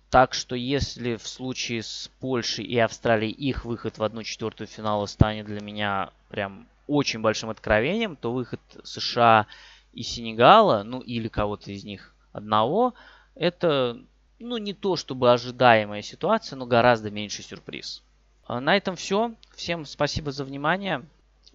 Так 0.09 0.33
что 0.33 0.55
если 0.55 1.17
в 1.17 1.27
случае 1.27 1.83
с 1.83 2.09
Польшей 2.19 2.65
и 2.65 2.79
Австралией 2.79 3.31
их 3.31 3.65
выход 3.65 3.97
в 3.97 4.03
1-4 4.03 4.65
финала 4.65 5.05
станет 5.05 5.45
для 5.45 5.61
меня 5.61 6.09
прям 6.29 6.67
очень 6.87 7.19
большим 7.19 7.49
откровением, 7.49 8.15
то 8.15 8.31
выход 8.31 8.59
США 8.83 9.45
и 9.93 10.01
Сенегала, 10.01 10.83
ну 10.83 10.99
или 11.01 11.27
кого-то 11.27 11.71
из 11.71 11.83
них 11.83 12.15
одного, 12.31 12.95
это 13.39 13.97
ну 14.37 14.57
не 14.57 14.73
то 14.73 14.97
чтобы 14.97 15.31
ожидаемая 15.31 16.01
ситуация, 16.01 16.57
но 16.57 16.65
гораздо 16.65 17.09
меньший 17.09 17.43
сюрприз. 17.43 18.03
А 18.45 18.59
на 18.59 18.75
этом 18.75 18.95
все. 18.95 19.33
Всем 19.55 19.85
спасибо 19.85 20.31
за 20.31 20.43
внимание. 20.43 21.05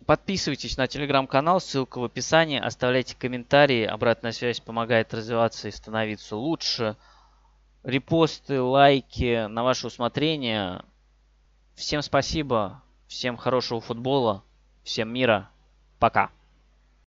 Подписывайтесь 0.07 0.77
на 0.77 0.87
телеграм-канал, 0.87 1.61
ссылка 1.61 1.99
в 1.99 2.05
описании. 2.05 2.59
Оставляйте 2.59 3.17
комментарии. 3.17 3.85
Обратная 3.85 4.33
связь 4.33 4.61
помогает 4.61 5.13
развиваться 5.13 5.69
и 5.69 5.73
становиться 5.73 6.37
лучше. 6.37 6.97
Репосты, 7.83 8.61
лайки 8.61 9.47
на 9.47 9.63
ваше 9.63 9.89
усмотрение. 9.89 10.83
Всем 11.75 12.01
спасибо. 12.01 12.83
Всем 13.09 13.37
хорошего 13.37 13.81
футбола. 13.81 14.43
Всем 14.85 15.13
мира. 15.13 15.51
Пока. 15.99 16.31